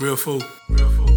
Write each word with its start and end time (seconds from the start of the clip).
Real 0.00 0.14
fool. 0.16 0.40
Real 0.68 0.88
fool. 0.90 1.08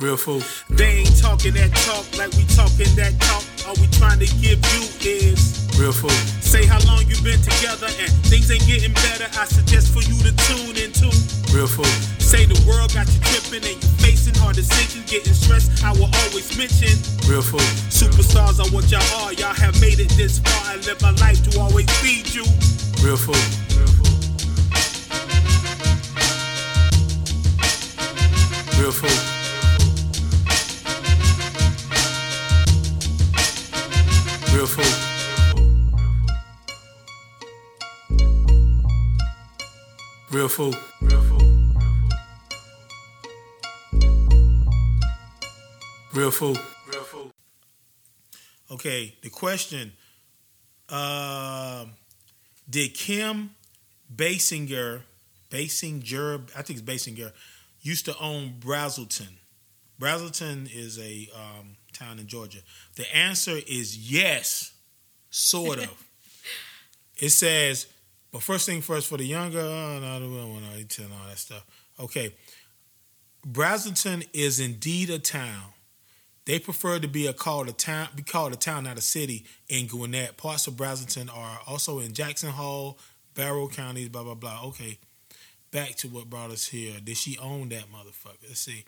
Real 0.00 0.16
food. 0.16 0.44
They 0.70 1.04
ain't 1.04 1.20
talking 1.20 1.52
that 1.52 1.68
talk 1.84 2.04
like 2.16 2.32
we 2.32 2.44
talking 2.56 2.88
that 2.96 3.12
talk. 3.20 3.44
All 3.68 3.76
we 3.76 3.86
trying 3.92 4.20
to 4.20 4.28
give 4.40 4.56
you 4.72 4.82
is 5.04 5.68
Real 5.78 5.92
fool. 5.92 6.08
say 6.40 6.64
how 6.64 6.80
long 6.88 7.04
you 7.04 7.16
been 7.20 7.40
together 7.44 7.92
and 8.00 8.08
things 8.24 8.50
ain't 8.50 8.64
getting 8.66 8.92
better. 8.94 9.28
I 9.36 9.44
suggest 9.44 9.92
for 9.92 10.00
you 10.00 10.16
to 10.24 10.32
tune 10.48 10.80
into. 10.80 11.12
Real 11.52 11.68
fool. 11.68 11.84
Say 12.16 12.46
the 12.46 12.56
world 12.64 12.92
got 12.96 13.04
you 13.12 13.20
tripping 13.20 13.68
and 13.68 13.76
you 13.76 13.90
facing 14.00 14.34
hard 14.40 14.56
decisions, 14.56 15.04
getting 15.10 15.34
stressed. 15.34 15.84
I 15.84 15.92
will 15.92 16.08
always 16.24 16.48
mention 16.56 16.96
Real 17.28 17.44
food. 17.44 17.60
superstars 17.92 18.64
are 18.64 18.68
what 18.72 18.88
y'all 18.88 19.04
are. 19.20 19.32
Y'all 19.36 19.52
have 19.52 19.76
made 19.80 20.00
it 20.00 20.08
this 20.16 20.40
far. 20.40 20.72
I 20.72 20.76
live 20.88 21.00
my 21.02 21.12
life 21.20 21.44
to 21.50 21.60
always 21.60 21.88
feed 22.00 22.32
you. 22.32 22.44
Real 23.04 23.20
food. 23.20 23.65
Real 28.78 28.92
food. 28.92 29.10
Real 34.52 34.66
food. 34.66 34.94
Real 40.30 40.48
food. 40.48 40.76
Real 46.12 46.30
food. 46.30 46.58
Real 46.88 47.02
food. 47.02 47.32
Okay, 48.70 49.14
the 49.22 49.30
question. 49.30 49.92
Um 50.88 51.92
did 52.68 52.94
Kim 52.94 53.50
Basinger, 54.14 55.02
Basinger, 55.50 56.42
I 56.56 56.62
think 56.62 56.80
it's 56.80 56.82
Basinger, 56.82 57.32
used 57.86 58.04
to 58.06 58.18
own 58.18 58.54
Braselton? 58.58 59.38
Braselton 60.00 60.68
is 60.74 60.98
a 60.98 61.28
um, 61.34 61.76
town 61.92 62.18
in 62.18 62.26
Georgia. 62.26 62.58
The 62.96 63.16
answer 63.16 63.58
is 63.66 63.96
yes, 64.10 64.74
sort 65.30 65.78
of. 65.78 66.04
it 67.16 67.30
says, 67.30 67.86
but 68.30 68.42
first 68.42 68.66
thing 68.66 68.82
first 68.82 69.08
for 69.08 69.16
the 69.16 69.24
younger, 69.24 69.60
oh, 69.60 69.98
no, 70.00 70.16
I 70.16 70.18
don't 70.18 70.52
want 70.52 70.64
to 70.76 70.84
tell 70.84 71.06
all 71.06 71.28
that 71.28 71.38
stuff. 71.38 71.64
Okay, 71.98 72.34
Braselton 73.46 74.28
is 74.32 74.60
indeed 74.60 75.08
a 75.08 75.18
town. 75.18 75.72
They 76.44 76.58
prefer 76.58 76.98
to 76.98 77.08
be 77.08 77.26
a 77.26 77.32
called 77.32 77.68
a 77.68 77.72
town, 77.72 78.08
be 78.14 78.22
called 78.22 78.52
a 78.52 78.56
town, 78.56 78.84
not 78.84 78.98
a 78.98 79.00
city. 79.00 79.46
In 79.68 79.86
Gwinnett, 79.86 80.36
parts 80.36 80.66
of 80.66 80.74
Braselton 80.74 81.34
are 81.34 81.60
also 81.66 81.98
in 81.98 82.12
Jackson 82.12 82.50
Hole, 82.50 82.98
Barrow 83.34 83.68
counties. 83.68 84.08
Blah 84.08 84.22
blah 84.22 84.34
blah. 84.34 84.62
Okay, 84.66 84.98
back 85.76 85.94
to 85.94 86.08
what 86.08 86.30
brought 86.30 86.50
us 86.50 86.66
here. 86.66 86.94
Did 87.04 87.18
she 87.18 87.36
own 87.36 87.68
that 87.68 87.92
motherfucker? 87.92 88.48
Let's 88.48 88.60
see. 88.60 88.86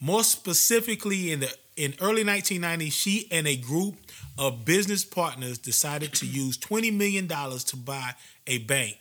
More 0.00 0.22
specifically, 0.22 1.32
in 1.32 1.40
the 1.40 1.50
in 1.76 1.94
early 1.98 2.24
1990s, 2.24 2.92
she 2.92 3.26
and 3.30 3.46
a 3.46 3.56
group 3.56 3.94
of 4.36 4.66
business 4.66 5.02
partners 5.02 5.56
decided 5.56 6.12
to 6.12 6.26
use 6.26 6.58
20 6.58 6.90
million 6.90 7.26
dollars 7.26 7.64
to 7.64 7.76
buy 7.76 8.10
a 8.46 8.58
bank, 8.58 8.98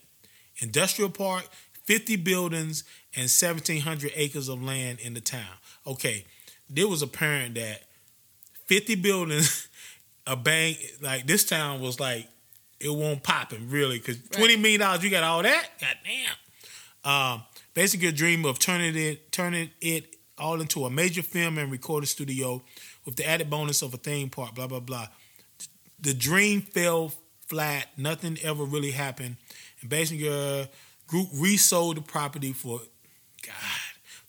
industrial 0.60 1.10
park, 1.10 1.44
50 1.84 2.16
buildings, 2.16 2.86
and 3.14 3.24
1,700 3.24 4.14
acres 4.16 4.48
of 4.48 4.64
land 4.64 5.00
in 5.02 5.14
the 5.14 5.20
town. 5.20 5.58
Okay, 5.86 6.24
there 6.70 6.88
was 6.88 7.02
apparent 7.02 7.56
that 7.56 7.82
50 8.68 8.96
buildings, 8.96 9.68
a 10.26 10.38
bank, 10.38 10.78
like 11.02 11.28
this 11.28 11.44
town 11.44 11.82
was 11.82 12.00
like, 12.00 12.30
it 12.80 12.88
won't 12.88 13.24
pop 13.24 13.50
popping 13.50 13.70
really, 13.70 13.98
because 13.98 14.20
$20 14.20 14.58
million, 14.62 14.80
dollars, 14.80 15.04
you 15.04 15.10
got 15.10 15.24
all 15.24 15.44
that? 15.44 15.68
God 15.82 15.98
damn. 16.06 16.36
Um, 17.04 17.44
basically 17.74 18.08
a 18.08 18.12
dream 18.12 18.46
of 18.46 18.60
turning 18.60 18.96
it, 18.96 19.32
turning 19.32 19.72
it 19.82 20.16
all 20.38 20.62
into 20.62 20.86
a 20.86 20.90
major 20.90 21.22
film 21.22 21.58
and 21.58 21.72
recording 21.72 22.08
studio 22.08 22.62
with 23.06 23.16
the 23.16 23.28
added 23.28 23.50
bonus 23.50 23.82
of 23.82 23.94
a 23.94 23.98
theme 23.98 24.30
park, 24.30 24.56
blah, 24.56 24.68
blah, 24.68 24.80
blah. 24.80 25.08
The 26.00 26.14
dream 26.14 26.62
fell 26.62 27.12
flat. 27.48 27.88
Nothing 27.98 28.38
ever 28.44 28.64
really 28.64 28.92
happened. 28.92 29.38
And 29.82 29.90
basically, 29.90 30.28
a 30.28 30.70
group 31.08 31.28
resold 31.34 31.98
the 31.98 32.02
property 32.02 32.54
for, 32.54 32.80
God, 33.46 33.56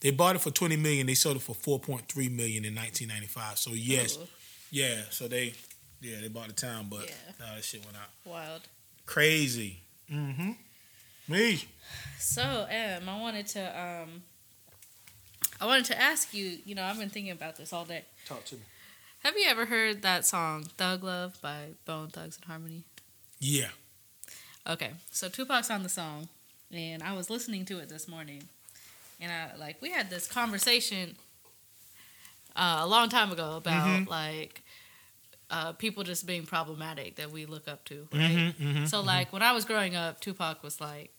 they 0.01 0.11
bought 0.11 0.37
it 0.37 0.41
for 0.41 0.51
20 0.51 0.77
million. 0.77 1.07
They 1.07 1.15
sold 1.15 1.37
it 1.37 1.43
for 1.43 1.55
4.3 1.55 2.07
million 2.35 2.65
in 2.65 2.75
1995. 2.75 3.59
So 3.59 3.71
yes, 3.73 4.17
Ooh. 4.17 4.27
yeah. 4.71 5.03
So 5.11 5.29
they, 5.29 5.53
yeah, 6.01 6.21
they 6.21 6.29
bought 6.29 6.49
the 6.49 6.55
town, 6.55 6.87
but 6.91 7.03
Yeah. 7.07 7.15
no, 7.47 7.55
that 7.55 7.65
shit 7.65 7.85
went 7.85 7.97
out. 7.97 8.09
Wild. 8.25 8.63
Crazy. 9.07 9.83
Mm-hmm. 10.11 10.53
Me. 11.31 11.65
So, 12.19 12.67
Em, 12.69 13.09
I 13.09 13.21
wanted 13.21 13.47
to 13.49 13.81
um 13.81 14.23
I 15.61 15.67
wanted 15.67 15.85
to 15.87 16.01
ask 16.01 16.35
you, 16.35 16.59
you 16.65 16.75
know, 16.75 16.83
I've 16.83 16.99
been 16.99 17.09
thinking 17.11 17.31
about 17.33 17.57
this 17.57 17.73
all 17.73 17.85
day. 17.85 18.05
Talk 18.27 18.45
to 18.47 18.57
me. 18.57 18.63
Have 19.23 19.37
you 19.37 19.45
ever 19.47 19.67
heard 19.67 20.03
that 20.03 20.27
song 20.27 20.65
Thug 20.77 21.05
Love 21.05 21.41
by 21.41 21.69
Bone 21.85 22.09
Thugs-n-Harmony? 22.09 22.83
Yeah. 23.39 23.69
Okay. 24.67 24.91
So 25.13 25.29
Tupac's 25.29 25.71
on 25.71 25.83
the 25.85 25.89
song 25.89 26.29
and 26.73 27.03
I 27.03 27.13
was 27.13 27.31
listening 27.31 27.65
to 27.67 27.79
it 27.79 27.89
this 27.89 28.09
morning. 28.09 28.45
And 29.21 29.31
I 29.31 29.55
like 29.57 29.81
we 29.81 29.91
had 29.93 30.11
this 30.11 30.27
conversation 30.27 31.15
uh, 32.57 32.79
a 32.81 32.87
long 32.89 33.09
time 33.09 33.31
ago 33.31 33.57
about 33.57 33.87
Mhm. 33.87 34.09
like 34.09 34.63
uh, 35.51 35.73
people 35.73 36.03
just 36.05 36.27
being 36.27 36.47
problematic 36.47 37.17
that 37.17 37.31
we 37.31 37.45
look 37.45 37.67
up 37.69 37.85
to, 37.85 38.07
right? 38.13 38.31
Mm-hmm, 38.31 38.69
mm-hmm. 38.69 38.87
So 38.87 39.01
like 39.01 39.33
when 39.33 39.43
I 39.43 39.53
was 39.53 39.65
growing 39.65 39.95
up, 39.97 40.21
Tupac 40.21 40.63
was 40.63 40.81
like 40.81 41.11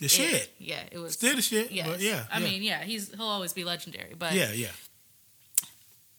the 0.00 0.06
it. 0.06 0.10
shit. 0.10 0.50
Yeah, 0.58 0.80
it 0.90 0.98
was 0.98 1.12
Still 1.14 1.36
the 1.36 1.42
shit. 1.42 1.70
Yes. 1.70 1.86
But 1.88 2.00
yeah. 2.00 2.24
I 2.32 2.38
yeah. 2.40 2.44
mean, 2.44 2.62
yeah, 2.62 2.82
he's 2.82 3.14
he'll 3.14 3.26
always 3.26 3.52
be 3.52 3.62
legendary. 3.64 4.14
But 4.18 4.32
yeah, 4.32 4.50
yeah. 4.52 4.68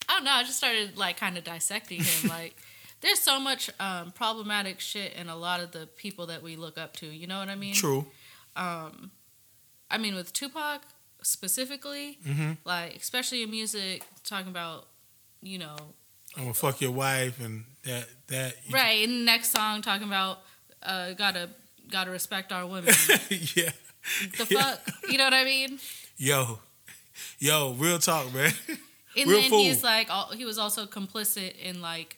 I 0.07 0.13
don't 0.15 0.23
know. 0.23 0.31
I 0.31 0.43
just 0.43 0.57
started 0.57 0.97
like 0.97 1.17
kind 1.17 1.37
of 1.37 1.43
dissecting 1.43 2.01
him. 2.03 2.29
like, 2.37 2.55
there's 3.01 3.19
so 3.19 3.39
much 3.39 3.69
um, 3.79 4.11
problematic 4.11 4.79
shit 4.79 5.13
in 5.13 5.29
a 5.29 5.35
lot 5.35 5.59
of 5.61 5.71
the 5.71 5.87
people 5.97 6.27
that 6.27 6.41
we 6.43 6.55
look 6.55 6.77
up 6.77 6.95
to. 6.97 7.05
You 7.07 7.27
know 7.27 7.39
what 7.39 7.49
I 7.49 7.55
mean? 7.55 7.73
True. 7.73 8.05
Um, 8.55 9.11
I 9.89 9.97
mean, 9.97 10.15
with 10.15 10.33
Tupac 10.33 10.81
specifically, 11.21 12.17
Mm-hmm. 12.27 12.51
like 12.65 12.95
especially 12.95 13.43
in 13.43 13.51
music, 13.51 14.03
talking 14.23 14.49
about 14.49 14.87
you 15.41 15.57
know, 15.57 15.75
I'm 16.37 16.43
gonna 16.43 16.53
fuck 16.53 16.81
your 16.81 16.91
wife 16.91 17.39
and 17.43 17.63
that 17.83 18.07
that. 18.27 18.55
right. 18.71 19.01
In 19.01 19.09
the 19.19 19.25
next 19.25 19.51
song, 19.51 19.81
talking 19.81 20.07
about 20.07 20.39
uh, 20.83 21.13
gotta 21.13 21.49
gotta 21.89 22.11
respect 22.11 22.51
our 22.51 22.65
women. 22.65 22.93
yeah. 23.29 23.71
the 24.37 24.47
Yeah. 24.49 24.61
fuck, 24.61 24.79
you 25.09 25.17
know 25.17 25.25
what 25.25 25.33
I 25.33 25.43
mean? 25.43 25.79
Yo, 26.17 26.59
yo, 27.39 27.73
real 27.73 27.99
talk, 27.99 28.33
man. 28.33 28.51
And 29.17 29.29
Real 29.29 29.41
then 29.41 29.49
fool. 29.49 29.59
he's 29.59 29.83
like, 29.83 30.09
all, 30.09 30.31
he 30.31 30.45
was 30.45 30.57
also 30.57 30.85
complicit 30.85 31.57
in 31.59 31.81
like, 31.81 32.17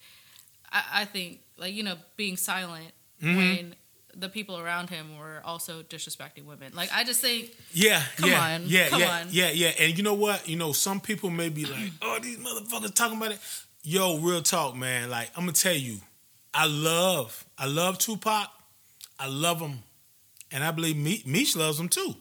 I, 0.72 0.84
I 1.01 1.06
think 1.06 1.40
like 1.57 1.74
you 1.74 1.81
know 1.81 1.96
being 2.18 2.38
silent 2.38 2.91
Mhm. 3.19 3.35
when 3.35 3.75
the 4.16 4.29
people 4.29 4.59
around 4.59 4.91
him 4.91 5.18
were 5.18 5.41
also 5.44 5.81
disrespecting 5.81 6.45
women. 6.45 6.72
Like 6.75 6.91
I 6.94 7.03
just 7.03 7.19
think, 7.19 7.50
Yeah, 7.72 8.03
Come 8.18 8.30
yeah, 8.30 8.53
on, 8.53 8.63
yeah, 8.68 8.90
come 8.90 9.00
yeah, 9.01 9.19
on. 9.22 9.28
yeah, 9.31 9.50
yeah. 9.50 9.69
And 9.80 9.97
you 9.97 10.03
know 10.03 10.13
what? 10.13 10.47
You 10.47 10.56
know, 10.56 10.72
some 10.72 11.00
people 11.01 11.31
may 11.31 11.50
be 11.50 11.66
like, 11.66 11.90
"Oh, 12.03 12.19
these 12.22 12.38
motherfuckers 12.38 12.94
talking 12.94 13.18
about 13.18 13.31
it." 13.31 13.40
Yo, 13.81 14.19
real 14.19 14.44
talk, 14.44 14.75
man. 14.75 15.09
Like 15.09 15.31
I'm 15.35 15.45
gonna 15.45 15.53
tell 15.53 15.74
you, 15.74 15.97
I 16.53 16.68
love, 16.68 17.44
I 17.57 17.66
love 17.66 17.97
Tupac. 17.97 18.50
I 19.24 19.28
love 19.28 19.62
him, 19.62 19.80
and 20.52 20.66
I 20.66 20.72
believe 20.72 20.98
Me- 20.98 21.48
loves 21.56 21.80
him 21.80 21.88
too. 21.88 22.14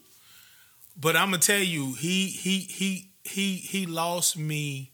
But 0.97 1.17
I'm 1.17 1.31
gonna 1.31 1.43
tell 1.43 1.59
you, 1.59 1.95
he 1.95 2.29
he 2.29 2.61
he 2.61 3.11
he 3.25 3.57
he 3.57 3.87
lost 3.87 4.39
me. 4.39 4.93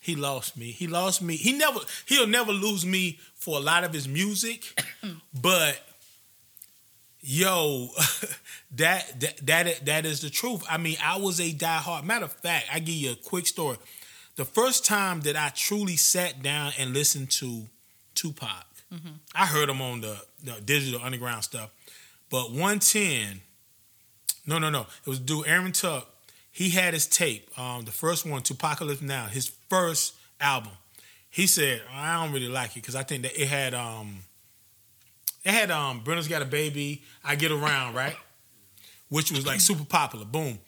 He 0.00 0.16
lost 0.16 0.56
me. 0.56 0.70
He 0.70 0.86
lost 0.86 1.20
me. 1.20 1.36
He 1.36 1.52
never. 1.52 1.80
He'll 2.06 2.26
never 2.26 2.52
lose 2.52 2.86
me 2.86 3.18
for 3.34 3.58
a 3.58 3.60
lot 3.60 3.84
of 3.84 3.92
his 3.92 4.08
music, 4.08 4.80
but 5.34 5.78
yo, 7.20 7.88
that, 8.76 9.20
that 9.20 9.46
that 9.46 9.84
that 9.84 10.06
is 10.06 10.22
the 10.22 10.30
truth. 10.30 10.64
I 10.70 10.78
mean, 10.78 10.96
I 11.04 11.18
was 11.18 11.38
a 11.38 11.52
diehard. 11.52 12.04
Matter 12.04 12.24
of 12.24 12.32
fact, 12.32 12.68
I 12.72 12.78
give 12.78 12.94
you 12.94 13.12
a 13.12 13.16
quick 13.16 13.46
story. 13.46 13.76
The 14.36 14.46
first 14.46 14.86
time 14.86 15.20
that 15.20 15.36
I 15.36 15.50
truly 15.50 15.96
sat 15.96 16.42
down 16.42 16.72
and 16.78 16.94
listened 16.94 17.30
to 17.32 17.66
Tupac, 18.14 18.64
I 19.34 19.46
heard 19.46 19.68
him 19.68 19.80
on 19.80 20.00
the, 20.00 20.16
the 20.42 20.60
digital 20.60 21.00
underground 21.02 21.44
stuff. 21.44 21.70
But 22.30 22.50
110, 22.50 23.40
no, 24.46 24.58
no, 24.58 24.70
no. 24.70 24.82
It 24.82 25.06
was 25.06 25.18
dude 25.18 25.46
Aaron 25.46 25.72
Tuck. 25.72 26.08
He 26.50 26.70
had 26.70 26.92
his 26.92 27.06
tape, 27.06 27.48
um, 27.58 27.84
the 27.84 27.92
first 27.92 28.26
one, 28.26 28.42
2Pacalypse 28.42 29.00
Now, 29.00 29.26
his 29.26 29.50
first 29.70 30.14
album. 30.40 30.72
He 31.30 31.46
said, 31.46 31.80
I 31.90 32.22
don't 32.22 32.32
really 32.32 32.48
like 32.48 32.72
it 32.72 32.74
because 32.76 32.94
I 32.94 33.04
think 33.04 33.22
that 33.22 33.40
it 33.40 33.48
had 33.48 33.72
um 33.72 34.18
it 35.44 35.52
had 35.52 35.70
um 35.70 36.00
Brenda's 36.00 36.28
Got 36.28 36.42
a 36.42 36.44
Baby, 36.44 37.02
I 37.24 37.36
Get 37.36 37.50
Around, 37.50 37.94
right? 37.94 38.16
Which 39.08 39.32
was 39.32 39.46
like 39.46 39.60
super 39.60 39.84
popular. 39.84 40.26
Boom. 40.26 40.58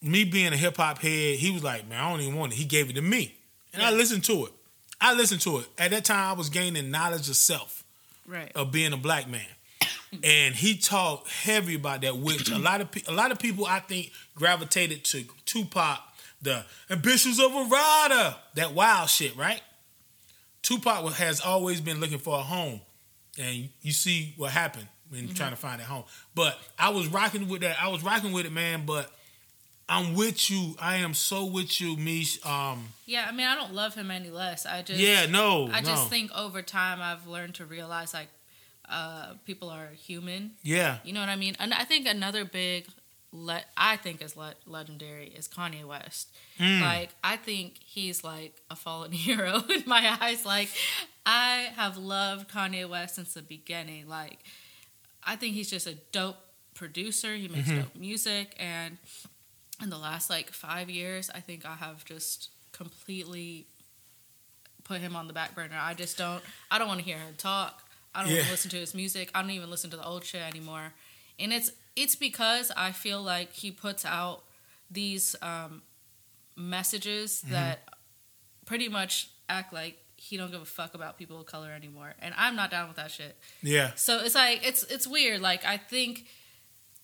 Me 0.00 0.24
being 0.24 0.52
a 0.52 0.56
hip 0.56 0.76
hop 0.76 0.98
head, 0.98 1.38
he 1.38 1.50
was 1.50 1.62
like, 1.62 1.86
Man, 1.86 2.02
I 2.02 2.10
don't 2.10 2.20
even 2.20 2.36
want 2.36 2.52
it. 2.52 2.56
He 2.56 2.64
gave 2.64 2.88
it 2.88 2.94
to 2.94 3.02
me. 3.02 3.34
And 3.74 3.82
I 3.82 3.90
listened 3.90 4.24
to 4.24 4.46
it. 4.46 4.52
I 5.00 5.14
listened 5.14 5.40
to 5.42 5.58
it. 5.58 5.66
At 5.78 5.90
that 5.92 6.04
time 6.04 6.30
I 6.30 6.32
was 6.32 6.48
gaining 6.48 6.90
knowledge 6.90 7.28
of 7.28 7.36
self 7.36 7.84
right? 8.28 8.52
of 8.54 8.70
being 8.70 8.92
a 8.92 8.96
black 8.96 9.28
man. 9.28 9.46
and 10.24 10.54
he 10.54 10.76
talked 10.76 11.28
heavy 11.30 11.74
about 11.74 12.02
that, 12.02 12.16
which 12.16 12.50
a 12.50 12.58
lot 12.58 12.80
of 12.80 12.90
pe- 12.90 13.02
a 13.08 13.12
lot 13.12 13.32
of 13.32 13.38
people 13.38 13.66
I 13.66 13.80
think 13.80 14.12
gravitated 14.34 15.04
to 15.06 15.24
Tupac, 15.44 16.00
the 16.42 16.64
ambitions 16.90 17.40
of 17.40 17.52
a 17.52 17.64
rider, 17.64 18.36
that 18.54 18.74
wild 18.74 19.08
shit, 19.08 19.36
right? 19.36 19.60
Tupac 20.62 21.12
has 21.14 21.40
always 21.40 21.80
been 21.80 22.00
looking 22.00 22.18
for 22.18 22.38
a 22.38 22.42
home, 22.42 22.80
and 23.38 23.68
you 23.80 23.92
see 23.92 24.34
what 24.36 24.50
happened 24.50 24.88
when 25.08 25.24
mm-hmm. 25.24 25.34
trying 25.34 25.50
to 25.50 25.56
find 25.56 25.80
a 25.80 25.84
home. 25.84 26.04
But 26.34 26.58
I 26.78 26.90
was 26.90 27.08
rocking 27.08 27.48
with 27.48 27.62
that. 27.62 27.76
I 27.80 27.88
was 27.88 28.02
rocking 28.02 28.32
with 28.32 28.46
it, 28.46 28.52
man. 28.52 28.84
But 28.84 29.10
I'm 29.88 30.14
with 30.14 30.50
you. 30.50 30.74
I 30.80 30.96
am 30.96 31.14
so 31.14 31.44
with 31.46 31.80
you, 31.80 31.96
Mish. 31.96 32.44
Um, 32.44 32.88
Yeah, 33.06 33.26
I 33.28 33.32
mean, 33.32 33.46
I 33.46 33.54
don't 33.54 33.72
love 33.74 33.94
him 33.94 34.10
any 34.10 34.30
less. 34.30 34.66
I 34.66 34.82
just 34.82 35.00
yeah, 35.00 35.26
no, 35.26 35.68
I 35.72 35.80
no, 35.80 35.86
just 35.88 36.10
think 36.10 36.30
over 36.36 36.60
time 36.62 37.00
I've 37.00 37.26
learned 37.26 37.54
to 37.56 37.64
realize 37.64 38.12
like 38.12 38.28
uh, 38.88 39.34
people 39.46 39.68
are 39.70 39.88
human. 39.88 40.52
yeah, 40.62 40.98
You 41.04 41.12
know 41.12 41.20
what 41.20 41.28
I 41.28 41.36
mean? 41.36 41.56
And 41.58 41.72
I 41.74 41.84
think 41.84 42.06
another 42.06 42.44
big, 42.44 42.86
let 43.32 43.66
I 43.76 43.96
think 43.96 44.22
is 44.22 44.36
le- 44.36 44.54
legendary 44.66 45.26
is 45.28 45.46
Kanye 45.48 45.84
West. 45.84 46.34
Mm. 46.58 46.80
Like 46.82 47.10
I 47.22 47.36
think 47.36 47.74
he's 47.84 48.22
like 48.24 48.60
a 48.70 48.76
fallen 48.76 49.12
hero 49.26 49.62
in 49.70 49.84
my 49.86 50.16
eyes. 50.20 50.44
Like 50.46 50.68
I 51.26 51.68
have 51.76 51.96
loved 51.98 52.50
Kanye 52.50 52.88
West 52.88 53.14
since 53.16 53.34
the 53.34 53.42
beginning. 53.42 54.08
Like 54.08 54.38
I 55.24 55.36
think 55.36 55.54
he's 55.54 55.68
just 55.70 55.86
a 55.86 55.94
dope 56.12 56.36
producer. 56.74 57.34
He 57.34 57.48
makes 57.48 57.68
Mm-hmm. 57.68 57.80
dope 57.80 57.96
music, 57.96 58.54
and 58.58 58.96
in 59.82 59.90
the 59.90 59.98
last 59.98 60.28
like 60.30 60.50
five 60.52 60.88
years, 60.90 61.30
I 61.34 61.40
think 61.40 61.64
I 61.66 61.74
have 61.74 62.04
just 62.04 62.50
completely 62.72 63.66
put 64.84 65.00
him 65.00 65.14
on 65.16 65.26
the 65.26 65.32
back 65.32 65.54
burner. 65.54 65.76
I 65.78 65.94
just 65.94 66.16
don't. 66.18 66.42
I 66.70 66.78
don't 66.78 66.88
want 66.88 67.00
to 67.00 67.04
hear 67.06 67.18
him 67.18 67.34
talk. 67.36 67.82
I 68.14 68.22
don't 68.24 68.32
want 68.32 68.44
to 68.46 68.50
listen 68.50 68.70
to 68.72 68.76
his 68.78 68.94
music. 68.94 69.30
I 69.34 69.42
don't 69.42 69.50
even 69.50 69.70
listen 69.70 69.90
to 69.90 69.96
the 69.96 70.04
old 70.04 70.24
shit 70.24 70.42
anymore. 70.42 70.92
And 71.38 71.52
it's 71.52 71.70
it's 71.94 72.16
because 72.16 72.72
I 72.76 72.92
feel 72.92 73.22
like 73.22 73.52
he 73.52 73.70
puts 73.70 74.04
out 74.04 74.42
these 74.90 75.36
um, 75.42 75.82
messages 76.56 77.42
Mm-hmm. 77.44 77.52
that 77.52 77.80
pretty 78.66 78.88
much 78.88 79.30
act 79.48 79.72
like 79.72 79.96
he 80.16 80.36
don't 80.36 80.50
give 80.50 80.60
a 80.60 80.64
fuck 80.66 80.94
about 80.94 81.16
people 81.16 81.38
of 81.40 81.46
color 81.46 81.70
anymore. 81.70 82.14
And 82.20 82.34
I'm 82.36 82.56
not 82.56 82.70
down 82.70 82.88
with 82.88 82.96
that 82.96 83.10
shit. 83.10 83.36
yeah, 83.62 83.92
So 83.94 84.18
it's 84.24 84.34
like 84.34 84.66
it's 84.66 84.82
it's 84.84 85.06
weird. 85.06 85.40
Like 85.40 85.64
I 85.64 85.76
think 85.76 86.26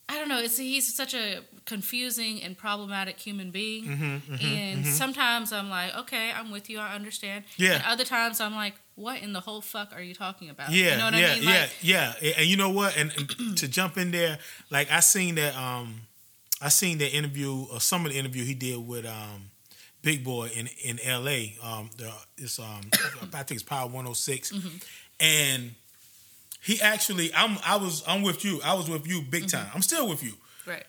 I 0.08 0.18
don't 0.18 0.28
know. 0.28 0.38
It's 0.38 0.58
he's 0.58 0.94
such 0.94 1.14
a 1.14 1.40
confusing 1.64 2.42
and 2.42 2.56
problematic 2.58 3.18
human 3.18 3.50
being, 3.50 3.84
Mm-hmm, 3.84 4.34
and 4.44 4.86
sometimes 4.86 5.50
I'm 5.52 5.70
like, 5.70 5.96
okay, 6.00 6.30
I'm 6.30 6.50
with 6.50 6.68
you. 6.68 6.78
I 6.78 6.94
understand. 6.94 7.44
Yeah. 7.56 7.74
And 7.76 7.84
other 7.86 8.04
times 8.04 8.40
I'm 8.40 8.54
like, 8.54 8.74
what 8.96 9.22
in 9.22 9.32
the 9.32 9.40
whole 9.40 9.62
fuck 9.62 9.92
are 9.94 10.02
you 10.02 10.14
talking 10.14 10.50
about? 10.50 10.70
yeah, 10.70 10.92
You 10.92 10.98
know 10.98 11.04
what 11.06 11.14
yeah, 11.14 11.32
I 11.32 11.34
mean? 11.36 11.44
yeah, 11.44 11.60
Like, 11.62 11.70
yeah. 11.80 12.12
And, 12.20 12.34
and 12.38 12.46
you 12.46 12.56
know 12.58 12.68
what? 12.70 12.96
And, 12.98 13.12
and 13.16 13.56
to 13.58 13.66
jump 13.68 13.96
in 13.96 14.10
there, 14.10 14.38
like 14.70 14.90
I 14.90 15.00
seen 15.00 15.36
that. 15.36 15.56
Um, 15.56 16.02
I 16.62 16.68
seen 16.68 16.98
that 16.98 17.14
interview 17.14 17.66
or 17.72 17.80
some 17.80 18.06
of 18.06 18.12
the 18.12 18.18
interview 18.18 18.44
he 18.44 18.54
did 18.54 18.78
with 18.86 19.04
um, 19.06 19.50
Big 20.02 20.22
Boy 20.24 20.48
in 20.54 20.68
in 20.82 20.98
L.A. 21.00 21.56
Um, 21.62 21.90
the, 21.98 22.10
it's 22.38 22.58
um, 22.58 22.80
I 23.34 23.42
think 23.42 23.52
it's 23.52 23.62
Power 23.62 23.86
One 23.86 24.04
Hundred 24.04 24.16
Six, 24.16 24.52
and 25.20 25.74
he 26.64 26.80
actually, 26.80 27.30
I'm, 27.34 27.58
I 27.64 27.76
was, 27.76 28.02
I'm 28.06 28.22
with 28.22 28.44
you. 28.44 28.60
I 28.64 28.74
was 28.74 28.88
with 28.88 29.06
you 29.06 29.22
big 29.22 29.48
time. 29.48 29.66
Mm-hmm. 29.66 29.76
I'm 29.76 29.82
still 29.82 30.08
with 30.08 30.22
you. 30.22 30.32
right. 30.66 30.84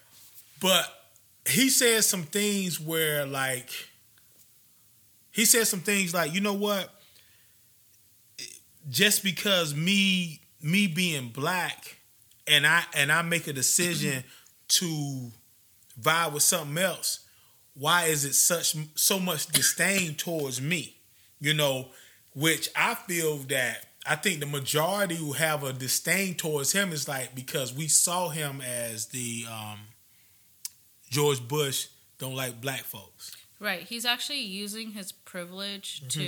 But 0.62 0.86
he 1.48 1.70
said 1.70 2.04
some 2.04 2.24
things 2.24 2.80
where 2.80 3.26
like 3.26 3.70
he 5.32 5.46
said 5.46 5.68
some 5.68 5.82
things 5.82 6.14
like, 6.14 6.34
you 6.34 6.42
know 6.42 6.54
what? 6.54 6.90
Just 8.90 9.24
because 9.24 9.76
me 9.76 10.42
me 10.62 10.88
being 10.88 11.30
black 11.30 11.98
and 12.48 12.66
I 12.66 12.84
and 12.96 13.12
I 13.12 13.22
make 13.22 13.48
a 13.48 13.54
decision 13.54 14.24
to 14.70 15.32
vibe 16.02 16.34
with 16.34 16.44
something 16.44 16.78
else, 16.78 17.28
why 17.74 18.06
is 18.06 18.26
it 18.26 18.34
such 18.34 18.76
so 18.96 19.20
much 19.20 19.48
disdain 19.48 20.16
towards 20.16 20.62
me? 20.62 20.98
You 21.40 21.54
know, 21.54 21.90
which 22.34 22.70
I 22.76 22.96
feel 22.96 23.38
that 23.50 23.86
I 24.08 24.16
think 24.16 24.40
the 24.40 24.46
majority 24.46 25.16
who 25.16 25.34
have 25.34 25.64
a 25.64 25.74
disdain 25.74 26.36
towards 26.36 26.72
him 26.74 26.92
is 26.94 27.08
like 27.08 27.34
because 27.34 27.74
we 27.74 27.88
saw 27.88 28.30
him 28.30 28.62
as 28.62 29.08
the 29.08 29.46
um, 29.52 29.80
George 31.10 31.46
Bush 31.48 31.88
don't 32.20 32.36
like 32.36 32.62
black 32.62 32.82
folks. 32.82 33.36
Right. 33.60 33.82
He's 33.82 34.06
actually 34.06 34.42
using 34.42 34.92
his 34.92 35.12
privilege 35.12 36.04
Mm-hmm. 36.08 36.20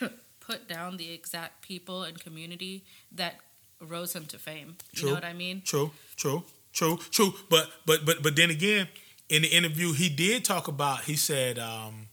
to 0.00 0.10
put 0.40 0.68
down 0.68 0.96
the 0.96 1.12
exact 1.12 1.62
people 1.62 2.02
and 2.02 2.18
community 2.18 2.84
that 3.12 3.36
rose 3.80 4.14
him 4.14 4.26
to 4.26 4.38
fame. 4.38 4.76
You 4.92 5.06
know 5.08 5.14
what 5.14 5.24
I 5.24 5.32
mean? 5.32 5.62
True, 5.64 5.92
true, 6.16 6.44
true, 6.72 6.98
true. 7.10 7.34
But 7.48 7.70
but 7.86 8.04
but 8.04 8.22
but 8.22 8.36
then 8.36 8.50
again, 8.50 8.88
in 9.28 9.42
the 9.42 9.48
interview, 9.48 9.92
he 9.92 10.08
did 10.08 10.44
talk 10.44 10.68
about. 10.68 11.02
He 11.04 11.16
said, 11.16 11.58
um, 11.58 12.08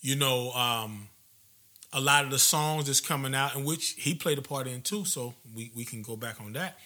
you 0.00 0.16
know, 0.16 0.52
um, 0.52 1.08
a 1.92 2.00
lot 2.00 2.24
of 2.24 2.30
the 2.30 2.38
songs 2.38 2.86
that's 2.86 3.00
coming 3.00 3.34
out, 3.34 3.54
in 3.54 3.64
which 3.64 3.90
he 3.98 4.14
played 4.14 4.38
a 4.38 4.42
part 4.42 4.66
in 4.66 4.82
too. 4.82 5.04
So 5.04 5.34
we 5.54 5.70
we 5.74 5.84
can 5.84 6.02
go 6.02 6.16
back 6.16 6.40
on 6.40 6.52
that. 6.54 6.78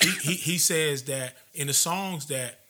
He 0.00 0.10
he 0.10 0.32
he 0.34 0.58
says 0.58 1.04
that 1.04 1.36
in 1.54 1.66
the 1.66 1.74
songs 1.74 2.26
that 2.26 2.60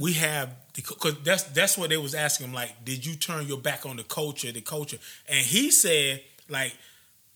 we 0.00 0.12
have 0.14 0.50
because 0.74 1.16
that's 1.22 1.44
that's 1.44 1.78
what 1.78 1.90
they 1.90 1.96
was 1.96 2.14
asking 2.14 2.48
him 2.48 2.54
like 2.54 2.84
did 2.84 3.04
you 3.04 3.14
turn 3.14 3.46
your 3.46 3.58
back 3.58 3.86
on 3.86 3.96
the 3.96 4.02
culture 4.02 4.50
the 4.52 4.60
culture 4.60 4.98
and 5.28 5.38
he 5.38 5.70
said 5.70 6.20
like 6.48 6.76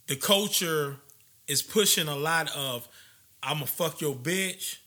the 0.06 0.16
culture 0.16 0.96
is 1.46 1.62
pushing 1.62 2.08
a 2.08 2.16
lot 2.16 2.54
of 2.54 2.86
i'm 3.42 3.62
a 3.62 3.66
fuck 3.66 4.00
your 4.00 4.14
bitch 4.14 4.78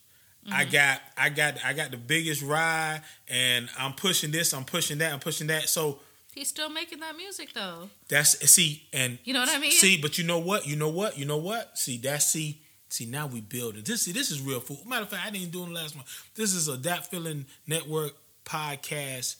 i 0.51 0.63
mm-hmm. 0.63 0.71
got 0.71 1.01
i 1.17 1.29
got 1.29 1.55
i 1.65 1.73
got 1.73 1.91
the 1.91 1.97
biggest 1.97 2.41
ride 2.41 3.01
and 3.27 3.69
i'm 3.77 3.93
pushing 3.93 4.31
this 4.31 4.53
i'm 4.53 4.65
pushing 4.65 4.99
that 4.99 5.11
i'm 5.11 5.19
pushing 5.19 5.47
that 5.47 5.67
so 5.67 5.99
He's 6.33 6.47
still 6.49 6.69
making 6.69 6.99
that 7.01 7.15
music 7.17 7.53
though. 7.53 7.89
that's 8.09 8.39
see 8.49 8.83
and 8.93 9.19
You 9.23 9.33
know 9.33 9.41
what 9.41 9.49
I 9.49 9.59
mean? 9.59 9.71
see 9.71 9.97
but 10.01 10.17
you 10.17 10.23
know 10.23 10.39
what 10.39 10.65
you 10.67 10.75
know 10.75 10.89
what 10.89 11.17
you 11.17 11.25
know 11.25 11.37
what 11.37 11.77
see 11.77 11.97
that's 11.97 12.25
see 12.25 12.61
see 12.89 13.05
now 13.05 13.27
we 13.27 13.41
building 13.41 13.83
this 13.85 14.01
see 14.03 14.11
this 14.11 14.31
is 14.31 14.41
real 14.41 14.59
food 14.59 14.79
matter 14.85 15.03
of 15.03 15.09
fact 15.09 15.25
i 15.25 15.29
didn't 15.29 15.51
do 15.51 15.63
it 15.63 15.69
last 15.69 15.95
month 15.95 16.07
this 16.35 16.53
is 16.53 16.67
a 16.67 16.77
Dat 16.77 17.09
Feelin 17.11 17.45
network 17.67 18.13
podcast 18.45 19.35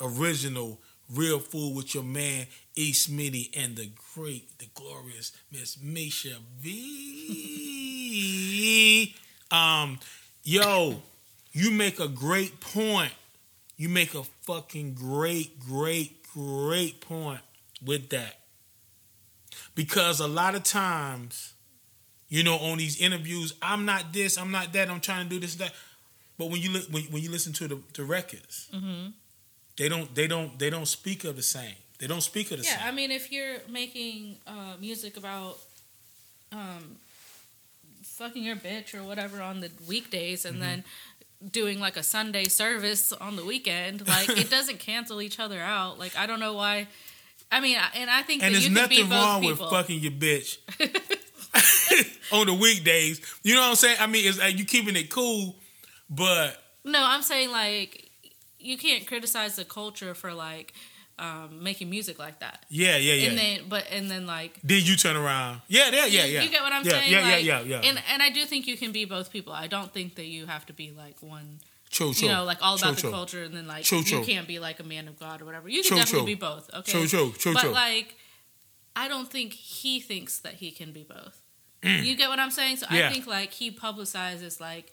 original 0.00 0.80
real 1.14 1.38
food 1.38 1.74
with 1.76 1.94
your 1.94 2.02
man 2.04 2.46
E. 2.74 2.92
Smitty 2.92 3.50
and 3.56 3.76
the 3.76 3.88
great, 4.14 4.58
the 4.58 4.66
glorious 4.74 5.32
Miss 5.50 5.78
Misha 5.80 6.36
V. 6.60 9.14
Um, 9.48 10.00
yo, 10.42 11.00
you 11.52 11.70
make 11.70 12.00
a 12.00 12.08
great 12.08 12.60
point. 12.60 13.12
You 13.76 13.88
make 13.88 14.14
a 14.14 14.22
fucking 14.42 14.94
great, 14.94 15.58
great, 15.60 16.22
great 16.32 17.00
point 17.00 17.40
with 17.84 18.08
that. 18.10 18.36
Because 19.74 20.20
a 20.20 20.26
lot 20.26 20.54
of 20.54 20.62
times, 20.62 21.52
you 22.28 22.42
know, 22.42 22.56
on 22.56 22.78
these 22.78 22.98
interviews, 23.00 23.54
I'm 23.60 23.84
not 23.84 24.12
this, 24.12 24.38
I'm 24.38 24.50
not 24.50 24.72
that, 24.72 24.88
I'm 24.88 25.00
trying 25.00 25.24
to 25.24 25.30
do 25.30 25.40
this, 25.40 25.56
that. 25.56 25.72
But 26.38 26.50
when 26.50 26.60
you 26.60 26.70
look, 26.70 26.84
when, 26.90 27.02
when 27.04 27.22
you 27.22 27.30
listen 27.30 27.52
to 27.54 27.68
the, 27.68 27.78
the 27.94 28.04
records, 28.04 28.68
hmm 28.72 29.08
they 29.78 29.90
don't 29.90 30.14
they 30.14 30.26
don't 30.26 30.58
they 30.58 30.70
don't 30.70 30.86
speak 30.88 31.24
of 31.24 31.36
the 31.36 31.42
same. 31.42 31.74
They 31.98 32.06
don't 32.06 32.22
speak 32.22 32.50
of 32.50 32.56
the 32.58 32.64
same 32.64 32.78
Yeah, 32.80 32.86
I 32.88 32.92
mean, 32.92 33.10
if 33.10 33.30
you're 33.30 33.58
making 33.70 34.36
uh, 34.46 34.76
music 34.80 35.18
about 35.18 35.58
um, 36.50 36.96
fucking 38.02 38.42
your 38.42 38.56
bitch 38.56 38.94
or 38.94 39.02
whatever 39.02 39.42
on 39.42 39.60
the 39.60 39.70
weekdays, 39.86 40.44
Mm-hmm. 40.44 40.54
and 40.54 40.62
then 40.62 40.84
doing 41.50 41.80
like 41.80 41.96
a 41.96 42.02
Sunday 42.02 42.44
service 42.44 43.12
on 43.12 43.36
the 43.36 43.44
weekend, 43.44 44.06
like 44.06 44.28
it 44.30 44.50
doesn't 44.56 44.78
cancel 44.78 45.20
each 45.22 45.38
other 45.38 45.60
out. 45.60 45.98
Like 45.98 46.16
I 46.16 46.26
don't 46.26 46.40
know 46.40 46.54
why. 46.54 46.88
I 47.50 47.60
mean, 47.60 47.78
and 47.94 48.10
I 48.10 48.22
think 48.22 48.42
and 48.42 48.54
that 48.54 48.60
there's 48.60 48.68
you 48.68 48.74
can 48.74 48.88
be 48.88 49.02
nothing 49.02 49.10
wrong 49.10 49.44
with 49.44 49.58
fucking 49.58 50.00
your 50.00 50.12
bitch 50.12 50.58
on 52.32 52.46
the 52.46 52.54
weekdays. 52.54 53.20
You 53.42 53.54
know 53.54 53.60
what 53.60 53.70
I'm 53.70 53.74
saying? 53.76 53.96
I 54.00 54.06
mean, 54.06 54.28
it's 54.28 54.38
like 54.38 54.58
you 54.58 54.64
keeping 54.64 54.96
it 54.96 55.10
cool, 55.10 55.56
but 56.10 56.60
No, 56.84 57.02
I'm 57.02 57.22
saying 57.22 57.50
like 57.50 58.10
you 58.58 58.76
can't 58.76 59.06
criticize 59.06 59.56
the 59.56 59.64
culture 59.64 60.14
for 60.14 60.34
like 60.34 60.72
um, 61.18 61.62
making 61.62 61.88
music 61.88 62.18
like 62.18 62.40
that. 62.40 62.64
yeah, 62.68 62.96
yeah, 62.96 63.14
yeah. 63.14 63.28
And 63.30 63.38
then, 63.38 63.60
but 63.68 63.84
and 63.90 64.10
then 64.10 64.26
like 64.26 64.60
then 64.62 64.82
you 64.84 64.96
turn 64.96 65.16
around. 65.16 65.62
Yeah, 65.68 65.88
yeah, 65.90 66.06
yeah, 66.06 66.24
you, 66.24 66.34
yeah. 66.34 66.42
you 66.42 66.50
get 66.50 66.62
what 66.62 66.72
I'm 66.72 66.84
yeah, 66.84 66.90
saying? 66.90 67.12
Yeah, 67.12 67.20
like, 67.20 67.44
yeah, 67.44 67.60
yeah, 67.60 67.80
yeah. 67.82 67.88
And 67.88 67.98
and 68.12 68.22
I 68.22 68.30
do 68.30 68.44
think 68.44 68.66
you 68.66 68.76
can 68.76 68.92
be 68.92 69.04
both 69.06 69.30
people. 69.32 69.52
I 69.52 69.66
don't 69.66 69.92
think 69.92 70.16
that 70.16 70.26
you 70.26 70.46
have 70.46 70.66
to 70.66 70.72
be 70.74 70.92
like 70.96 71.16
one. 71.22 71.60
true, 71.90 72.12
true. 72.12 72.28
You 72.28 72.34
know, 72.34 72.44
like 72.44 72.58
all 72.60 72.76
about 72.76 72.98
True, 72.98 73.10
the 73.10 73.16
culture, 73.16 73.42
and 73.44 73.54
then 73.56 73.66
like 73.66 73.84
True, 73.84 74.00
you 74.00 74.20
can't 74.22 74.46
be 74.46 74.58
like 74.58 74.78
a 74.80 74.84
man 74.84 75.08
of 75.08 75.18
God 75.18 75.40
or 75.40 75.46
whatever. 75.46 75.68
You 75.68 75.82
can 75.82 75.96
definitely 75.96 76.34
be 76.34 76.40
both. 76.40 76.68
Okay, 76.74 76.92
True, 76.92 77.06
true, 77.06 77.32
true, 77.38 77.54
But 77.54 77.70
like, 77.72 78.16
I 78.94 79.08
don't 79.08 79.30
think 79.30 79.52
he 79.54 80.00
thinks 80.00 80.38
that 80.40 80.54
he 80.54 80.70
can 80.70 80.92
be 80.92 81.02
both. 81.04 81.40
You 81.82 82.16
get 82.16 82.28
what 82.28 82.40
I'm 82.40 82.50
saying? 82.50 82.78
So 82.78 82.86
Mm. 82.86 83.02
I 83.06 83.12
think 83.12 83.26
like 83.26 83.52
he 83.52 83.70
publicizes 83.70 84.60
like 84.60 84.92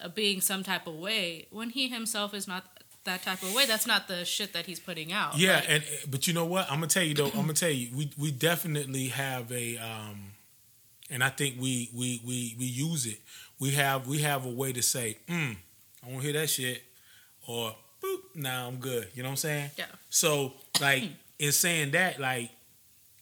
uh, 0.00 0.08
being 0.08 0.40
some 0.40 0.62
type 0.64 0.86
of 0.88 0.94
way 0.96 1.46
when 1.50 1.70
he 1.70 1.88
himself 1.88 2.34
is 2.34 2.48
not 2.48 2.64
that 3.06 3.22
type 3.22 3.42
of 3.42 3.54
way. 3.54 3.66
That's 3.66 3.86
not 3.86 4.06
the 4.06 4.24
shit 4.24 4.52
that 4.52 4.66
he's 4.66 4.78
putting 4.78 5.12
out. 5.12 5.36
Yeah, 5.38 5.56
Like, 5.56 5.64
and 5.68 5.84
but 6.10 6.26
you 6.28 6.34
know 6.34 6.44
what? 6.44 6.70
I'm 6.70 6.76
gonna 6.78 6.86
tell 6.88 7.02
you 7.02 7.14
though. 7.14 7.26
I'm 7.26 7.42
gonna 7.42 7.54
tell 7.54 7.70
you, 7.70 7.96
we 7.96 8.10
we 8.18 8.30
definitely 8.30 9.08
have 9.08 9.50
a 9.50 9.78
um 9.78 10.32
and 11.10 11.24
I 11.24 11.30
think 11.30 11.56
we 11.60 11.90
we 11.94 12.20
we 12.24 12.54
we 12.58 12.66
use 12.66 13.06
it. 13.06 13.18
We 13.58 13.70
have 13.72 14.06
we 14.06 14.18
have 14.18 14.44
a 14.44 14.50
way 14.50 14.72
to 14.72 14.82
say, 14.82 15.18
mm, 15.28 15.56
I 16.04 16.10
won't 16.10 16.22
hear 16.22 16.34
that 16.34 16.50
shit, 16.50 16.82
or 17.48 17.74
boop, 18.02 18.18
nah, 18.34 18.66
I'm 18.66 18.76
good. 18.76 19.08
You 19.14 19.22
know 19.22 19.30
what 19.30 19.32
I'm 19.32 19.36
saying? 19.36 19.70
Yeah. 19.78 19.86
So 20.10 20.52
like 20.80 21.04
in 21.38 21.52
saying 21.52 21.92
that, 21.92 22.20
like 22.20 22.50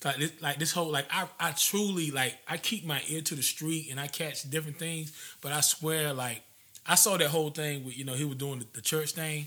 like 0.04 0.16
this, 0.16 0.32
like 0.40 0.58
this 0.58 0.72
whole 0.72 0.90
like 0.90 1.06
I 1.10 1.28
I 1.38 1.52
truly 1.52 2.10
like 2.10 2.36
I 2.48 2.56
keep 2.56 2.84
my 2.84 3.00
ear 3.08 3.20
to 3.22 3.34
the 3.34 3.42
street 3.42 3.88
and 3.90 4.00
I 4.00 4.06
catch 4.06 4.48
different 4.50 4.78
things, 4.78 5.12
but 5.40 5.52
I 5.52 5.60
swear 5.60 6.12
like 6.12 6.42
I 6.86 6.94
saw 6.96 7.16
that 7.16 7.28
whole 7.28 7.50
thing 7.50 7.84
with 7.84 7.96
you 7.96 8.04
know 8.04 8.14
he 8.14 8.24
was 8.24 8.36
doing 8.36 8.58
the, 8.60 8.66
the 8.74 8.80
church 8.80 9.12
thing, 9.12 9.46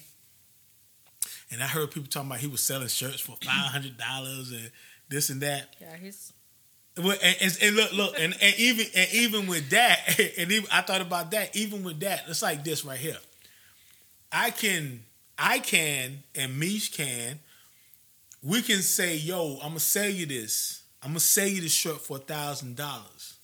and 1.51 1.61
I 1.63 1.67
heard 1.67 1.91
people 1.91 2.09
talking 2.09 2.29
about 2.29 2.39
he 2.39 2.47
was 2.47 2.61
selling 2.61 2.87
shirts 2.87 3.19
for 3.21 3.35
five 3.43 3.71
hundred 3.71 3.97
dollars 3.97 4.51
and 4.51 4.71
this 5.09 5.29
and 5.29 5.41
that. 5.41 5.75
Yeah, 5.79 5.95
he's 5.95 6.33
Well, 6.97 7.17
and, 7.23 7.37
and, 7.41 7.57
and 7.61 7.75
look, 7.75 7.93
look, 7.93 8.15
and, 8.19 8.35
and 8.41 8.55
even 8.57 8.85
and 8.95 9.09
even 9.13 9.47
with 9.47 9.69
that, 9.69 10.19
and 10.37 10.51
even, 10.51 10.67
I 10.71 10.81
thought 10.81 11.01
about 11.01 11.31
that. 11.31 11.55
Even 11.55 11.83
with 11.83 11.99
that, 12.01 12.23
it's 12.27 12.41
like 12.41 12.63
this 12.63 12.83
right 12.83 12.97
here. 12.99 13.17
I 14.31 14.51
can, 14.51 15.03
I 15.37 15.59
can, 15.59 16.23
and 16.35 16.59
Mish 16.59 16.91
can. 16.91 17.39
We 18.43 18.61
can 18.61 18.81
say, 18.81 19.15
"Yo, 19.15 19.55
I'm 19.61 19.69
gonna 19.69 19.79
sell 19.79 20.09
you 20.09 20.25
this. 20.25 20.83
I'm 21.01 21.09
gonna 21.11 21.19
sell 21.19 21.47
you 21.47 21.61
this 21.61 21.73
shirt 21.73 22.01
for 22.01 22.17
a 22.17 22.19
thousand 22.19 22.75
dollars." 22.75 23.35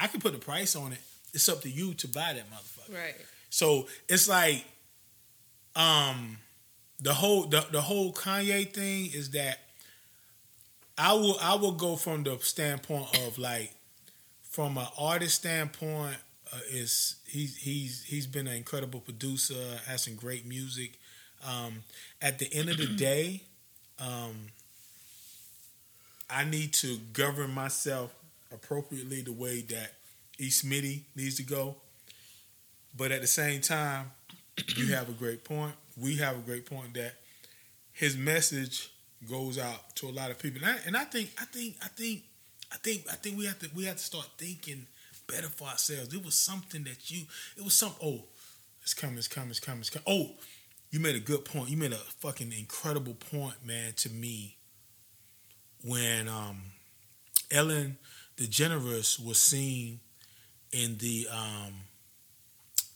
I 0.00 0.06
can 0.06 0.20
put 0.20 0.34
a 0.34 0.38
price 0.38 0.76
on 0.76 0.92
it. 0.92 1.00
It's 1.34 1.48
up 1.48 1.60
to 1.62 1.68
you 1.68 1.92
to 1.94 2.08
buy 2.08 2.34
that 2.34 2.48
motherfucker. 2.50 2.94
right. 2.94 3.16
So 3.50 3.88
it's 4.08 4.28
like, 4.28 4.64
um, 5.74 6.38
the 7.00 7.14
whole 7.14 7.44
the, 7.44 7.64
the 7.70 7.80
whole 7.80 8.12
Kanye 8.12 8.72
thing 8.72 9.10
is 9.12 9.30
that 9.30 9.60
I 10.96 11.12
will 11.12 11.36
I 11.40 11.54
will 11.54 11.72
go 11.72 11.96
from 11.96 12.24
the 12.24 12.38
standpoint 12.38 13.06
of 13.26 13.38
like 13.38 13.72
from 14.42 14.76
an 14.78 14.86
artist 14.98 15.36
standpoint 15.36 16.16
uh, 16.52 16.58
is 16.70 17.16
he's 17.26 17.56
he's 17.56 18.02
he's 18.04 18.26
been 18.26 18.46
an 18.46 18.56
incredible 18.56 19.00
producer 19.00 19.78
has 19.86 20.02
some 20.02 20.16
great 20.16 20.46
music. 20.46 20.98
Um, 21.46 21.84
at 22.20 22.40
the 22.40 22.52
end 22.52 22.68
of 22.68 22.78
the 22.78 22.86
day, 22.96 23.42
um, 24.00 24.48
I 26.28 26.44
need 26.44 26.72
to 26.74 26.96
govern 27.12 27.52
myself 27.52 28.12
appropriately 28.52 29.20
the 29.20 29.32
way 29.32 29.60
that 29.60 29.92
East 30.38 30.66
Smitty 30.66 31.02
needs 31.14 31.36
to 31.36 31.42
go. 31.42 31.76
But 32.96 33.12
at 33.12 33.20
the 33.20 33.28
same 33.28 33.60
time, 33.60 34.10
you 34.76 34.94
have 34.94 35.08
a 35.08 35.12
great 35.12 35.44
point. 35.44 35.74
We 36.00 36.16
have 36.16 36.36
a 36.36 36.40
great 36.40 36.66
point 36.66 36.94
that 36.94 37.14
his 37.92 38.16
message 38.16 38.90
goes 39.28 39.58
out 39.58 39.96
to 39.96 40.08
a 40.08 40.12
lot 40.12 40.30
of 40.30 40.38
people, 40.38 40.62
and 40.62 40.70
I, 40.70 40.78
and 40.86 40.96
I 40.96 41.04
think, 41.04 41.30
I 41.40 41.44
think, 41.44 41.76
I 41.82 41.88
think, 41.88 42.22
I 42.72 42.76
think, 42.76 43.04
I 43.10 43.16
think 43.16 43.38
we 43.38 43.46
have 43.46 43.58
to 43.60 43.70
we 43.74 43.84
have 43.86 43.96
to 43.96 44.02
start 44.02 44.28
thinking 44.38 44.86
better 45.26 45.48
for 45.48 45.68
ourselves. 45.68 46.14
It 46.14 46.24
was 46.24 46.34
something 46.34 46.84
that 46.84 47.10
you, 47.10 47.24
it 47.56 47.64
was 47.64 47.74
some. 47.74 47.92
Oh, 48.02 48.24
it's 48.82 48.94
coming, 48.94 49.18
it's 49.18 49.28
coming, 49.28 49.50
it's 49.50 49.60
coming, 49.60 49.80
it's 49.80 49.90
coming. 49.90 50.04
Oh, 50.06 50.36
you 50.90 51.00
made 51.00 51.16
a 51.16 51.20
good 51.20 51.44
point. 51.44 51.68
You 51.68 51.76
made 51.76 51.92
a 51.92 51.96
fucking 51.96 52.52
incredible 52.52 53.14
point, 53.14 53.56
man, 53.64 53.92
to 53.96 54.10
me. 54.10 54.56
When 55.84 56.28
um, 56.28 56.62
Ellen 57.50 57.98
DeGeneres 58.36 59.24
was 59.24 59.40
seen 59.40 60.00
in 60.72 60.96
the 60.98 61.28
um, 61.32 61.74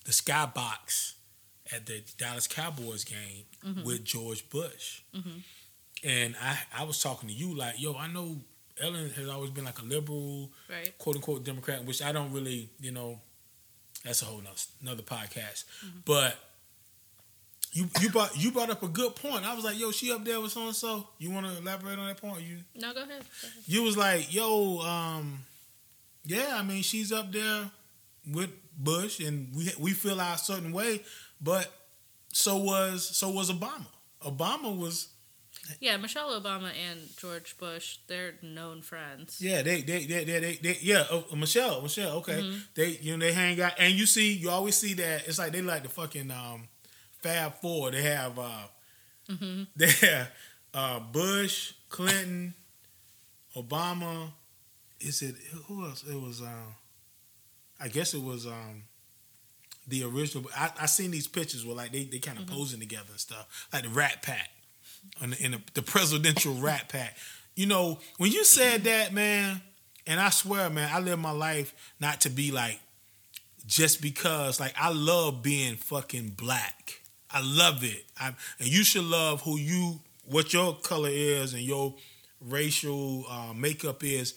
the 0.04 0.12
skybox 0.12 1.14
at 1.74 1.86
the 1.86 2.02
Dallas 2.18 2.46
Cowboys 2.46 3.04
game 3.04 3.44
mm-hmm. 3.64 3.84
with 3.84 4.04
George 4.04 4.48
Bush. 4.50 5.02
Mm-hmm. 5.14 5.38
And 6.04 6.34
I, 6.42 6.58
I 6.78 6.84
was 6.84 7.00
talking 7.02 7.28
to 7.28 7.34
you 7.34 7.56
like, 7.56 7.80
yo, 7.80 7.94
I 7.96 8.08
know 8.08 8.36
Ellen 8.80 9.10
has 9.10 9.28
always 9.28 9.50
been 9.50 9.64
like 9.64 9.78
a 9.78 9.84
liberal, 9.84 10.50
Right. 10.68 10.96
quote 10.98 11.16
unquote 11.16 11.44
Democrat, 11.44 11.84
which 11.84 12.02
I 12.02 12.12
don't 12.12 12.32
really, 12.32 12.70
you 12.80 12.90
know, 12.90 13.20
that's 14.04 14.22
a 14.22 14.24
whole 14.24 14.38
nother, 14.38 14.56
another 14.80 15.02
podcast. 15.02 15.64
Mm-hmm. 15.84 15.98
But 16.04 16.36
you 17.72 17.88
you 18.00 18.10
brought 18.10 18.36
you 18.36 18.50
brought 18.50 18.70
up 18.70 18.82
a 18.82 18.88
good 18.88 19.14
point. 19.16 19.46
I 19.46 19.54
was 19.54 19.64
like, 19.64 19.78
yo, 19.78 19.92
she 19.92 20.12
up 20.12 20.24
there 20.24 20.40
with 20.40 20.52
so 20.52 20.66
and 20.66 20.76
so. 20.76 21.08
You 21.18 21.30
want 21.30 21.46
to 21.46 21.56
elaborate 21.56 21.98
on 21.98 22.06
that 22.06 22.20
point? 22.20 22.42
You 22.42 22.58
No, 22.74 22.92
go 22.92 23.02
ahead. 23.02 23.08
Go 23.08 23.48
ahead. 23.48 23.62
you 23.66 23.82
was 23.82 23.96
like, 23.96 24.34
yo, 24.34 24.80
um, 24.80 25.38
yeah, 26.24 26.54
I 26.54 26.62
mean, 26.62 26.82
she's 26.82 27.12
up 27.12 27.32
there 27.32 27.70
with 28.26 28.50
Bush, 28.76 29.20
and 29.20 29.54
we 29.54 29.70
we 29.78 29.92
feel 29.92 30.20
our 30.20 30.36
certain 30.38 30.72
way, 30.72 31.02
but 31.40 31.70
so 32.32 32.56
was 32.56 33.04
so 33.16 33.28
was 33.30 33.50
Obama. 33.50 33.86
Obama 34.24 34.76
was 34.76 35.08
Yeah, 35.80 35.96
Michelle 35.96 36.30
Obama 36.40 36.70
and 36.90 37.00
George 37.16 37.56
Bush, 37.58 37.98
they're 38.08 38.34
known 38.42 38.82
friends. 38.82 39.38
yeah 39.40 39.62
they 39.62 39.82
they 39.82 40.06
they 40.06 40.24
they, 40.24 40.40
they, 40.40 40.54
they 40.62 40.78
yeah 40.80 41.04
oh, 41.10 41.24
Michelle 41.36 41.82
Michelle 41.82 42.16
okay 42.18 42.40
they 42.74 42.98
you 43.00 43.16
know 43.16 43.24
they 43.26 43.32
hang 43.32 43.60
out 43.60 43.72
and 43.78 43.94
you 43.94 44.06
see 44.06 44.32
you 44.32 44.50
always 44.50 44.76
see 44.76 44.94
that 44.94 45.26
it's 45.28 45.38
like 45.38 45.52
they 45.52 45.62
like 45.62 45.82
the 45.82 45.88
fucking 45.88 46.30
um 46.30 46.68
Fab 47.22 47.54
Four 47.60 47.90
they 47.90 48.02
have 48.02 48.38
uh 48.38 48.66
they 49.76 49.90
have 50.06 50.30
uh 50.74 51.00
Bush 51.00 51.74
Clinton 51.88 52.54
Obama 53.56 54.30
is 55.00 55.22
it 55.22 55.34
who 55.66 55.84
else 55.84 56.04
it 56.04 56.14
was 56.20 56.40
um 56.40 56.74
I 57.82 57.88
guess 57.88 58.14
it 58.14 58.22
was 58.22 58.46
um 58.46 58.84
the 59.88 60.04
original 60.04 60.48
I, 60.56 60.70
I 60.80 60.86
seen 60.86 61.10
these 61.10 61.26
pictures 61.26 61.66
where 61.66 61.76
like 61.76 61.92
they, 61.92 62.04
they 62.04 62.18
kind 62.18 62.38
of 62.38 62.46
posing 62.46 62.80
together 62.80 63.08
and 63.10 63.20
stuff 63.20 63.68
like 63.72 63.82
the 63.82 63.88
Rat 63.88 64.22
Pack 64.22 64.48
in 65.20 65.30
the, 65.30 65.44
in 65.44 65.50
the, 65.52 65.60
the 65.74 65.82
presidential 65.82 66.54
Rat 66.60 66.88
Pack. 66.88 67.16
You 67.56 67.66
know 67.66 67.98
when 68.18 68.30
you 68.30 68.44
said 68.44 68.84
that 68.84 69.12
man 69.12 69.60
and 70.06 70.20
I 70.20 70.30
swear 70.30 70.70
man 70.70 70.88
I 70.92 71.00
live 71.00 71.18
my 71.18 71.32
life 71.32 71.74
not 72.00 72.20
to 72.22 72.30
be 72.30 72.52
like 72.52 72.78
just 73.66 74.00
because 74.00 74.60
like 74.60 74.74
I 74.78 74.92
love 74.92 75.42
being 75.42 75.76
fucking 75.76 76.30
black. 76.36 77.00
I 77.30 77.40
love 77.42 77.82
it. 77.82 78.04
I, 78.20 78.34
and 78.58 78.68
you 78.68 78.84
should 78.84 79.04
love 79.04 79.42
who 79.42 79.58
you 79.58 80.00
what 80.26 80.52
your 80.52 80.76
color 80.76 81.10
is 81.10 81.54
and 81.54 81.62
your 81.62 81.94
racial 82.40 83.24
uh, 83.28 83.52
makeup 83.54 84.04
is 84.04 84.34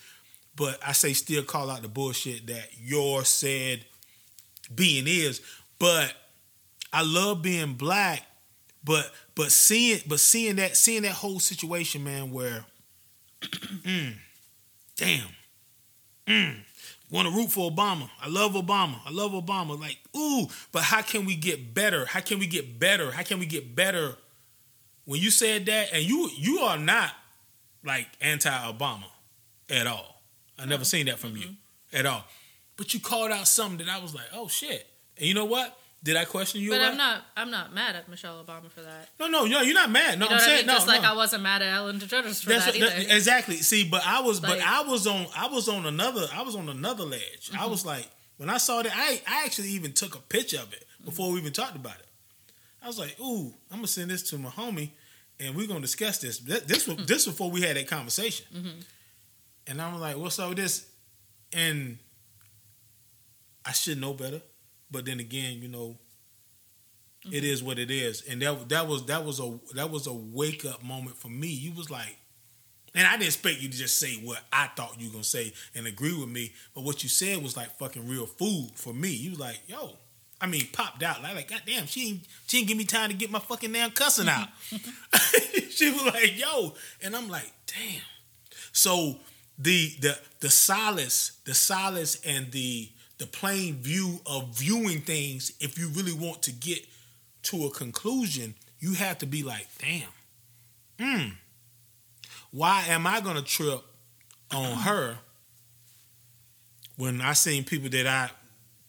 but 0.56 0.80
I 0.86 0.94
say 0.94 1.14
still 1.14 1.44
call 1.44 1.70
out 1.70 1.82
the 1.82 1.88
bullshit 1.88 2.48
that 2.48 2.70
your 2.80 3.26
said 3.26 3.86
being 4.74 5.06
is. 5.08 5.42
But 5.80 6.14
I 6.94 7.04
love 7.04 7.42
being 7.42 7.74
black, 7.74 8.24
but 8.84 9.12
but 9.36 9.52
seeing 9.52 10.00
but 10.08 10.20
seeing 10.20 10.56
that 10.58 10.78
seeing 10.78 11.04
that 11.04 11.12
whole 11.12 11.40
situation, 11.40 12.04
man, 12.04 12.32
where 12.32 12.66
mm, 13.42 14.14
damn. 14.96 15.28
Mm, 16.28 16.56
want 17.12 17.28
to 17.28 17.34
root 17.36 17.52
for 17.52 17.70
Obama. 17.70 18.10
I 18.22 18.30
love 18.30 18.54
Obama. 18.54 19.00
I 19.06 19.12
love 19.12 19.32
Obama. 19.32 19.80
Like, 19.80 19.98
ooh, 20.18 20.48
but 20.72 20.84
how 20.84 21.02
can 21.02 21.26
we 21.26 21.36
get 21.36 21.74
better? 21.74 22.06
How 22.06 22.22
can 22.22 22.40
we 22.40 22.48
get 22.48 22.80
better? 22.80 23.12
How 23.12 23.24
can 23.24 23.40
we 23.40 23.46
get 23.46 23.76
better? 23.76 24.16
When 25.06 25.22
you 25.22 25.30
said 25.30 25.68
that, 25.68 25.94
and 25.94 26.04
you 26.04 26.30
you 26.36 26.60
are 26.60 26.80
not 26.80 27.12
like 27.84 28.08
anti-Obama 28.22 29.06
at 29.70 29.86
all. 29.86 30.15
I 30.60 30.66
never 30.66 30.86
seen 30.86 31.06
that 31.08 31.20
from 31.20 31.36
you 31.38 31.50
at 31.94 32.06
all. 32.06 32.24
But 32.78 32.94
you 32.94 33.00
called 33.00 33.32
out 33.32 33.48
something 33.48 33.86
that 33.86 33.90
I 33.96 34.02
was 34.02 34.14
like, 34.14 34.26
oh 34.34 34.48
shit. 34.48 34.86
And 35.18 35.28
you 35.28 35.34
know 35.34 35.46
what? 35.46 35.78
Did 36.04 36.18
I 36.18 36.26
question 36.26 36.62
you? 36.62 36.70
But 36.70 36.82
I'm 36.82 36.98
not. 36.98 37.22
I'm 37.36 37.50
not 37.50 37.74
mad 37.74 37.96
at 37.96 38.08
Michelle 38.08 38.44
Obama 38.44 38.70
for 38.70 38.82
that. 38.82 39.10
No, 39.20 39.28
no, 39.28 39.46
no. 39.46 39.62
You're 39.62 39.74
not 39.74 39.90
mad. 39.90 40.20
No, 40.20 40.26
You 40.26 40.30
know 40.30 40.36
I'm 40.36 40.40
what 40.40 40.42
I 40.42 40.46
saying 40.46 40.58
mean? 40.60 40.68
no, 40.68 40.74
Just 40.76 40.88
like. 40.88 41.04
I 41.04 41.14
wasn't 41.16 41.42
mad 41.44 41.62
at 41.64 41.74
Ellen 41.74 42.00
DeGeneres 42.00 42.44
for 42.44 42.50
That's 42.50 42.66
that 42.66 42.76
what- 42.76 42.90
that- 42.90 43.00
either. 43.02 43.16
exactly. 43.16 43.56
See, 43.58 43.90
but 43.90 44.04
I 44.06 44.22
was, 44.22 44.40
but 44.40 44.60
I 44.62 44.84
was 44.84 45.08
on, 45.08 45.26
I 45.36 45.48
was 45.48 45.68
on 45.68 45.86
another, 45.88 46.28
I 46.34 46.44
was 46.44 46.56
on 46.56 46.70
another 46.70 47.06
ledge. 47.06 47.50
Mm-hmm. 47.50 47.60
I 47.62 47.66
was 47.66 47.86
like, 47.86 48.08
when 48.38 48.50
I 48.50 48.58
saw 48.58 48.84
that, 48.84 48.92
I, 48.96 49.22
I 49.28 49.46
actually 49.46 49.70
even 49.70 49.94
took 49.94 50.14
a 50.16 50.20
picture 50.20 50.58
of 50.60 50.72
it 50.74 50.86
Mm-hmm. 50.96 51.06
before 51.06 51.32
we 51.32 51.40
even 51.40 51.54
talked 51.54 51.76
about 51.76 51.96
it. 51.96 52.06
I 52.84 52.88
was 52.88 53.00
like, 53.00 53.20
ooh, 53.20 53.54
I'm 53.72 53.78
gonna 53.78 53.88
send 53.88 54.12
this 54.12 54.22
to 54.30 54.38
my 54.38 54.50
homie, 54.52 54.92
and 55.40 55.56
we're 55.56 55.68
gonna 55.68 55.80
discuss 55.82 56.20
this. 56.20 56.38
This 56.40 56.88
was 56.88 56.98
this 57.08 57.26
before 57.26 57.50
we 57.50 57.62
had 57.62 57.78
that 57.78 57.88
conversation, 57.88 58.46
Mm-hmm. 58.56 58.80
And 59.68 59.82
I'm 59.82 60.00
like, 60.00 60.18
what's 60.18 60.40
up 60.40 60.50
with 60.50 60.58
this? 60.58 60.86
And 61.54 61.98
I 63.66 63.72
should 63.72 64.00
know 64.00 64.14
better, 64.14 64.42
but 64.92 65.06
then 65.06 65.20
again, 65.20 65.62
you 65.62 65.68
know, 65.68 65.98
it 67.32 67.38
Mm-hmm. 67.38 67.46
is 67.46 67.64
what 67.64 67.80
it 67.80 67.90
is, 67.90 68.22
and 68.30 68.40
that 68.44 68.70
that 68.70 68.88
was 68.88 69.06
that 69.08 69.26
was 69.26 69.40
a 69.40 69.58
that 69.74 69.90
was 69.90 70.06
a 70.06 70.14
wake 70.14 70.64
up 70.64 70.84
moment 70.84 71.18
for 71.18 71.30
me. 71.30 71.48
You 71.48 71.72
was 71.72 71.90
like, 71.90 72.16
and 72.94 73.08
I 73.08 73.14
didn't 73.14 73.26
expect 73.26 73.62
you 73.62 73.68
to 73.70 73.76
just 73.76 74.00
say 74.00 74.14
what 74.18 74.44
I 74.54 74.68
thought 74.76 75.00
you 75.02 75.08
were 75.08 75.14
gonna 75.14 75.24
say 75.24 75.52
and 75.74 75.88
agree 75.88 76.16
with 76.16 76.30
me, 76.30 76.54
but 76.76 76.84
what 76.84 77.02
you 77.02 77.10
said 77.10 77.42
was 77.42 77.58
like 77.58 77.80
fucking 77.80 78.08
real 78.08 78.28
food 78.28 78.70
for 78.76 78.94
me. 78.94 79.10
You 79.10 79.32
was 79.32 79.40
like, 79.40 79.60
yo, 79.66 79.98
I 80.40 80.46
mean, 80.46 80.68
popped 80.72 81.02
out 81.02 81.24
like, 81.24 81.34
like 81.34 81.50
goddamn, 81.50 81.88
she 81.88 82.10
ain't 82.10 82.20
she 82.46 82.58
didn't 82.58 82.68
give 82.68 82.78
me 82.78 82.86
time 82.86 83.10
to 83.10 83.16
get 83.16 83.32
my 83.32 83.40
fucking 83.40 83.72
damn 83.72 83.90
cussing 83.90 84.30
out. 84.30 84.50
she 85.72 85.90
was 85.90 86.06
like, 86.06 86.40
yo, 86.40 86.76
and 87.02 87.16
I'm 87.16 87.28
like, 87.28 87.52
damn. 87.66 88.04
So 88.72 89.16
the 89.58 89.96
the 90.00 90.18
the 90.42 90.50
solace, 90.50 91.40
the 91.46 91.54
solace, 91.54 92.20
and 92.26 92.52
the 92.52 92.90
the 93.18 93.26
plain 93.28 93.76
view 93.76 94.20
of 94.26 94.50
viewing 94.58 95.00
things, 95.02 95.54
if 95.60 95.78
you 95.80 95.88
really 95.90 96.14
want 96.14 96.44
to 96.44 96.52
get 96.52 96.86
to 97.44 97.66
a 97.66 97.70
conclusion, 97.72 98.56
you 98.80 98.94
have 98.96 99.18
to 99.20 99.26
be 99.26 99.42
like, 99.44 99.68
damn, 99.80 100.10
hmm, 101.00 101.30
why 102.52 102.84
am 102.88 103.08
I 103.08 103.22
gonna 103.22 103.42
trip 103.42 103.82
on 104.52 104.78
her 104.80 105.18
when 106.98 107.22
I 107.22 107.34
seen 107.34 107.64
people 107.64 107.90
that 107.90 108.08
I 108.08 108.30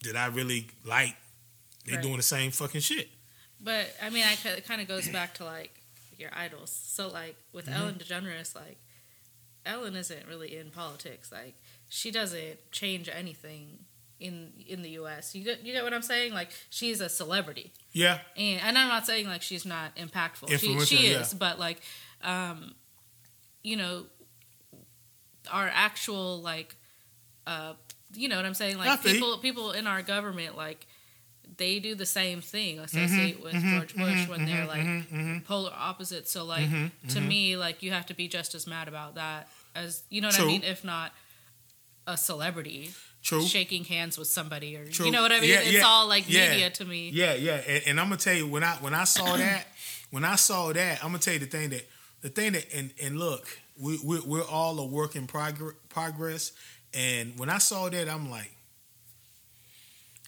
that 0.05 0.17
I 0.17 0.27
really 0.27 0.69
like, 0.85 1.15
they 1.87 1.95
Right. 1.95 2.03
doing 2.03 2.17
the 2.17 2.23
same 2.23 2.51
fucking 2.51 2.81
shit. 2.81 3.09
But 3.61 3.87
I 4.03 4.11
mean, 4.11 4.25
I, 4.25 4.37
it 4.51 4.67
kind 4.67 4.81
of 4.81 4.89
goes 4.89 5.09
back 5.09 5.35
to 5.35 5.45
like 5.45 5.71
your 6.19 6.31
idols. 6.35 6.71
So 6.71 7.09
like 7.09 7.37
with 7.53 7.67
Mm-hmm. 7.67 7.75
Ellen 7.81 7.95
DeGeneres, 7.95 8.55
like 8.55 8.79
Ellen 9.67 9.97
isn't 9.97 10.27
really 10.27 10.57
in 10.57 10.71
politics. 10.71 11.31
Like 11.31 11.55
she 11.89 12.11
doesn't 12.11 12.71
change 12.71 13.09
anything 13.13 13.79
in 14.19 14.53
in 14.67 14.83
the 14.83 14.91
U.S. 14.91 15.35
You 15.35 15.45
get 15.45 15.65
you 15.65 15.73
get 15.73 15.85
what 15.85 15.93
I'm 15.93 16.03
saying? 16.03 16.33
Like 16.33 16.51
she's 16.71 17.01
a 17.01 17.09
celebrity, 17.09 17.73
Yeah, 17.93 18.19
and 18.37 18.61
and 18.63 18.79
I'm 18.79 18.89
not 18.89 19.07
saying 19.07 19.27
like 19.27 19.43
she's 19.43 19.67
not 19.67 19.95
impactful. 19.97 20.49
She 20.59 20.79
she 20.81 21.11
yeah. 21.11 21.21
is, 21.21 21.35
but 21.35 21.59
like, 21.59 21.81
um, 22.23 22.75
you 23.63 23.77
know, 23.77 24.07
our 25.53 25.71
actual 25.73 26.41
like, 26.41 26.75
uh, 27.47 27.75
you 28.15 28.29
know 28.29 28.37
what 28.37 28.47
I'm 28.47 28.55
saying? 28.55 28.79
Like 28.79 29.03
people 29.03 29.39
people 29.39 29.73
in 29.73 29.87
our 29.87 30.03
government 30.03 30.57
like. 30.57 30.87
They 31.59 31.79
do 31.79 31.95
the 31.95 32.05
same 32.05 32.43
thing 32.43 32.77
Mm-hmm, 32.77 32.85
associate 32.85 33.43
with 33.43 33.55
George 33.55 33.97
Bush 33.97 34.29
when 34.29 34.45
they're 34.45 34.67
like 34.67 34.81
mm-hmm. 34.81 35.39
polar 35.39 35.73
opposites. 35.75 36.31
So 36.31 36.45
like 36.45 36.69
to 37.09 37.21
me, 37.21 37.57
like 37.57 37.83
you 37.83 37.93
have 37.93 38.05
to 38.07 38.15
be 38.15 38.29
just 38.29 38.55
as 38.55 38.67
mad 38.67 38.89
about 38.89 39.15
that 39.15 39.49
as 39.77 40.03
you 40.11 40.21
know 40.21 40.29
what 40.29 40.37
True. 40.37 40.45
I 40.45 40.49
mean, 40.49 40.63
if 40.65 40.85
not 40.85 41.13
a 42.07 42.17
celebrity 42.17 42.91
true. 43.23 43.43
shaking 43.43 43.85
hands 43.85 44.17
with 44.19 44.29
somebody 44.29 44.77
or 44.77 44.87
True. 44.87 45.07
you 45.07 45.13
know 45.13 45.23
what 45.23 45.33
I 45.33 45.41
mean. 45.41 45.51
Yeah, 45.51 45.61
it's 45.61 45.73
yeah, 45.73 45.83
all 45.87 46.09
like 46.09 46.25
yeah. 46.29 46.51
media 46.51 46.71
to 46.71 46.85
me. 46.85 47.11
Yeah, 47.13 47.35
yeah, 47.35 47.61
and, 47.67 47.83
and 47.87 48.01
I'm 48.01 48.07
gonna 48.07 48.17
tell 48.17 48.35
you 48.35 48.47
when 48.47 48.65
I 48.65 48.75
when 48.77 48.95
I 48.95 49.05
saw 49.05 49.37
that, 49.45 49.67
when 50.11 50.25
I 50.25 50.37
saw 50.37 50.73
that, 50.73 51.03
I'm 51.03 51.09
gonna 51.11 51.19
tell 51.19 51.35
you 51.35 51.41
the 51.41 51.47
thing 51.47 51.71
that 51.71 51.87
the 52.23 52.29
thing 52.29 52.53
that 52.53 52.67
and 52.75 52.93
and 53.03 53.19
look, 53.19 53.47
we 53.81 53.99
we 54.05 54.21
we're 54.21 54.45
all 54.45 54.79
a 54.79 54.87
work 54.87 55.17
in 55.17 55.27
progress 55.27 55.75
progress, 55.89 56.53
and 56.95 57.39
when 57.39 57.51
I 57.51 57.59
saw 57.59 57.89
that, 57.89 58.09
I'm 58.09 58.31
like, 58.31 58.53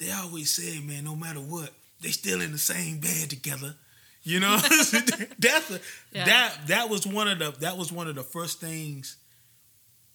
they 0.01 0.11
always 0.13 0.55
say, 0.55 0.81
man, 0.81 1.05
no 1.05 1.17
matter 1.17 1.41
what, 1.41 1.71
they 2.01 2.11
still 2.11 2.41
in 2.41 2.53
the 2.53 2.59
same 2.59 2.99
bed 2.99 3.31
together. 3.31 3.75
You 4.23 4.41
know, 4.41 4.59
that's 5.39 5.71
a, 5.71 5.81
Yeah. 6.13 6.25
that 6.25 6.67
that 6.67 6.89
was 6.91 7.07
one 7.07 7.29
of 7.29 7.39
the 7.39 7.53
that 7.61 7.77
was 7.77 7.93
one 7.93 8.09
of 8.09 8.15
the 8.15 8.23
first 8.23 8.61
things 8.61 9.17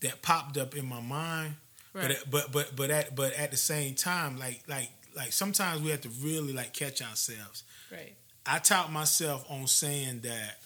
that 0.04 0.22
popped 0.22 0.58
up 0.58 0.76
in 0.76 0.86
my 0.86 1.02
mind. 1.02 1.56
Right. 1.94 2.18
But 2.30 2.52
but 2.52 2.52
but 2.52 2.76
but 2.76 2.92
at 2.92 3.16
but 3.16 3.34
at 3.34 3.52
the 3.52 3.58
same 3.58 3.96
time, 3.96 4.38
like 4.38 4.64
like 4.68 4.90
like 5.16 5.32
sometimes 5.32 5.82
we 5.82 5.90
have 5.90 6.02
to 6.02 6.10
really 6.22 6.54
like 6.54 6.74
catch 6.74 7.02
ourselves. 7.02 7.64
Right. 7.92 8.16
I 8.46 8.60
taught 8.60 8.92
myself 8.92 9.46
on 9.50 9.68
saying 9.68 10.22
that 10.22 10.60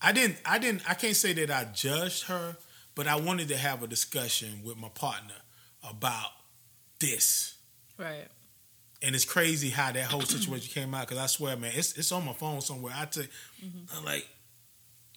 I 0.00 0.12
didn't 0.12 0.36
I 0.44 0.58
didn't 0.58 0.88
I 0.88 0.94
can't 0.94 1.16
say 1.16 1.32
that 1.34 1.50
I 1.50 1.64
judged 1.72 2.24
her, 2.24 2.56
but 2.94 3.06
I 3.06 3.16
wanted 3.16 3.48
to 3.48 3.56
have 3.56 3.82
a 3.82 3.86
discussion 3.86 4.60
with 4.64 4.76
my 4.76 4.88
partner 4.88 5.34
about 5.88 6.30
this. 7.00 7.56
Right. 7.98 8.28
And 9.02 9.14
it's 9.14 9.24
crazy 9.24 9.70
how 9.70 9.92
that 9.92 10.04
whole 10.04 10.22
situation 10.22 10.72
came 10.72 10.94
out 10.94 11.08
because 11.08 11.22
I 11.22 11.26
swear, 11.26 11.56
man, 11.56 11.72
it's 11.74 11.96
it's 11.96 12.12
on 12.12 12.24
my 12.24 12.32
phone 12.32 12.60
somewhere. 12.60 12.94
I 12.96 13.06
took, 13.06 13.26
mm-hmm. 13.62 13.96
I'm 13.96 14.04
like, 14.04 14.26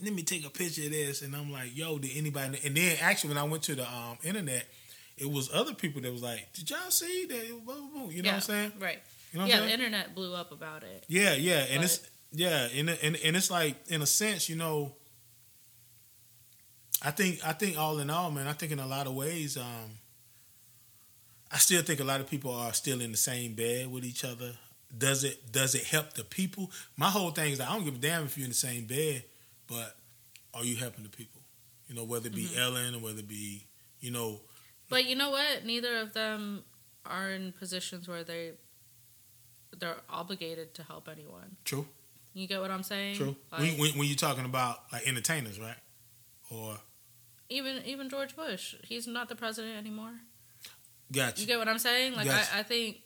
let 0.01 0.13
me 0.13 0.23
take 0.23 0.45
a 0.45 0.49
picture 0.49 0.83
of 0.83 0.91
this, 0.91 1.21
and 1.21 1.35
I'm 1.35 1.51
like, 1.51 1.75
yo, 1.75 1.97
did 1.97 2.11
anybody? 2.15 2.59
And 2.63 2.75
then 2.75 2.97
actually, 3.01 3.29
when 3.29 3.37
I 3.37 3.43
went 3.43 3.63
to 3.63 3.75
the 3.75 3.83
um, 3.83 4.17
internet, 4.23 4.65
it 5.17 5.29
was 5.29 5.49
other 5.53 5.73
people 5.73 6.01
that 6.01 6.11
was 6.11 6.23
like, 6.23 6.53
did 6.53 6.69
y'all 6.69 6.89
see 6.89 7.25
that? 7.25 7.47
You 7.47 7.61
know 7.65 8.09
yeah. 8.09 8.21
what 8.23 8.33
I'm 8.33 8.41
saying? 8.41 8.71
Right. 8.79 8.99
You 9.33 9.39
know 9.39 9.45
yeah. 9.45 9.59
The 9.59 9.71
internet 9.71 10.15
blew 10.15 10.33
up 10.33 10.51
about 10.51 10.83
it. 10.83 11.03
Yeah, 11.07 11.33
yeah, 11.33 11.65
and 11.69 11.77
But- 11.77 11.85
it's 11.85 12.09
yeah, 12.31 12.67
and, 12.75 12.89
and 12.89 13.15
and 13.15 13.35
it's 13.35 13.49
like 13.49 13.75
in 13.87 14.01
a 14.01 14.05
sense, 14.05 14.49
you 14.49 14.55
know. 14.55 14.93
I 17.01 17.11
think 17.11 17.39
I 17.45 17.53
think 17.53 17.77
all 17.77 17.99
in 17.99 18.09
all, 18.09 18.29
man, 18.29 18.47
I 18.47 18.53
think 18.53 18.71
in 18.71 18.79
a 18.79 18.85
lot 18.85 19.07
of 19.07 19.15
ways, 19.15 19.57
um, 19.57 19.97
I 21.51 21.57
still 21.57 21.81
think 21.81 21.99
a 21.99 22.03
lot 22.03 22.21
of 22.21 22.29
people 22.29 22.51
are 22.51 22.73
still 22.73 23.01
in 23.01 23.11
the 23.11 23.17
same 23.17 23.53
bed 23.53 23.91
with 23.91 24.05
each 24.05 24.23
other. 24.23 24.53
Does 24.95 25.23
it 25.23 25.51
does 25.51 25.75
it 25.75 25.85
help 25.85 26.13
the 26.13 26.23
people? 26.23 26.71
My 26.97 27.09
whole 27.09 27.31
thing 27.31 27.51
is 27.51 27.59
I 27.59 27.71
don't 27.71 27.83
give 27.83 27.95
a 27.95 27.97
damn 27.97 28.25
if 28.25 28.37
you're 28.37 28.45
in 28.45 28.51
the 28.51 28.55
same 28.55 28.85
bed, 28.85 29.23
but 29.69 29.95
are 30.53 30.63
you 30.63 30.75
helping 30.75 31.03
the 31.03 31.09
people? 31.09 31.41
You 31.87 31.95
know, 31.95 32.03
whether 32.03 32.27
it 32.27 32.35
be 32.35 32.43
Mm-hmm. 32.45 32.59
Ellen 32.59 32.95
or 32.95 32.99
whether 32.99 33.19
it 33.19 33.27
be, 33.27 33.65
you 33.99 34.11
know, 34.11 34.41
But 34.89 35.05
you 35.05 35.15
know 35.15 35.29
what? 35.31 35.65
Neither 35.65 35.97
of 35.97 36.13
them 36.13 36.63
are 37.05 37.29
in 37.31 37.51
positions 37.53 38.07
where 38.07 38.23
they 38.23 38.51
they're 39.79 39.97
obligated 40.09 40.73
to 40.75 40.83
help 40.83 41.07
anyone. 41.07 41.55
true, 41.63 41.87
You 42.33 42.47
get 42.47 42.59
what 42.61 42.71
I'm 42.71 42.83
saying? 42.83 43.15
true. 43.15 43.35
Like, 43.51 43.61
when, 43.61 43.77
when, 43.79 43.91
when 43.99 44.07
you're 44.07 44.15
talking 44.17 44.45
about 44.45 44.77
like 44.91 45.07
entertainers, 45.07 45.59
right? 45.59 45.77
Or 46.51 46.77
even 47.49 47.81
even 47.85 48.09
George 48.09 48.35
Bush, 48.35 48.75
he's 48.83 49.07
not 49.07 49.29
the 49.29 49.35
president 49.35 49.77
anymore. 49.77 50.11
gotcha. 51.11 51.39
You 51.41 51.47
get 51.47 51.59
what 51.59 51.67
I'm 51.67 51.79
saying? 51.79 52.13
Like 52.15 52.25
Gotcha. 52.25 52.55
I, 52.55 52.59
I 52.59 52.63
think. 52.63 52.97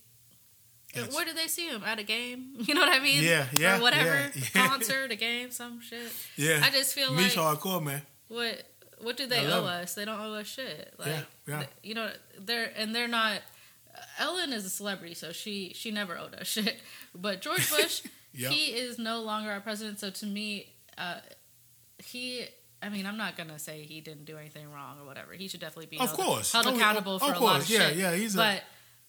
Gotcha. 0.95 1.11
Where 1.15 1.25
do 1.25 1.33
they 1.33 1.47
see 1.47 1.67
him 1.67 1.83
at 1.83 1.99
a 1.99 2.03
game? 2.03 2.53
You 2.59 2.73
know 2.75 2.81
what 2.81 2.89
I 2.91 2.99
mean? 2.99 3.23
Yeah, 3.23 3.45
yeah, 3.53 3.77
Or 3.77 3.81
whatever 3.81 4.05
yeah, 4.35 4.43
yeah. 4.55 4.67
concert, 4.67 5.11
a 5.11 5.15
game, 5.15 5.49
some 5.51 5.81
shit. 5.81 6.11
Yeah, 6.35 6.61
I 6.63 6.69
just 6.69 6.93
feel 6.93 7.11
Me's 7.13 7.35
like 7.35 7.59
hardcore, 7.59 7.83
man. 7.83 8.01
what 8.27 8.69
what 9.01 9.17
do 9.17 9.25
they 9.27 9.45
owe 9.45 9.65
it. 9.65 9.81
us? 9.81 9.95
They 9.95 10.05
don't 10.05 10.19
owe 10.19 10.33
us 10.35 10.47
shit. 10.47 10.93
Like 10.97 11.07
Yeah, 11.09 11.21
yeah. 11.47 11.63
you 11.83 11.93
know, 11.95 12.09
they're 12.39 12.71
and 12.77 12.93
they're 12.95 13.07
not. 13.07 13.41
Ellen 14.17 14.53
is 14.53 14.65
a 14.65 14.69
celebrity, 14.69 15.13
so 15.13 15.31
she 15.31 15.73
she 15.75 15.91
never 15.91 16.17
owed 16.17 16.35
us 16.35 16.47
shit. 16.55 16.79
But 17.15 17.41
George 17.41 17.69
Bush, 17.75 18.01
Yep. 18.33 18.51
he 18.51 18.65
is 18.73 18.97
no 18.97 19.21
longer 19.21 19.51
our 19.51 19.59
president. 19.61 19.99
So 19.99 20.09
to 20.09 20.25
me, 20.25 20.73
uh, 20.97 21.19
he. 21.97 22.45
I 22.81 22.89
mean, 22.89 23.05
I'm 23.05 23.17
not 23.17 23.37
gonna 23.37 23.59
say 23.59 23.83
he 23.83 24.01
didn't 24.01 24.25
do 24.25 24.37
anything 24.37 24.69
wrong 24.71 24.97
or 24.99 25.05
whatever. 25.05 25.31
He 25.33 25.47
should 25.47 25.61
definitely 25.61 25.85
be 25.85 25.99
Of 25.99 26.07
held, 26.07 26.19
course. 26.19 26.51
held 26.51 26.67
Oh, 26.67 26.71
yeah, 26.71 26.75
accountable 26.77 27.15
of 27.15 27.21
for 27.21 27.33
a 27.33 27.39
lot 27.39 27.61
of 27.61 27.69
Yeah, 27.69 27.89
shit. 27.89 27.97
yeah, 27.97 28.13
he's 28.15 28.35
a- 28.35 28.37
but 28.37 28.63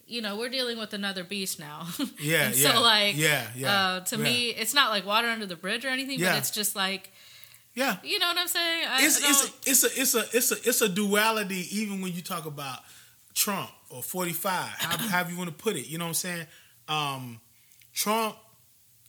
you 0.07 0.21
know, 0.23 0.37
we're 0.37 0.49
dealing 0.49 0.79
with 0.79 0.93
another 0.93 1.25
beast 1.25 1.59
now. 1.59 1.87
Yeah, 2.21 2.47
and 2.47 2.57
yeah. 2.57 2.73
So 2.73 2.81
like, 2.81 3.17
yeah, 3.17 3.47
yeah. 3.57 3.73
uh, 3.73 4.01
to 4.01 4.17
yeah. 4.17 4.23
me, 4.23 4.49
it's 4.51 4.75
not 4.75 4.91
like 4.91 5.05
water 5.07 5.29
under 5.29 5.47
the 5.47 5.57
bridge 5.57 5.85
or 5.85 5.89
anything, 5.89 6.19
Yeah. 6.19 6.33
but 6.33 6.39
it's 6.39 6.51
just 6.51 6.75
like, 6.77 7.11
yeah. 7.75 7.97
you 8.03 8.19
know 8.19 8.29
what 8.29 8.39
I'm 8.39 8.49
saying? 8.49 8.85
I 8.89 9.05
It's 9.05 9.19
it's 9.19 9.45
a, 9.45 9.71
it's 9.71 9.85
a 9.85 10.01
it's 10.01 10.15
a 10.15 10.37
it's 10.37 10.53
a 10.53 10.69
it's 10.69 10.81
a 10.83 10.89
duality. 10.89 11.67
Even 11.77 12.01
when 12.01 12.13
you 12.13 12.23
talk 12.23 12.47
about 12.47 12.79
Trump 13.35 13.71
or 13.91 14.03
forty 14.03 14.33
five, 14.33 14.69
how 14.79 14.97
how 15.23 15.29
you 15.29 15.37
want 15.37 15.51
to 15.51 15.57
put 15.57 15.77
it? 15.77 15.87
You 15.89 15.99
know 15.99 16.05
what 16.05 16.09
I'm 16.11 16.15
saying? 16.15 16.47
Um, 16.89 17.41
Trump 17.93 18.37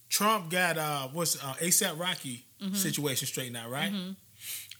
Trump 0.09 0.49
got 0.49 0.77
uh 0.77 1.07
what's 1.09 1.35
uh, 1.43 1.53
ASAP 1.61 1.99
Rocky 1.99 2.45
situation 2.73 3.27
straightened 3.27 3.57
out, 3.57 3.69
right? 3.69 3.91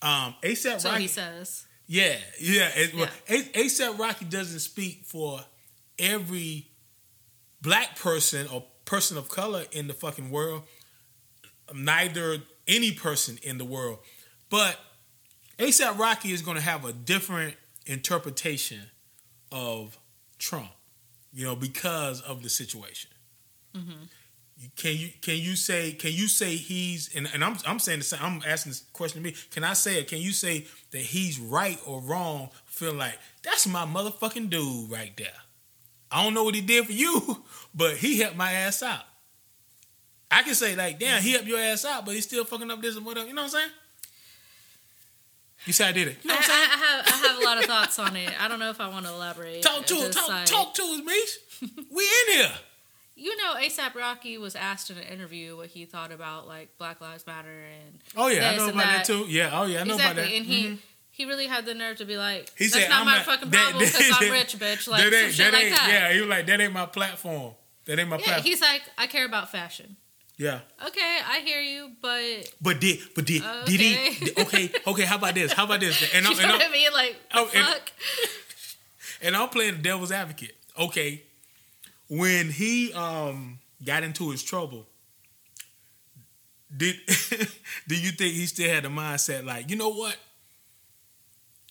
Um, 0.02 0.36
ASAP 0.42 0.82
so 0.82 0.90
Rocky. 0.90 1.02
he 1.04 1.08
says. 1.08 1.66
Yeah, 1.88 2.16
yeah. 2.40 2.70
It, 2.76 2.94
Yeah. 2.94 3.10
ASAP 3.62 4.00
Rocky 4.00 4.26
doesn't 4.26 4.60
speak 4.60 5.04
for 5.06 5.40
every 6.00 6.68
black 7.62 7.98
person 8.00 8.48
or 8.48 8.64
person 8.86 9.18
of 9.18 9.30
color 9.30 9.66
in 9.72 9.88
the 9.88 9.94
fucking 9.94 10.30
world. 10.30 10.64
Neither 11.74 12.38
any 12.68 12.92
person 12.92 13.40
in 13.42 13.58
the 13.58 13.66
world. 13.66 14.00
But 14.50 14.78
ASAP 15.58 15.98
Rocky 15.98 16.32
is 16.32 16.42
going 16.42 16.58
to 16.58 16.64
have 16.64 16.86
a 16.86 16.94
different 16.94 17.56
interpretation 17.88 18.82
of 19.52 19.98
Trump, 20.38 20.70
you 21.34 21.44
know, 21.46 21.56
because 21.56 22.22
of 22.22 22.44
the 22.44 22.50
situation. 22.50 23.10
Mm-hmm. 23.76 23.90
You- 24.58 24.70
Can 24.78 24.96
you 24.96 25.10
can 25.22 25.36
you 25.38 25.56
say 25.58 25.92
can 25.92 26.14
you 26.14 26.28
say 26.30 26.56
he's 26.56 27.14
and, 27.14 27.28
and 27.34 27.44
I'm 27.44 27.58
I'm 27.68 27.78
saying 27.80 28.00
the 28.00 28.06
same, 28.06 28.20
I'm 28.24 28.42
asking 28.48 28.70
this 28.72 28.86
question 28.94 29.22
to 29.22 29.30
me. 29.30 29.36
Can 29.52 29.64
I 29.66 29.74
say 29.74 30.00
it? 30.00 30.08
Can 30.08 30.20
you 30.20 30.32
say 30.32 30.66
that 30.92 31.02
he's 31.02 31.40
right 31.40 31.78
or 31.86 32.00
wrong? 32.00 32.50
Feel 32.66 32.94
like 32.94 33.18
that's 33.44 33.68
my 33.68 33.86
motherfucking 33.86 34.50
dude 34.50 34.90
right 34.90 35.12
there. 35.18 35.34
I 36.16 36.24
don't 36.24 36.34
know 36.34 36.46
what 36.46 36.56
he 36.56 36.62
did 36.62 36.86
for 36.86 36.94
you, 36.94 37.44
but 37.76 37.98
he 37.98 38.22
helped 38.22 38.38
my 38.38 38.54
ass 38.54 38.82
out. 38.82 39.04
I 40.32 40.44
can 40.44 40.56
say 40.56 40.74
like, 40.74 40.98
damn, 40.98 41.22
he 41.22 41.34
helped 41.34 41.46
your 41.46 41.60
ass 41.60 41.84
out, 41.84 42.06
but 42.06 42.16
he's 42.16 42.24
still 42.24 42.46
fucking 42.46 42.72
up 42.72 42.82
this 42.82 42.96
and 42.96 43.06
whatever. 43.06 43.28
You 43.28 43.34
know 43.34 43.42
what 43.44 43.54
I'm 43.54 43.60
saying? 43.60 43.72
You 45.66 45.74
say 45.74 45.90
I 45.90 45.92
did 45.92 46.08
it. 46.08 46.18
You 46.24 46.30
know 46.30 46.36
I, 46.36 46.38
what 46.38 46.46
I'm 46.46 46.52
saying? 46.52 46.70
I 46.72 46.78
have 46.78 47.08
I 47.08 47.28
have 47.28 47.42
a 47.42 47.44
lot 47.44 47.58
of 47.58 47.66
thoughts 47.66 48.00
on 48.00 48.16
it. 48.16 48.32
I 48.42 48.48
don't 48.48 48.60
know 48.60 48.70
if 48.70 48.80
I 48.80 48.88
want 48.88 49.06
to 49.06 49.12
elaborate. 49.12 49.62
talk 49.62 49.86
to 49.88 49.96
us. 49.96 50.16
Talk, 50.16 50.46
talk 50.46 50.74
to 50.76 50.84
us, 50.84 51.02
Mish. 51.04 51.38
We 51.92 52.04
in 52.04 52.38
here. 52.38 52.52
You 53.18 53.36
know, 53.38 53.56
ASAP 53.56 53.94
Rocky 53.96 54.38
was 54.38 54.56
asked 54.56 54.90
in 54.90 54.98
an 54.98 55.04
interview 55.04 55.58
what 55.58 55.68
he 55.68 55.86
thought 55.86 56.14
about 56.14 56.48
like 56.48 56.78
Black 56.78 57.02
Lives 57.02 57.28
Matter 57.28 57.50
and 57.50 58.00
Oh 58.16 58.28
yeah, 58.28 58.52
I 58.52 58.58
know 58.58 58.70
about 58.70 58.84
that. 58.84 58.98
that. 58.98 59.06
too. 59.06 59.26
Yeah, 59.28 59.50
oh 59.54 59.66
yeah, 59.66 59.82
I 59.82 59.84
know 59.84 59.96
exactly, 59.96 60.22
about 60.24 60.30
that. 60.30 60.38
and 60.38 60.46
he. 60.46 60.64
Mm-hmm. 60.66 60.76
He 61.16 61.24
really 61.26 61.48
had 61.48 61.66
the 61.66 61.74
nerve 61.74 61.98
to 61.98 62.06
be 62.06 62.18
like, 62.18 62.52
He 62.58 62.66
"That's 62.66 62.74
said, 62.76 62.90
not 62.90 63.00
I'm 63.00 63.06
my 63.06 63.16
not- 63.18 63.26
fucking 63.26 63.50
that- 63.50 63.64
problem 63.72 63.86
because 63.86 64.12
I'm 64.22 64.32
rich, 64.40 64.58
bitch." 64.60 64.88
Like 64.88 65.02
that 65.04 65.12
some 65.14 65.24
ain't, 65.24 65.34
shit 65.34 65.52
that 65.52 65.54
like 65.54 65.70
that. 65.70 65.88
Yeah, 65.90 66.14
he 66.14 66.20
was 66.20 66.30
like, 66.30 66.46
that 66.48 66.60
ain't 66.62 66.74
my 66.74 66.86
platform. 66.88 67.54
That 67.86 68.00
ain't 68.00 68.10
my 68.10 68.18
Yeah, 68.18 68.24
platform. 68.26 68.44
he's 68.46 68.62
like, 68.62 68.82
"I 68.98 69.08
care 69.08 69.26
about 69.26 69.50
fashion." 69.52 69.96
Yeah. 70.38 70.60
Okay, 70.86 71.20
I 71.26 71.40
hear 71.40 71.62
you, 71.62 71.92
but 72.02 72.52
But 72.62 72.82
did 72.82 73.00
but 73.16 73.26
did 73.26 73.42
did 73.66 73.80
Okay. 73.80 74.12
he 74.12 74.32
okay, 74.42 74.70
okay, 74.88 75.04
how 75.04 75.16
about 75.16 75.36
this? 75.36 75.54
How 75.54 75.64
about 75.64 75.80
this? 75.80 76.04
And 76.14 76.26
you 76.30 76.32
I'm, 76.32 76.38
know 76.38 76.44
and 76.44 76.52
what 76.52 76.62
I'm, 76.64 76.70
I 76.70 76.74
mean? 76.74 76.92
Like, 76.94 77.16
Oh, 77.34 77.46
the 77.48 77.58
and- 77.60 77.68
fuck? 77.68 77.92
and 79.22 79.36
I'm 79.38 79.48
playing 79.50 79.76
the 79.78 79.82
devil's 79.84 80.12
advocate. 80.12 80.56
Okay. 80.78 81.24
When 82.10 82.50
he 82.52 82.92
um 82.92 83.60
got 83.86 84.04
into 84.04 84.30
his 84.32 84.44
trouble, 84.44 84.86
did 86.76 86.96
do 87.88 87.96
you 87.96 88.12
think 88.12 88.34
he 88.34 88.46
still 88.48 88.70
had 88.70 88.84
the 88.84 88.90
mindset 88.90 89.46
like, 89.46 89.70
you 89.70 89.78
know 89.78 89.90
what? 89.90 90.18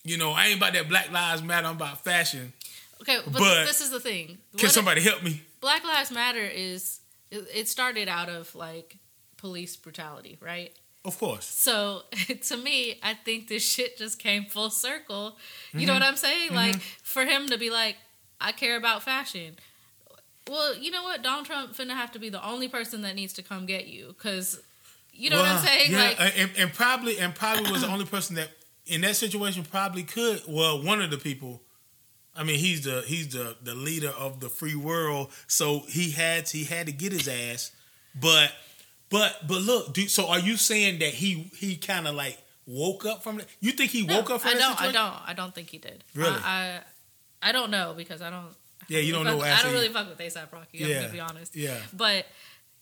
You 0.05 0.17
know, 0.17 0.31
I 0.31 0.45
ain't 0.47 0.57
about 0.57 0.73
that 0.73 0.87
Black 0.87 1.11
Lives 1.11 1.41
Matter, 1.41 1.67
I'm 1.67 1.75
about 1.75 2.03
fashion. 2.03 2.53
Okay, 3.01 3.17
but, 3.25 3.33
But- 3.33 3.65
this 3.65 3.81
is 3.81 3.89
the 3.89 3.99
thing. 3.99 4.37
Can 4.57 4.67
What- 4.67 4.71
somebody 4.71 5.01
help 5.01 5.23
me? 5.23 5.41
Black 5.61 5.83
Lives 5.83 6.11
Matter 6.11 6.43
is 6.45 6.99
it, 7.31 7.67
started 7.67 8.07
out 8.07 8.29
of 8.29 8.53
like 8.55 8.97
police 9.37 9.75
brutality, 9.75 10.37
right? 10.39 10.71
Of 11.03 11.17
course. 11.19 11.45
So 11.45 12.03
to 12.47 12.57
me, 12.57 12.99
I 13.03 13.13
think 13.15 13.47
this 13.47 13.67
shit 13.67 13.97
just 13.97 14.19
came 14.19 14.45
full 14.45 14.69
circle. 14.69 15.37
You 15.73 15.79
Mm-hmm. 15.79 15.87
know 15.87 15.93
what 15.95 16.03
I'm 16.03 16.15
saying? 16.17 16.53
Like 16.53 16.79
for 17.03 17.25
him 17.25 17.47
to 17.49 17.57
be 17.57 17.69
like, 17.71 17.97
I 18.39 18.51
care 18.51 18.77
about 18.77 19.01
fashion. 19.03 19.55
Well, 20.47 20.75
you 20.77 20.91
know 20.91 21.01
what? 21.03 21.23
Donald 21.23 21.47
Trump 21.47 21.75
finna 21.75 21.95
have 21.95 22.11
to 22.11 22.19
be 22.19 22.29
the 22.29 22.45
only 22.45 22.67
person 22.67 23.01
that 23.01 23.15
needs 23.15 23.33
to 23.33 23.41
come 23.43 23.65
get 23.65 23.87
you 23.87 24.07
because 24.09 24.61
you 25.11 25.29
know 25.31 25.37
what 25.39 25.47
I'm 25.47 25.65
saying? 25.65 25.91
Yeah, 25.91 25.97
like, 26.19 26.37
and, 26.37 26.51
and 26.57 26.73
probably 26.73 27.17
and 27.17 27.33
probably 27.33 27.71
was 27.71 27.81
the 27.81 27.87
only 27.87 28.05
person 28.05 28.35
that 28.35 28.49
in 28.87 29.01
that 29.01 29.15
situation 29.15 29.63
probably 29.63 30.03
could. 30.03 30.41
Well, 30.47 30.81
one 30.83 31.01
of 31.01 31.09
the 31.11 31.17
people. 31.17 31.61
I 32.37 32.43
mean, 32.43 32.59
he's 32.59 32.83
the 32.83 33.01
he's 33.07 33.29
the 33.29 33.55
the 33.63 33.73
leader 33.75 34.09
of 34.09 34.39
the 34.41 34.49
free 34.49 34.75
world, 34.75 35.31
so 35.47 35.83
he 35.87 36.11
had 36.11 36.45
to, 36.47 36.57
he 36.57 36.65
had 36.65 36.87
to 36.87 36.91
get 36.91 37.13
his 37.13 37.27
ass. 37.27 37.71
But 38.13 38.51
but 39.09 39.47
but 39.47 39.61
look, 39.61 39.93
do, 39.93 40.07
so 40.07 40.27
are 40.27 40.39
you 40.39 40.57
saying 40.57 40.99
that 40.99 41.09
he 41.13 41.49
he 41.55 41.77
kind 41.77 42.07
of 42.07 42.15
like 42.15 42.37
woke 42.65 43.05
up 43.05 43.23
from 43.23 43.39
it? 43.39 43.47
You 43.61 43.71
think 43.71 43.91
he 43.91 44.05
no, 44.05 44.17
woke 44.17 44.31
up 44.31 44.41
from 44.41 44.51
I 44.51 44.53
that 44.55 44.59
don't. 44.59 44.81
I 44.81 44.91
don't. 44.91 45.29
I 45.29 45.33
don't 45.33 45.55
think 45.55 45.69
he 45.69 45.77
did. 45.77 46.03
Really? 46.13 46.35
I, 46.43 46.81
I 47.41 47.49
I 47.49 47.51
don't 47.53 47.71
know 47.71 47.93
because 47.95 48.21
I 48.21 48.29
don't. 48.29 48.47
Yeah, 48.89 48.99
you 48.99 49.13
don't 49.13 49.23
know. 49.25 49.39
I 49.41 49.61
don't 49.63 49.71
really 49.73 49.87
fuck 49.89 50.09
with 50.09 50.19
ASAP 50.19 50.51
Rocky. 50.51 50.83
I'm 50.83 50.89
Yeah. 50.89 51.01
gonna 51.01 51.13
be 51.13 51.19
honest. 51.21 51.55
Yeah. 51.55 51.77
But 51.93 52.25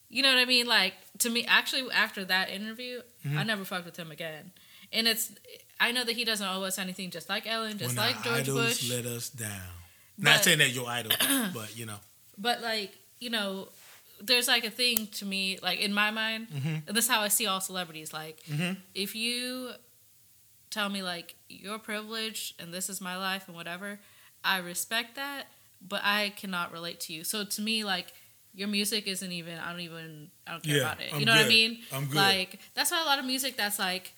you 0.10 0.24
know 0.24 0.30
what 0.30 0.39
I 0.39 0.46
mean? 0.46 0.66
Like 0.66 0.96
to 1.20 1.30
me, 1.30 1.46
actually, 1.46 1.92
after 1.92 2.26
that 2.26 2.50
interview, 2.50 3.02
Mm-hmm. 3.26 3.38
I 3.38 3.44
never 3.44 3.63
fucked 3.63 3.86
with 3.86 3.96
him 3.98 4.12
again. 4.12 4.52
And 4.92 5.08
it's 5.08 5.32
I 5.79 5.91
know 5.91 6.03
that 6.03 6.15
he 6.15 6.23
doesn't 6.25 6.45
owe 6.47 6.63
us 6.63 6.77
anything, 6.79 7.09
just 7.12 7.29
like 7.29 7.45
Ellen, 7.47 7.77
just 7.77 7.95
when 7.97 8.05
like 8.07 8.23
George 8.23 8.41
idols 8.41 8.57
Bush. 8.79 8.89
let 8.91 9.05
us 9.05 9.29
down. 9.29 9.49
Not 10.17 10.43
saying 10.43 10.59
that 10.59 10.69
you're 10.69 10.88
idol, 10.88 11.12
but 11.53 11.75
you 11.77 11.86
know. 11.86 11.97
But 12.38 12.62
like 12.62 12.91
you 13.19 13.29
know, 13.29 13.67
there's 14.21 14.47
like 14.47 14.63
a 14.65 14.69
thing 14.69 15.07
to 15.13 15.25
me, 15.25 15.59
like 15.62 15.79
in 15.79 15.93
my 15.93 16.12
mind, 16.12 16.47
Mm-hmm. 16.49 16.67
and 16.88 16.95
this 16.95 17.05
is 17.05 17.12
how 17.12 17.21
I 17.21 17.27
see 17.29 17.47
all 17.47 17.59
celebrities. 17.62 18.13
Like 18.13 18.39
if 18.93 19.15
you 19.15 19.71
tell 20.69 20.89
me 20.89 21.03
like 21.03 21.36
you're 21.49 21.77
privileged 21.79 22.59
and 22.62 22.73
this 22.73 22.89
is 22.89 22.99
my 23.01 23.17
life 23.17 23.47
and 23.47 23.55
whatever, 23.55 23.99
I 24.43 24.57
respect 24.59 25.15
that, 25.15 25.45
but 25.88 26.01
I 26.03 26.33
cannot 26.38 26.71
relate 26.71 26.99
to 27.01 27.13
you. 27.13 27.23
So 27.23 27.43
to 27.43 27.62
me, 27.62 27.83
like 27.83 28.13
your 28.55 28.67
music 28.67 29.07
isn't 29.07 29.31
even. 29.31 29.57
I 29.57 29.71
don't 29.71 29.81
even. 29.81 30.29
I 30.47 30.51
don't 30.51 30.63
care 30.63 30.75
Yeah, 30.77 30.81
about 30.83 31.01
it. 31.01 31.13
I'm 31.13 31.19
you 31.19 31.25
know 31.25 31.36
what 31.36 31.45
I 31.45 31.49
mean? 31.49 31.79
I'm 31.91 32.05
good. 32.05 32.15
Like 32.15 32.59
that's 32.75 32.91
why 32.91 33.01
a 33.01 33.05
lot 33.05 33.19
of 33.19 33.25
music 33.25 33.57
that's 33.57 33.79
like 33.79 34.13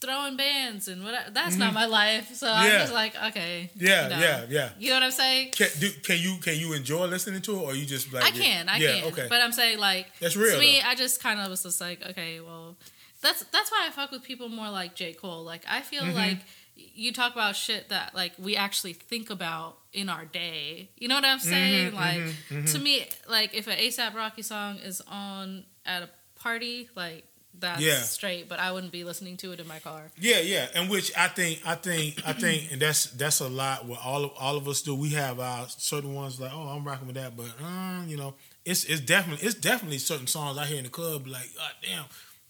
throwing 0.00 0.36
bands 0.36 0.88
and 0.88 1.04
whatever. 1.04 1.30
That's 1.30 1.56
not 1.58 1.74
my 1.74 1.86
life. 1.86 2.34
So 2.34 2.50
I'm 2.50 2.64
Mm-hmm. 2.70 2.78
Just 2.80 2.92
like, 2.94 3.14
okay. 3.28 3.70
Yeah, 3.76 4.04
you 4.04 4.08
know. 4.10 4.18
yeah, 4.20 4.44
yeah. 4.48 4.68
You 4.78 4.88
know 4.90 4.96
what 4.96 5.02
I'm 5.04 5.10
saying? 5.10 5.50
Can, 5.52 5.68
do, 5.78 5.90
can 6.02 6.18
you 6.18 6.36
can 6.40 6.56
you 6.58 6.72
enjoy 6.72 7.06
listening 7.06 7.42
to 7.42 7.56
it, 7.56 7.62
or 7.62 7.74
you 7.74 7.84
just 7.86 8.12
like 8.12 8.24
I 8.24 8.30
can, 8.30 8.68
I 8.68 8.78
yeah, 8.78 9.00
can. 9.00 9.12
okay, 9.12 9.26
But 9.28 9.40
I'm 9.42 9.52
saying 9.52 9.78
like 9.78 10.06
That's 10.20 10.36
real, 10.36 10.54
To 10.54 10.58
me, 10.60 10.80
though. 10.80 10.88
I 10.88 10.94
just 10.94 11.22
kind 11.22 11.38
of 11.40 11.48
was 11.50 11.62
just 11.62 11.80
like, 11.80 12.04
okay, 12.10 12.40
well, 12.40 12.76
that's 13.22 13.44
that's 13.52 13.70
why 13.70 13.86
I 13.86 13.90
fuck 13.90 14.10
with 14.10 14.22
people 14.22 14.48
more 14.48 14.70
like 14.70 14.94
J 14.94 15.12
Cole. 15.12 15.44
Like 15.44 15.64
I 15.68 15.80
feel 15.82 16.04
Mm-hmm. 16.04 16.14
like 16.16 16.38
you 16.76 17.12
talk 17.12 17.32
about 17.34 17.56
shit 17.56 17.90
that 17.90 18.14
like 18.14 18.32
we 18.38 18.56
actually 18.56 18.94
think 18.94 19.28
about 19.28 19.76
in 19.92 20.08
our 20.08 20.24
day. 20.24 20.88
You 20.96 21.08
know 21.08 21.16
what 21.16 21.26
I'm 21.26 21.38
Mm-hmm, 21.38 21.48
saying? 21.50 21.94
like 21.94 22.66
to 22.68 22.78
me, 22.78 23.06
like 23.28 23.54
if 23.54 23.66
an 23.66 23.76
ASAP 23.76 24.14
Rocky 24.14 24.40
song 24.42 24.78
is 24.78 25.02
on 25.06 25.64
at 25.84 26.02
a 26.02 26.08
party, 26.36 26.88
like 26.96 27.24
that's 27.58 27.80
Yeah. 27.80 28.00
straight. 28.02 28.48
But 28.48 28.58
I 28.60 28.72
wouldn't 28.72 28.92
be 28.92 29.04
listening 29.04 29.36
to 29.38 29.52
it 29.52 29.60
in 29.60 29.66
my 29.66 29.78
car. 29.80 30.10
yeah, 30.18 30.40
yeah. 30.40 30.68
And 30.74 30.88
which 30.90 31.12
I 31.16 31.28
think, 31.28 31.60
I 31.66 31.74
think, 31.74 32.20
I 32.26 32.32
think, 32.32 32.72
and 32.72 32.80
that's 32.80 33.04
that's 33.10 33.40
a 33.40 33.48
lot. 33.48 33.84
What 33.86 34.00
all 34.04 34.24
of 34.24 34.32
all 34.38 34.56
of 34.56 34.66
us 34.68 34.82
do. 34.82 34.94
We 34.94 35.10
have 35.10 35.40
our 35.40 35.66
certain 35.68 36.14
ones 36.14 36.40
like, 36.40 36.52
oh, 36.54 36.68
I'm 36.68 36.84
rocking 36.84 37.06
with 37.06 37.16
that, 37.16 37.36
but 37.36 37.50
um, 37.62 38.06
you 38.08 38.16
know, 38.16 38.34
it's 38.64 38.84
it's 38.84 39.00
definitely 39.00 39.46
it's 39.46 39.56
definitely 39.58 39.98
certain 39.98 40.26
songs 40.26 40.56
I 40.58 40.66
hear 40.66 40.78
in 40.78 40.84
the 40.84 40.90
club 40.90 41.26
like, 41.26 41.54
god 41.56 41.72
damn, 41.82 42.04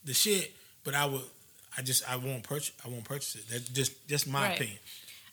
the 0.04 0.14
shit. 0.14 0.54
But 0.84 0.94
I 0.94 1.04
would, 1.06 1.22
I 1.76 1.82
just 1.82 2.08
I 2.10 2.16
won't 2.16 2.42
purchase 2.42 2.72
I 2.84 2.88
won't 2.88 3.04
purchase 3.04 3.34
it. 3.36 3.48
That's 3.50 3.68
just 3.68 4.06
just 4.08 4.26
my 4.26 4.42
Right. 4.48 4.56
opinion. 4.56 4.78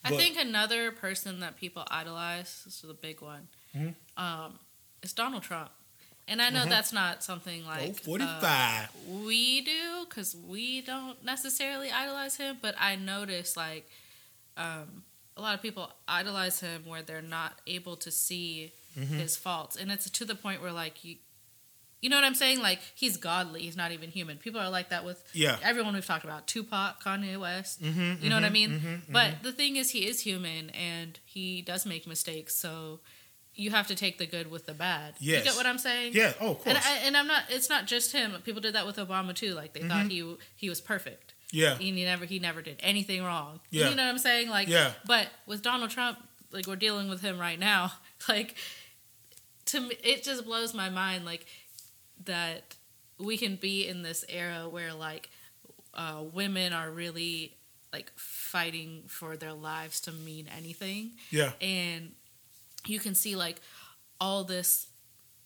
I 0.03 0.09
But- 0.11 0.19
think 0.19 0.37
another 0.37 0.91
person 0.91 1.39
that 1.41 1.57
people 1.57 1.83
idolize, 1.89 2.61
this 2.65 2.83
is 2.83 2.89
a 2.89 2.93
big 2.93 3.19
one, 3.21 3.47
Mhm. 3.75 3.95
um, 4.15 4.59
is 5.01 5.11
Donald 5.13 5.43
Trump. 5.43 5.71
And 6.27 6.41
I 6.41 6.49
know 6.49 6.61
Mm-hmm. 6.61 6.69
that's 6.69 6.91
not 6.91 7.23
something 7.23 7.65
like 7.65 7.89
uh, 7.89 7.93
45. 7.93 8.89
we 9.23 9.61
do 9.61 10.05
because 10.09 10.35
we 10.35 10.81
don't 10.81 11.23
necessarily 11.23 11.89
idolize 11.91 12.35
him, 12.37 12.57
but 12.61 12.75
I 12.79 12.95
notice 12.97 13.55
like 13.55 13.87
um, 14.57 15.03
a 15.37 15.41
lot 15.41 15.55
of 15.55 15.61
people 15.61 15.91
idolize 16.07 16.59
him 16.59 16.83
where 16.85 17.01
they're 17.01 17.21
not 17.21 17.53
able 17.67 17.95
to 17.97 18.11
see 18.11 18.73
Mm-hmm. 18.97 19.19
his 19.19 19.37
faults, 19.37 19.75
and 19.75 19.91
it's 19.91 20.09
to 20.09 20.25
the 20.25 20.33
point 20.33 20.59
where 20.59 20.71
like 20.71 21.05
you, 21.05 21.17
you 22.01 22.09
know 22.09 22.15
what 22.15 22.23
I'm 22.25 22.33
saying? 22.33 22.63
Like 22.63 22.79
he's 22.95 23.15
godly, 23.15 23.61
he's 23.61 23.77
not 23.77 23.91
even 23.91 24.09
human. 24.09 24.37
People 24.39 24.59
are 24.59 24.71
like 24.71 24.89
that 24.89 25.05
with 25.05 25.23
Yeah. 25.33 25.57
everyone 25.63 25.93
we've 25.93 26.03
talked 26.03 26.23
about, 26.25 26.47
Tupac, 26.47 27.03
Kanye 27.03 27.39
West. 27.39 27.79
Mhm, 27.79 28.19
you 28.23 28.29
know 28.31 28.35
what 28.37 28.43
I 28.43 28.49
mhm, 28.49 28.51
mean? 28.53 28.71
mhm, 28.71 29.01
But 29.13 29.43
the 29.43 29.51
thing 29.51 29.75
is, 29.75 29.91
he 29.91 30.07
is 30.07 30.21
human 30.21 30.71
and 30.71 31.19
he 31.25 31.61
does 31.61 31.85
make 31.85 32.07
mistakes. 32.07 32.55
So 32.55 33.01
you 33.57 33.71
have 33.71 33.87
to 33.87 33.95
take 33.95 34.17
the 34.19 34.25
good 34.25 34.49
with 34.49 34.65
the 34.67 34.73
bad. 34.73 35.15
Yes. 35.19 35.39
You 35.39 35.43
get 35.51 35.55
what 35.57 35.65
I'm 35.65 35.77
saying? 35.79 36.13
Yeah. 36.15 36.31
Oh, 36.39 36.51
of 36.51 36.59
course. 36.63 36.67
And, 36.67 36.77
I, 36.77 36.97
and 37.05 37.17
I'm 37.17 37.27
not. 37.27 37.43
It's 37.49 37.69
not 37.69 37.87
just 37.87 38.11
him. 38.13 38.31
People 38.45 38.61
did 38.61 38.75
that 38.75 38.85
with 38.85 38.95
Obama 38.97 39.33
too. 39.35 39.53
Like 39.53 39.73
they 39.73 39.79
Mm-hmm. 39.81 39.89
thought 39.89 40.11
he 40.11 40.35
he 40.55 40.69
was 40.69 40.79
perfect. 40.79 41.33
yeah. 41.51 41.75
He 41.75 41.91
never 41.91 42.25
he 42.25 42.39
never 42.39 42.61
did 42.61 42.77
anything 42.81 43.23
wrong. 43.23 43.59
Yeah. 43.71 43.89
You 43.89 43.95
know 43.95 44.03
what 44.05 44.09
I'm 44.11 44.17
saying? 44.19 44.49
Like. 44.49 44.67
Yeah. 44.69 44.91
But 45.05 45.27
with 45.45 45.61
Donald 45.63 45.89
Trump, 45.89 46.19
like 46.51 46.67
we're 46.67 46.75
dealing 46.77 47.09
with 47.09 47.21
him 47.21 47.37
right 47.39 47.59
now. 47.59 47.91
Like 48.29 48.55
to 49.65 49.79
me, 49.81 49.95
it 50.03 50.23
just 50.23 50.43
blows 50.45 50.73
my 50.73 50.89
mind. 50.89 51.23
Like 51.25 51.45
that 52.25 52.75
we 53.19 53.37
can 53.37 53.55
be 53.55 53.87
in 53.87 54.01
this 54.01 54.25
era 54.29 54.67
where 54.69 54.93
like 54.93 55.29
uh, 55.93 56.23
women 56.33 56.73
are 56.73 56.89
really 56.89 57.55
like 57.93 58.11
fighting 58.15 59.03
for 59.07 59.37
their 59.37 59.53
lives 59.53 60.01
to 60.01 60.11
mean 60.11 60.47
anything 60.55 61.11
Yeah. 61.31 61.51
and 61.61 62.11
you 62.89 62.99
can 62.99 63.15
see 63.15 63.35
like 63.35 63.61
all 64.19 64.43
this 64.43 64.87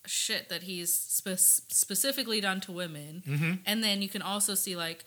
shit 0.06 0.50
that 0.50 0.64
he's 0.64 0.92
spe- 0.94 1.38
specifically 1.72 2.42
done 2.42 2.60
to 2.62 2.72
women 2.72 3.24
Mm-hmm. 3.28 3.52
and 3.66 3.84
then 3.84 4.02
you 4.02 4.10
can 4.10 4.22
also 4.22 4.56
see 4.56 4.76
like 4.76 5.06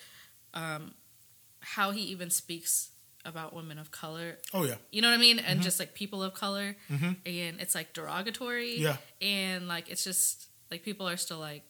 um, 0.54 0.94
how 1.60 1.90
he 1.90 2.02
even 2.02 2.30
speaks 2.30 2.90
about 3.24 3.54
women 3.54 3.78
of 3.78 3.90
color 3.90 4.36
Oh 4.52 4.64
yeah. 4.64 4.74
you 4.92 5.00
know 5.02 5.08
what 5.08 5.14
i 5.14 5.20
mean 5.20 5.38
and 5.38 5.62
just 5.62 5.80
like 5.80 5.94
people 5.94 6.22
of 6.22 6.34
color 6.34 6.76
Mhm. 6.90 7.16
and 7.26 7.60
it's 7.60 7.74
like 7.74 7.92
derogatory 7.94 8.76
Yeah. 8.78 8.96
and 9.22 9.66
like 9.66 9.88
it's 9.88 10.04
just 10.04 10.48
like 10.70 10.82
people 10.84 11.08
are 11.08 11.16
still 11.16 11.38
like 11.38 11.62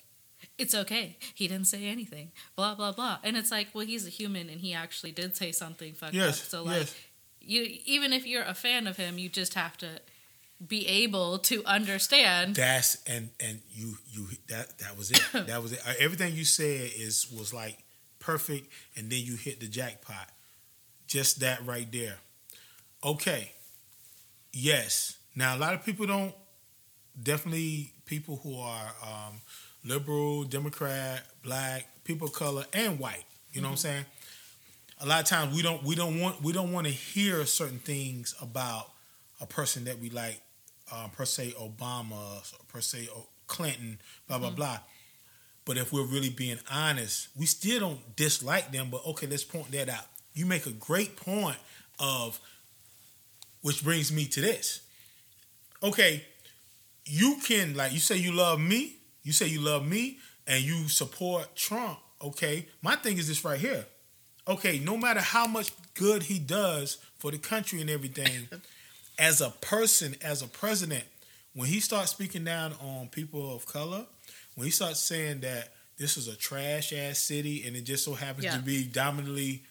it's 0.59 0.75
okay 0.75 1.17
he 1.33 1.47
didn't 1.49 1.69
say 1.69 1.87
anything 1.87 2.33
blah 2.57 2.75
blah 2.75 2.91
blah 2.93 3.19
and 3.23 3.37
it's 3.37 3.51
like 3.53 3.69
well 3.73 3.87
he's 3.87 4.05
a 4.07 4.11
human 4.11 4.51
and 4.51 4.61
he 4.61 4.75
actually 4.75 5.13
did 5.13 5.37
say 5.37 5.53
something 5.53 5.95
fucked 5.95 6.13
Yes. 6.15 6.41
up 6.41 6.49
so 6.49 6.65
like 6.65 6.81
yes. 6.81 6.95
you 7.41 7.79
even 7.87 8.13
if 8.13 8.27
you're 8.27 8.43
a 8.43 8.55
fan 8.55 8.87
of 8.89 8.97
him, 8.97 9.17
you 9.17 9.29
just 9.29 9.55
have 9.55 9.77
to 9.79 10.01
be 10.67 10.87
able 10.87 11.39
to 11.39 11.65
understand. 11.65 12.57
That's 12.57 13.03
and 13.07 13.31
and 13.41 13.61
you 13.73 13.97
you 14.11 14.29
that 14.49 14.79
that 14.79 14.97
was 14.97 15.11
it. 15.11 15.23
that 15.47 15.63
was 15.63 15.73
it. 15.73 15.81
Uh, 15.87 15.95
Everything 15.99 16.35
you 16.35 16.45
said 16.45 16.91
is 16.97 17.31
was 17.31 17.53
like 17.53 17.79
perfect, 18.19 18.69
and 18.97 19.11
then 19.11 19.21
you 19.21 19.37
hit 19.37 19.61
the 19.61 19.67
jackpot. 19.67 20.31
Just 21.07 21.41
that 21.41 21.65
right 21.67 21.91
there. 21.93 22.17
Okay. 23.05 23.53
Yes. 24.53 25.17
Now 25.35 25.57
a 25.57 25.59
lot 25.59 25.75
of 25.75 25.85
people 25.85 26.07
don't. 26.07 26.35
Definitely 27.21 27.93
people 28.07 28.41
who 28.43 28.59
are 28.59 28.93
um, 29.03 29.41
liberal, 29.85 30.43
Democrat, 30.43 31.23
black, 31.45 31.87
people 32.03 32.27
of 32.27 32.33
color, 32.33 32.65
and 32.73 32.99
white. 32.99 33.25
You 33.53 33.61
know 33.61 33.69
what 33.69 33.73
I'm 33.73 33.77
saying? 33.79 34.05
A 35.01 35.07
lot 35.07 35.21
of 35.23 35.27
times 35.29 35.55
we 35.55 35.63
don't 35.63 35.83
we 35.85 35.95
don't 35.95 36.21
want 36.21 36.43
we 36.43 36.53
don't 36.53 36.73
want 36.73 36.87
to 36.87 36.93
hear 36.93 37.45
certain 37.47 37.79
things 37.79 38.35
about 38.41 38.91
a 39.41 39.47
person 39.47 39.85
that 39.85 39.99
we 39.99 40.11
like, 40.11 40.41
um, 40.93 41.11
per 41.11 41.25
se 41.25 41.55
Obama, 41.61 42.53
per 42.69 42.81
se 42.81 43.09
Clinton, 43.47 43.99
blah 44.29 44.39
blah 44.39 44.51
blah. 44.51 44.79
But 45.65 45.79
if 45.79 45.93
we're 45.93 46.07
really 46.07 46.29
being 46.29 46.59
honest, 46.71 47.29
we 47.39 47.47
still 47.47 47.81
don't 47.81 48.17
dislike 48.17 48.71
them. 48.71 48.89
But 48.91 49.07
okay, 49.07 49.27
let's 49.27 49.45
point 49.45 49.71
that 49.73 49.89
out. 49.89 50.05
You 50.35 50.47
make 50.47 50.67
a 50.67 50.73
great 50.73 51.17
point 51.17 51.57
of, 51.99 52.39
which 53.63 53.83
brings 53.83 54.13
me 54.13 54.27
to 54.27 54.41
this. 54.41 54.81
Okay, 55.83 56.25
you 57.07 57.37
can 57.45 57.75
like 57.75 57.93
you 57.93 57.99
say 57.99 58.17
you 58.17 58.33
love 58.33 58.61
me, 58.61 58.97
you 59.23 59.33
say 59.33 59.47
you 59.47 59.61
love 59.61 59.87
me, 59.87 60.19
and 60.47 60.63
you 60.63 60.89
support 60.89 61.55
Trump. 61.57 61.99
Okay, 62.23 62.67
my 62.83 62.97
thing 62.97 63.19
is 63.19 63.29
this 63.29 63.45
right 63.45 63.59
here. 63.59 63.87
Okay, 64.47 64.79
no 64.79 64.97
matter 64.97 65.21
how 65.21 65.47
much 65.47 65.73
good 65.95 66.25
he 66.25 66.39
does 66.39 66.99
for 67.19 67.31
the 67.31 67.39
country 67.39 67.81
and 67.81 67.89
everything, 67.89 68.49
as 69.19 69.41
a 69.41 69.51
person, 69.51 70.17
as 70.23 70.43
a 70.43 70.47
president, 70.49 71.05
when 71.55 71.69
he 71.69 71.81
starts 71.81 72.11
speaking 72.11 72.45
down 72.45 72.73
on 72.83 73.09
people 73.09 73.55
of 73.55 73.65
color, 73.67 74.07
when 74.55 74.65
he 74.67 74.71
starts 74.71 75.01
saying 75.01 75.41
that 75.41 75.73
this 75.97 76.17
is 76.17 76.27
a 76.29 76.35
trash 76.37 76.93
ass 76.93 77.19
city 77.21 77.65
and 77.67 77.77
it 77.77 77.83
just 77.83 78.05
so 78.05 78.15
happens 78.15 78.45
Yeah. 78.45 78.57
to 78.57 78.63
be 78.63 78.85
dominantly 78.85 79.63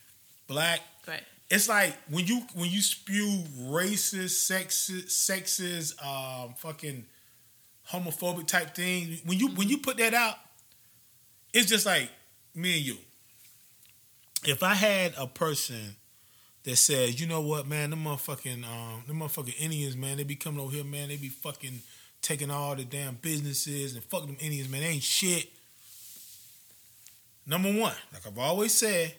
black, 0.48 0.82
Right. 1.08 1.24
it's 1.50 1.68
like 1.68 1.94
when 2.10 2.26
you 2.26 2.40
when 2.54 2.70
you 2.70 2.82
spew 2.82 3.44
racist, 3.60 4.50
sexist, 4.50 5.08
sexist, 5.08 6.02
um, 6.06 6.54
fucking 6.56 7.06
homophobic 7.90 8.48
type 8.48 8.74
thing. 8.76 9.20
When 9.26 9.38
you 9.38 9.50
when 9.50 9.68
you 9.68 9.78
put 9.80 9.98
that 9.98 10.14
out, 10.14 10.38
it's 11.54 11.68
just 11.68 11.86
like 11.86 12.10
me 12.56 12.78
and 12.78 12.86
you. 12.86 12.98
If 14.46 14.64
I 14.64 14.74
had 14.74 15.14
a 15.18 15.28
person 15.28 15.96
that 16.64 16.78
says, 16.78 17.20
you 17.20 17.28
know 17.28 17.42
what, 17.42 17.68
man, 17.68 17.90
the 17.90 17.96
motherfucking 17.96 18.64
um, 18.64 19.04
them 19.08 19.20
motherfucking 19.20 19.60
Indians, 19.60 19.98
man, 19.98 20.18
they 20.18 20.24
be 20.24 20.36
coming 20.36 20.60
over 20.60 20.74
here, 20.74 20.84
man, 20.84 21.10
they 21.10 21.18
be 21.18 21.30
fucking 21.30 21.82
taking 22.22 22.50
all 22.50 22.76
the 22.76 22.86
damn 22.86 23.16
businesses 23.16 23.96
and 23.96 24.04
fuck 24.06 24.26
them 24.26 24.38
Indians, 24.40 24.70
man, 24.70 24.82
they 24.82 24.88
ain't 24.88 25.04
shit. 25.04 25.50
Number 27.46 27.70
one, 27.70 27.96
like 28.14 28.26
I've 28.26 28.38
always 28.38 28.74
said, 28.74 29.14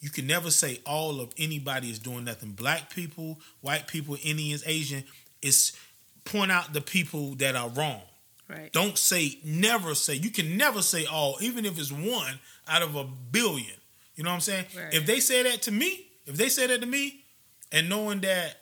you 0.00 0.10
can 0.10 0.26
never 0.26 0.50
say 0.50 0.80
all 0.86 1.20
of 1.20 1.32
anybody 1.36 1.90
is 1.90 1.98
doing 1.98 2.24
nothing. 2.24 2.52
Black 2.52 2.88
people, 2.88 3.38
white 3.60 3.86
people, 3.86 4.16
Indians, 4.22 4.62
Asian, 4.64 5.04
it's 5.42 5.76
point 6.24 6.50
out 6.50 6.72
the 6.72 6.80
people 6.80 7.34
that 7.36 7.56
are 7.56 7.68
wrong. 7.70 8.00
Right. 8.48 8.72
Don't 8.72 8.96
say, 8.96 9.38
never 9.44 9.94
say. 9.94 10.14
You 10.14 10.30
can 10.30 10.56
never 10.56 10.80
say 10.80 11.04
all, 11.04 11.36
even 11.42 11.66
if 11.66 11.78
it's 11.78 11.92
one 11.92 12.38
out 12.66 12.82
of 12.82 12.96
a 12.96 13.04
billion. 13.04 13.74
You 14.14 14.24
know 14.24 14.30
what 14.30 14.36
I'm 14.36 14.40
saying? 14.40 14.64
Right. 14.76 14.94
If 14.94 15.04
they 15.04 15.20
say 15.20 15.42
that 15.42 15.62
to 15.62 15.72
me, 15.72 16.07
if 16.28 16.36
they 16.36 16.48
say 16.48 16.66
that 16.66 16.80
to 16.80 16.86
me, 16.86 17.24
and 17.72 17.88
knowing 17.88 18.20
that 18.20 18.56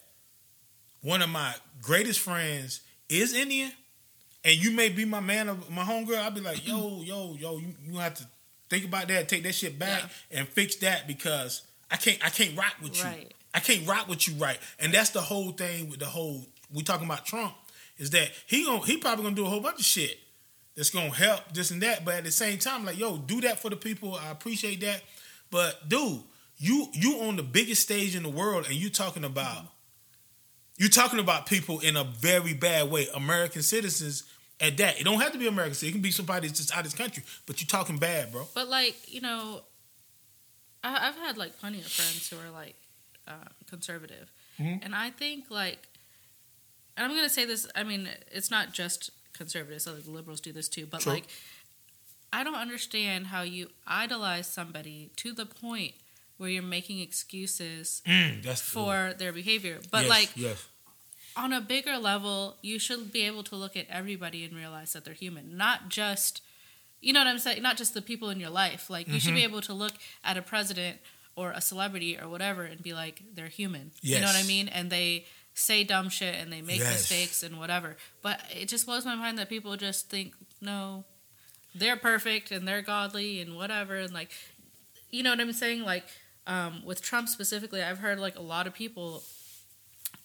one 1.02 1.20
of 1.20 1.28
my 1.28 1.54
greatest 1.82 2.20
friends 2.20 2.80
is 3.08 3.34
Indian, 3.34 3.70
and 4.44 4.56
you 4.56 4.70
may 4.70 4.88
be 4.88 5.04
my 5.04 5.20
man 5.20 5.48
of 5.48 5.70
my 5.70 5.82
homegirl, 5.82 6.18
I'll 6.18 6.30
be 6.30 6.40
like, 6.40 6.66
yo, 6.66 7.02
yo, 7.02 7.34
yo, 7.38 7.58
you, 7.58 7.74
you 7.84 7.98
have 7.98 8.14
to 8.14 8.26
think 8.70 8.84
about 8.84 9.08
that, 9.08 9.28
take 9.28 9.42
that 9.42 9.54
shit 9.54 9.78
back 9.78 10.02
and 10.30 10.46
fix 10.48 10.76
that 10.76 11.06
because 11.06 11.62
I 11.90 11.96
can't 11.96 12.24
I 12.24 12.30
can't 12.30 12.56
rock 12.56 12.74
with 12.82 12.98
you. 12.98 13.04
Right. 13.04 13.32
I 13.54 13.60
can't 13.60 13.86
rock 13.86 14.08
with 14.08 14.26
you 14.28 14.34
right. 14.34 14.58
And 14.78 14.92
that's 14.92 15.10
the 15.10 15.20
whole 15.20 15.52
thing 15.52 15.88
with 15.88 15.98
the 15.98 16.06
whole 16.06 16.46
we 16.72 16.82
talking 16.82 17.06
about 17.06 17.26
Trump 17.26 17.54
is 17.98 18.10
that 18.10 18.30
he 18.46 18.64
going 18.64 18.82
he 18.82 18.96
probably 18.96 19.24
gonna 19.24 19.36
do 19.36 19.46
a 19.46 19.48
whole 19.48 19.60
bunch 19.60 19.78
of 19.78 19.84
shit 19.84 20.18
that's 20.76 20.90
gonna 20.90 21.10
help 21.10 21.52
this 21.52 21.70
and 21.70 21.82
that. 21.82 22.04
But 22.04 22.14
at 22.14 22.24
the 22.24 22.30
same 22.30 22.58
time, 22.58 22.84
like 22.84 22.98
yo, 22.98 23.16
do 23.16 23.40
that 23.42 23.60
for 23.60 23.70
the 23.70 23.76
people. 23.76 24.14
I 24.14 24.30
appreciate 24.30 24.80
that. 24.80 25.02
But 25.50 25.88
dude, 25.88 26.20
you 26.58 26.88
you 26.92 27.20
on 27.20 27.36
the 27.36 27.42
biggest 27.42 27.82
stage 27.82 28.14
in 28.16 28.22
the 28.22 28.28
world 28.30 28.66
and 28.66 28.74
you 28.74 28.88
talking 28.90 29.24
about 29.24 29.64
you 30.78 30.88
talking 30.88 31.18
about 31.18 31.46
people 31.46 31.80
in 31.80 31.96
a 31.96 32.04
very 32.04 32.52
bad 32.54 32.90
way, 32.90 33.06
American 33.14 33.62
citizens 33.62 34.24
at 34.60 34.76
that. 34.76 35.00
It 35.00 35.04
don't 35.04 35.20
have 35.20 35.32
to 35.32 35.38
be 35.38 35.46
American 35.46 35.74
citizens. 35.74 35.90
It 35.90 35.92
can 35.92 36.02
be 36.02 36.10
somebody 36.10 36.48
that's 36.48 36.58
just 36.60 36.72
out 36.72 36.78
of 36.80 36.84
this 36.84 36.94
country. 36.94 37.22
But 37.46 37.60
you 37.60 37.66
talking 37.66 37.98
bad, 37.98 38.32
bro. 38.32 38.46
But 38.54 38.68
like 38.68 38.96
you 39.12 39.20
know, 39.20 39.62
I, 40.84 41.08
I've 41.08 41.16
had 41.16 41.36
like 41.38 41.58
plenty 41.58 41.78
of 41.78 41.86
friends 41.86 42.28
who 42.28 42.36
are 42.36 42.50
like 42.50 42.76
uh, 43.26 43.32
conservative, 43.68 44.30
Mhm. 44.60 44.80
and 44.82 44.94
I 44.94 45.10
think 45.10 45.46
like, 45.50 45.88
and 46.96 47.04
I'm 47.06 47.14
gonna 47.14 47.28
say 47.28 47.44
this. 47.44 47.66
I 47.74 47.82
mean, 47.82 48.08
it's 48.30 48.50
not 48.50 48.72
just 48.72 49.10
conservatives. 49.32 49.84
So 49.84 49.94
like 49.94 50.06
liberals 50.06 50.40
do 50.40 50.52
this 50.52 50.68
too. 50.68 50.86
But 50.86 51.00
True. 51.02 51.12
like, 51.14 51.24
I 52.32 52.44
don't 52.44 52.54
understand 52.54 53.26
how 53.28 53.42
you 53.42 53.68
idolize 53.86 54.46
somebody 54.46 55.10
to 55.16 55.32
the 55.32 55.44
point 55.46 55.94
where 56.38 56.50
you're 56.50 56.62
making 56.62 57.00
excuses 57.00 58.02
Mm, 58.06 58.42
for 58.58 59.14
their 59.18 59.32
behavior. 59.32 59.80
But 59.90 60.02
Yes, 60.02 60.08
like 60.10 60.30
yes. 60.36 60.66
on 61.36 61.52
a 61.52 61.60
bigger 61.60 61.96
level, 61.98 62.56
you 62.62 62.78
should 62.78 63.12
be 63.12 63.22
able 63.22 63.42
to 63.44 63.56
look 63.56 63.76
at 63.76 63.86
everybody 63.88 64.44
and 64.44 64.54
realize 64.56 64.92
that 64.92 65.04
they're 65.04 65.14
human, 65.14 65.56
not 65.56 65.88
just 65.88 66.42
you 67.02 67.12
know 67.12 67.20
what 67.20 67.26
I'm 67.28 67.38
saying, 67.38 67.62
not 67.62 67.76
just 67.76 67.92
the 67.94 68.02
people 68.02 68.30
in 68.30 68.40
your 68.40 68.50
life. 68.50 68.88
Like 68.90 69.06
you 69.06 69.20
should 69.20 69.34
be 69.34 69.40
Mm-hmm. 69.40 69.50
able 69.50 69.60
to 69.62 69.74
look 69.74 69.92
at 70.24 70.36
a 70.36 70.42
president 70.42 70.98
or 71.36 71.52
a 71.52 71.60
celebrity 71.60 72.18
or 72.18 72.28
whatever 72.28 72.62
and 72.64 72.82
be 72.82 72.94
like 72.94 73.22
they're 73.34 73.48
human. 73.48 73.92
You 74.02 74.18
know 74.20 74.26
what 74.26 74.34
I 74.36 74.42
mean? 74.44 74.66
And 74.68 74.90
they 74.90 75.26
say 75.54 75.84
dumb 75.84 76.08
shit 76.08 76.34
and 76.34 76.50
they 76.52 76.62
make 76.62 76.78
Yes. 76.78 76.92
mistakes 77.10 77.42
and 77.42 77.58
whatever. 77.58 77.96
But 78.22 78.40
it 78.54 78.68
just 78.68 78.86
blows 78.86 79.04
my 79.04 79.14
mind 79.14 79.38
that 79.38 79.48
people 79.50 79.76
just 79.76 80.08
think 80.08 80.34
no, 80.60 81.04
they're 81.74 81.96
perfect 81.96 82.50
and 82.50 82.66
they're 82.66 82.82
godly 82.82 83.40
and 83.42 83.56
whatever 83.56 83.96
and 83.96 84.12
like 84.12 84.30
you 85.10 85.22
know 85.22 85.30
what 85.30 85.40
I'm 85.40 85.52
saying? 85.52 85.82
Like 85.82 86.04
um, 86.46 86.82
with 86.84 87.02
Trump 87.02 87.28
specifically, 87.28 87.82
I've 87.82 87.98
heard 87.98 88.18
like 88.18 88.36
a 88.36 88.42
lot 88.42 88.66
of 88.66 88.74
people 88.74 89.22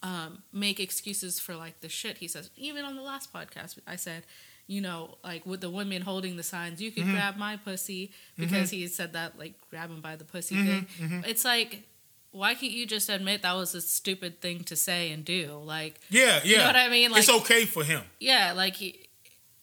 um, 0.04 0.44
make 0.52 0.80
excuses 0.80 1.40
for 1.40 1.56
like 1.56 1.82
the 1.82 1.90
shit 1.90 2.18
he 2.18 2.28
says. 2.28 2.50
Even 2.56 2.86
on 2.86 2.96
the 2.96 3.02
last 3.02 3.34
podcast, 3.34 3.78
I 3.88 3.96
said, 3.96 4.24
you 4.68 4.82
know, 4.82 5.18
like 5.24 5.46
with 5.46 5.62
the 5.62 5.70
women 5.70 6.02
holding 6.02 6.38
the 6.38 6.44
signs, 6.44 6.82
you 6.82 6.92
can 6.92 7.04
Mm-hmm. 7.04 7.14
grab 7.14 7.38
my 7.38 7.58
pussy 7.58 8.12
because 8.38 8.70
he 8.70 8.88
said 8.88 9.14
that, 9.14 9.38
like 9.38 9.54
grab 9.70 9.90
him 9.90 10.02
by 10.02 10.16
the 10.16 10.24
pussy 10.24 10.56
Mm-hmm. 10.56 11.08
thing. 11.08 11.24
It's 11.28 11.44
like, 11.46 11.84
why 12.32 12.54
can't 12.56 12.72
you 12.72 12.86
just 12.86 13.10
admit 13.10 13.42
that 13.42 13.54
was 13.56 13.76
a 13.76 13.82
stupid 13.82 14.40
thing 14.42 14.64
to 14.66 14.76
say 14.76 15.12
and 15.12 15.26
do? 15.26 15.60
Like, 15.64 16.00
Yeah, 16.10 16.40
yeah. 16.44 16.52
You 16.52 16.58
know 16.58 16.66
what 16.68 16.76
I 16.78 16.90
mean? 16.90 17.12
it's 17.16 17.30
okay 17.30 17.66
for 17.66 17.84
him 17.84 18.02
yeah, 18.20 18.54
like 18.54 18.76
he, 18.78 19.08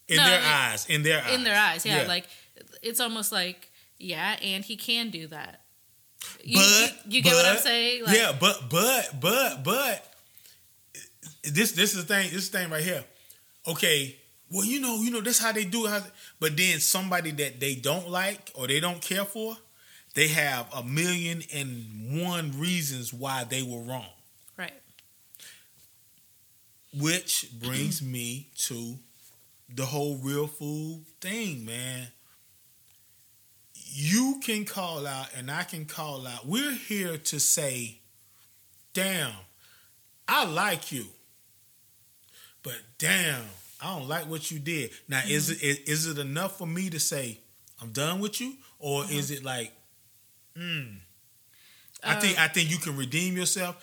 in 0.08 0.16
No, 0.16 0.24
their 0.24 0.42
eyes. 0.44 0.86
In 0.88 1.02
their 1.02 1.22
eyes. 1.22 1.34
in 1.34 1.44
their 1.44 1.56
eyes, 1.58 1.86
yeah, 1.86 2.04
like 2.06 2.26
it's 2.82 3.00
almost 3.00 3.32
like, 3.32 3.70
yeah, 3.98 4.36
and 4.42 4.64
he 4.64 4.76
can 4.76 5.10
do 5.10 5.26
that. 5.28 5.62
You, 6.44 6.56
but 6.58 6.94
you, 7.06 7.16
you 7.16 7.22
get 7.22 7.34
what 7.34 7.46
I'm 7.46 7.58
saying? 7.58 8.04
Like, 8.04 8.16
yeah, 8.16 8.32
but 8.38 8.68
but 8.70 9.10
but 9.20 9.64
but 9.64 10.14
this 11.42 11.72
this 11.72 11.94
is 11.94 12.06
the 12.06 12.14
thing. 12.14 12.30
This 12.32 12.48
thing 12.48 12.70
right 12.70 12.82
here. 12.82 13.04
Okay, 13.66 14.16
well 14.50 14.64
you 14.64 14.80
know 14.80 14.96
you 14.96 15.10
know 15.10 15.20
that's 15.20 15.38
how 15.38 15.52
they 15.52 15.64
do 15.64 15.86
it. 15.86 16.02
But 16.40 16.56
then 16.56 16.80
somebody 16.80 17.30
that 17.32 17.60
they 17.60 17.74
don't 17.74 18.08
like 18.08 18.50
or 18.54 18.66
they 18.66 18.80
don't 18.80 19.00
care 19.00 19.24
for, 19.24 19.56
they 20.14 20.28
have 20.28 20.66
a 20.74 20.82
million 20.82 21.42
and 21.54 22.22
one 22.22 22.58
reasons 22.58 23.12
why 23.12 23.44
they 23.44 23.62
were 23.62 23.80
wrong. 23.80 24.08
right. 24.56 24.72
Which 26.98 27.50
brings 27.60 28.02
me 28.02 28.48
to 28.66 28.96
the 29.68 29.84
whole 29.84 30.16
real 30.16 30.46
food 30.46 31.04
thing, 31.20 31.64
man. 31.66 32.08
You 33.90 34.40
can 34.44 34.64
call 34.64 35.06
out 35.06 35.28
and 35.36 35.50
I 35.50 35.62
can 35.64 35.84
call 35.86 36.26
out. 36.26 36.46
We're 36.46 36.72
here 36.72 37.16
to 37.18 37.40
say, 37.40 38.00
damn, 38.92 39.32
I 40.26 40.44
like 40.44 40.92
you. 40.92 41.06
But 42.62 42.76
damn, 42.98 43.44
I 43.80 43.96
don't 43.98 44.08
like 44.08 44.28
what 44.28 44.50
you 44.50 44.58
did. 44.58 44.90
Now, 45.08 45.22
is 45.26 45.50
it 45.50 45.62
is, 45.62 45.78
is 45.80 46.06
it 46.06 46.18
enough 46.18 46.58
for 46.58 46.66
me 46.66 46.90
to 46.90 47.00
say 47.00 47.38
I'm 47.80 47.92
done 47.92 48.20
with 48.20 48.40
you, 48.40 48.54
or 48.78 49.04
is 49.10 49.30
it 49.30 49.44
like, 49.44 49.72
hmm? 50.56 50.82
I 52.02 52.14
Uh, 52.16 52.20
think 52.20 52.38
I 52.38 52.48
think 52.48 52.70
you 52.70 52.78
can 52.78 52.96
redeem 52.96 53.36
yourself. 53.36 53.76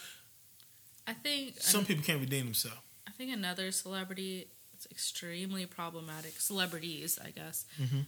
I 1.07 1.13
think 1.13 1.59
Some 1.61 1.85
people 1.85 2.03
can't 2.03 2.19
redeem 2.19 2.45
themselves. 2.45 2.77
I 3.07 3.11
think 3.11 3.31
another 3.33 3.71
celebrity 3.71 4.47
that's 4.73 4.85
extremely 4.91 5.65
problematic, 5.65 6.39
celebrities, 6.39 7.17
I 7.17 7.31
guess, 7.31 7.65
Mhm. 7.79 8.05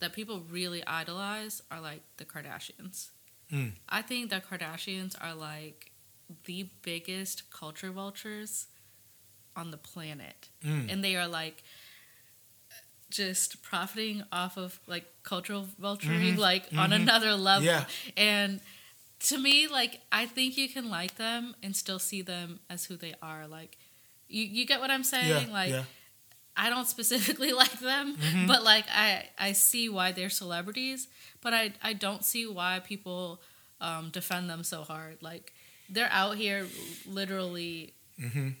That 0.00 0.12
people 0.12 0.42
really 0.50 0.84
idolize 0.86 1.62
are 1.70 1.80
like 1.80 2.02
the 2.16 2.24
Kardashians. 2.24 3.10
Mm. 3.52 3.72
I 3.88 4.02
think 4.02 4.30
the 4.30 4.40
Kardashians 4.40 5.14
are 5.20 5.34
like 5.34 5.92
the 6.44 6.68
biggest 6.82 7.50
culture 7.50 7.90
vultures 7.90 8.66
on 9.56 9.70
the 9.70 9.76
planet. 9.76 10.48
Mm. 10.64 10.92
And 10.92 11.04
they 11.04 11.16
are 11.16 11.28
like 11.28 11.62
just 13.10 13.62
profiting 13.62 14.22
off 14.32 14.56
of 14.56 14.80
like 14.86 15.04
cultural 15.22 15.66
vulturing, 15.80 16.38
like 16.38 16.66
on 16.76 16.92
another 16.92 17.34
level. 17.34 17.66
Yeah. 17.66 17.84
And 18.16 18.60
to 19.20 19.38
me, 19.38 19.68
like 19.68 20.00
I 20.10 20.26
think 20.26 20.56
you 20.56 20.68
can 20.68 20.88
like 20.88 21.16
them 21.16 21.54
and 21.62 21.74
still 21.74 21.98
see 21.98 22.22
them 22.22 22.60
as 22.70 22.84
who 22.84 22.96
they 22.96 23.14
are. 23.20 23.46
Like 23.46 23.76
you, 24.28 24.44
you 24.44 24.66
get 24.66 24.80
what 24.80 24.90
I'm 24.90 25.04
saying? 25.04 25.48
Yeah, 25.48 25.52
like 25.52 25.70
yeah. 25.70 25.82
I 26.56 26.68
don't 26.70 26.86
specifically 26.86 27.52
like 27.62 27.78
them, 27.80 28.16
Mm-hmm. 28.16 28.46
but 28.46 28.62
like 28.62 28.84
I 28.92 29.26
I 29.38 29.52
see 29.52 29.88
why 29.88 30.12
they're 30.12 30.30
celebrities, 30.30 31.08
but 31.40 31.54
I 31.54 31.72
I 31.82 31.92
don't 31.94 32.24
see 32.24 32.46
why 32.46 32.80
people 32.84 33.40
um, 33.80 34.10
defend 34.10 34.50
them 34.50 34.62
so 34.64 34.82
hard. 34.82 35.18
Like 35.22 35.52
they're 35.88 36.10
out 36.12 36.36
here 36.36 36.66
literally 37.06 37.94
Mhm. 38.20 38.54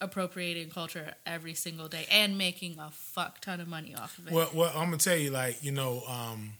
appropriating 0.00 0.70
culture 0.70 1.14
every 1.26 1.54
single 1.54 1.88
day 1.88 2.06
and 2.10 2.38
making 2.38 2.78
a 2.78 2.90
fuck 2.92 3.40
ton 3.40 3.60
of 3.60 3.66
money 3.68 3.94
off 3.94 4.16
of 4.18 4.28
it. 4.28 4.32
Well, 4.32 4.50
well, 4.54 4.70
I'm 4.74 4.84
gonna 4.86 4.96
tell 4.98 5.16
you, 5.16 5.30
like 5.30 5.62
you 5.64 5.72
know, 5.72 6.02
um, 6.06 6.52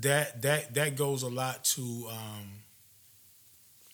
that 0.00 0.42
that 0.42 0.74
that 0.74 0.96
goes 0.96 1.22
a 1.22 1.28
lot 1.28 1.64
to 1.64 2.06
um, 2.10 2.62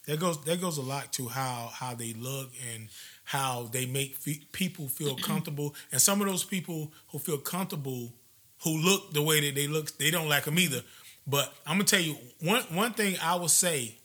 that 0.06 0.18
goes 0.18 0.42
that 0.44 0.60
goes 0.60 0.76
a 0.78 0.82
lot 0.82 1.12
to 1.14 1.28
how 1.28 1.70
how 1.72 1.94
they 1.94 2.12
look 2.12 2.50
and 2.74 2.88
how 3.32 3.66
they 3.72 3.86
make 3.86 4.14
fe- 4.14 4.42
people 4.52 4.88
feel 4.88 5.16
comfortable. 5.30 5.74
And 5.90 6.00
some 6.00 6.20
of 6.20 6.26
those 6.26 6.44
people 6.44 6.92
who 7.08 7.18
feel 7.18 7.38
comfortable, 7.38 8.12
who 8.62 8.76
look 8.76 9.14
the 9.14 9.22
way 9.22 9.40
that 9.40 9.54
they 9.54 9.66
look, 9.66 9.96
they 9.96 10.10
don't 10.10 10.28
like 10.28 10.44
them 10.44 10.58
either. 10.58 10.82
But 11.26 11.50
I'm 11.66 11.76
gonna 11.76 11.84
tell 11.84 12.00
you 12.00 12.16
one 12.40 12.62
one 12.64 12.92
thing 12.92 13.16
I 13.22 13.36
will 13.36 13.48
say, 13.48 13.96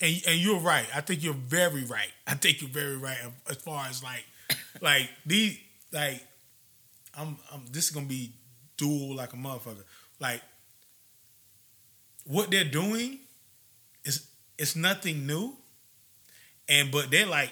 and 0.00 0.22
and 0.28 0.38
you're 0.38 0.60
right. 0.60 0.86
I 0.94 1.00
think 1.00 1.24
you're 1.24 1.34
very 1.34 1.82
right. 1.84 2.12
I 2.28 2.34
think 2.34 2.60
you're 2.60 2.70
very 2.70 2.96
right 2.96 3.18
as 3.50 3.56
far 3.56 3.86
as 3.86 4.04
like 4.04 4.24
like 4.80 5.10
these 5.24 5.58
like 5.90 6.24
I'm, 7.18 7.38
I'm 7.52 7.62
this 7.72 7.86
is 7.86 7.90
gonna 7.90 8.06
be 8.06 8.30
dual 8.76 9.16
like 9.16 9.32
a 9.32 9.36
motherfucker. 9.36 9.84
Like 10.20 10.42
what 12.24 12.52
they're 12.52 12.64
doing 12.64 13.18
is 14.04 14.28
it's 14.58 14.76
nothing 14.76 15.26
new, 15.26 15.54
and 16.68 16.92
but 16.92 17.10
they're 17.10 17.26
like, 17.26 17.50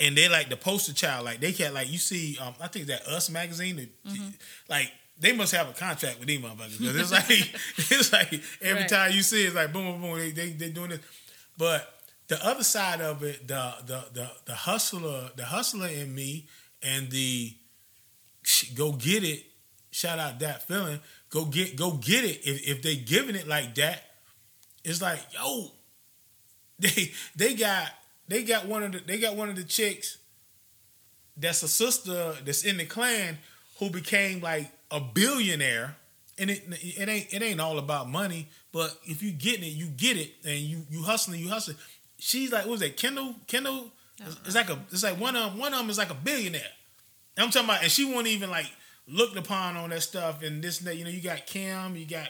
and 0.00 0.16
they're 0.16 0.30
like 0.30 0.48
the 0.48 0.56
poster 0.56 0.92
child. 0.92 1.24
Like 1.24 1.40
they 1.40 1.52
can't 1.52 1.74
like 1.74 1.90
you 1.90 1.98
see. 1.98 2.38
Um, 2.40 2.54
I 2.60 2.68
think 2.68 2.86
that 2.86 3.06
Us 3.06 3.30
magazine, 3.30 3.76
the- 3.76 3.88
Mm-hmm. 4.10 4.28
like 4.68 4.90
they 5.20 5.32
must 5.32 5.52
have 5.54 5.68
a 5.68 5.72
contract 5.72 6.18
with 6.20 6.28
these 6.28 6.40
motherfuckers. 6.40 6.78
'Cause 6.78 6.96
It's 6.96 7.10
like 7.12 7.30
it's 7.90 8.12
like 8.12 8.32
every 8.62 8.80
Right. 8.82 8.88
time 8.88 9.12
you 9.12 9.22
see 9.22 9.42
it, 9.42 9.46
it's 9.46 9.54
like 9.56 9.72
boom, 9.72 9.84
boom, 9.92 10.00
boom. 10.02 10.18
They 10.18 10.30
they 10.30 10.50
they 10.50 10.70
doing 10.70 10.90
this, 10.90 11.00
but 11.56 11.94
the 12.28 12.44
other 12.46 12.62
side 12.64 13.00
of 13.00 13.22
it, 13.24 13.48
the 13.48 13.74
the 13.86 14.04
the 14.12 14.30
the 14.44 14.54
hustler, 14.54 15.30
the 15.36 15.44
hustler 15.46 15.88
in 15.88 16.14
me, 16.14 16.46
and 16.82 17.10
the 17.10 17.56
go 18.74 18.92
get 18.92 19.24
it. 19.24 19.44
Shout 19.90 20.18
out 20.18 20.38
Dat 20.38 20.68
Feelin. 20.68 21.00
Go 21.30 21.46
get 21.46 21.74
go 21.76 21.92
get 21.92 22.24
it. 22.24 22.40
If 22.44 22.68
if 22.68 22.82
they 22.82 22.96
giving 22.96 23.34
it 23.34 23.48
like 23.48 23.74
that, 23.76 24.02
it's 24.84 25.00
like 25.02 25.20
yo, 25.34 25.72
they 26.78 27.12
they 27.36 27.54
got 27.54 27.88
they 28.28 28.42
got 28.42 28.66
one 28.66 28.82
of 28.82 28.92
the 28.92 29.00
they 29.00 29.18
got 29.18 29.36
one 29.36 29.48
of 29.48 29.56
the 29.56 29.64
chicks 29.64 30.18
that's 31.36 31.62
a 31.62 31.68
sister 31.68 32.34
that's 32.44 32.64
in 32.64 32.76
the 32.76 32.84
clan 32.84 33.38
who 33.78 33.90
became 33.90 34.40
like 34.40 34.70
a 34.90 35.00
billionaire. 35.00 35.96
And 36.38 36.50
it 36.50 36.62
it 36.68 37.08
ain't 37.08 37.34
it 37.34 37.42
ain't 37.42 37.60
all 37.60 37.78
about 37.78 38.08
money, 38.08 38.48
but 38.72 38.96
if 39.04 39.22
you 39.24 39.32
getting 39.32 39.64
it, 39.64 39.72
you 39.72 39.86
get 39.86 40.16
it, 40.16 40.30
and 40.44 40.56
you 40.56 40.86
you 40.88 41.02
hustling, 41.02 41.40
you 41.40 41.48
hustling. 41.48 41.76
She's 42.18 42.52
like, 42.52 42.62
what 42.62 42.72
was 42.72 42.80
that? 42.80 42.96
Kendall, 42.96 43.34
Kendall. 43.48 43.90
It's, 44.20 44.54
like 44.54 44.68
a 44.68 44.78
it's 44.92 45.02
like 45.02 45.18
one 45.18 45.36
of 45.36 45.50
them, 45.50 45.60
one 45.60 45.72
of 45.72 45.80
them 45.80 45.90
is 45.90 45.98
like 45.98 46.10
a 46.10 46.14
billionaire. 46.14 46.62
And 47.36 47.44
I'm 47.44 47.50
talking 47.50 47.68
about, 47.68 47.82
and 47.82 47.90
she 47.90 48.04
wasn't 48.04 48.28
even 48.28 48.50
like 48.50 48.70
looked 49.08 49.36
upon 49.36 49.76
on 49.76 49.90
that 49.90 50.02
stuff 50.02 50.42
and 50.42 50.62
this 50.62 50.78
and 50.78 50.88
that. 50.88 50.96
You 50.96 51.04
know, 51.04 51.10
you 51.10 51.20
got 51.20 51.46
Kim, 51.46 51.96
you 51.96 52.06
got 52.06 52.28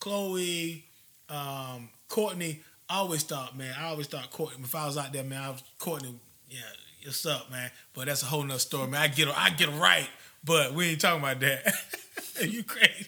Khloé, 0.00 0.82
um, 1.28 1.88
Kourtney. 2.08 2.60
I 2.90 2.96
always 2.96 3.22
thought, 3.22 3.56
man, 3.56 3.72
I 3.78 3.86
always 3.86 4.08
thought 4.08 4.32
Kourtney. 4.32 4.64
If 4.64 4.74
I 4.74 4.86
was 4.86 4.98
out 4.98 5.12
there, 5.12 5.22
man, 5.22 5.40
I 5.40 5.50
was 5.50 5.62
Courtney. 5.78 6.12
Yeah, 6.48 6.58
what's 7.04 7.24
up, 7.24 7.48
man? 7.48 7.70
But 7.94 8.06
that's 8.06 8.22
a 8.22 8.26
whole 8.26 8.42
nother 8.42 8.58
story, 8.58 8.88
man. 8.88 9.00
I 9.00 9.06
get 9.06 9.28
I 9.28 9.50
get 9.50 9.68
right, 9.78 10.08
but 10.44 10.74
we 10.74 10.90
ain't 10.90 11.00
talking 11.00 11.20
about 11.22 11.38
that. 11.38 11.72
you 12.42 12.64
crazy? 12.64 13.06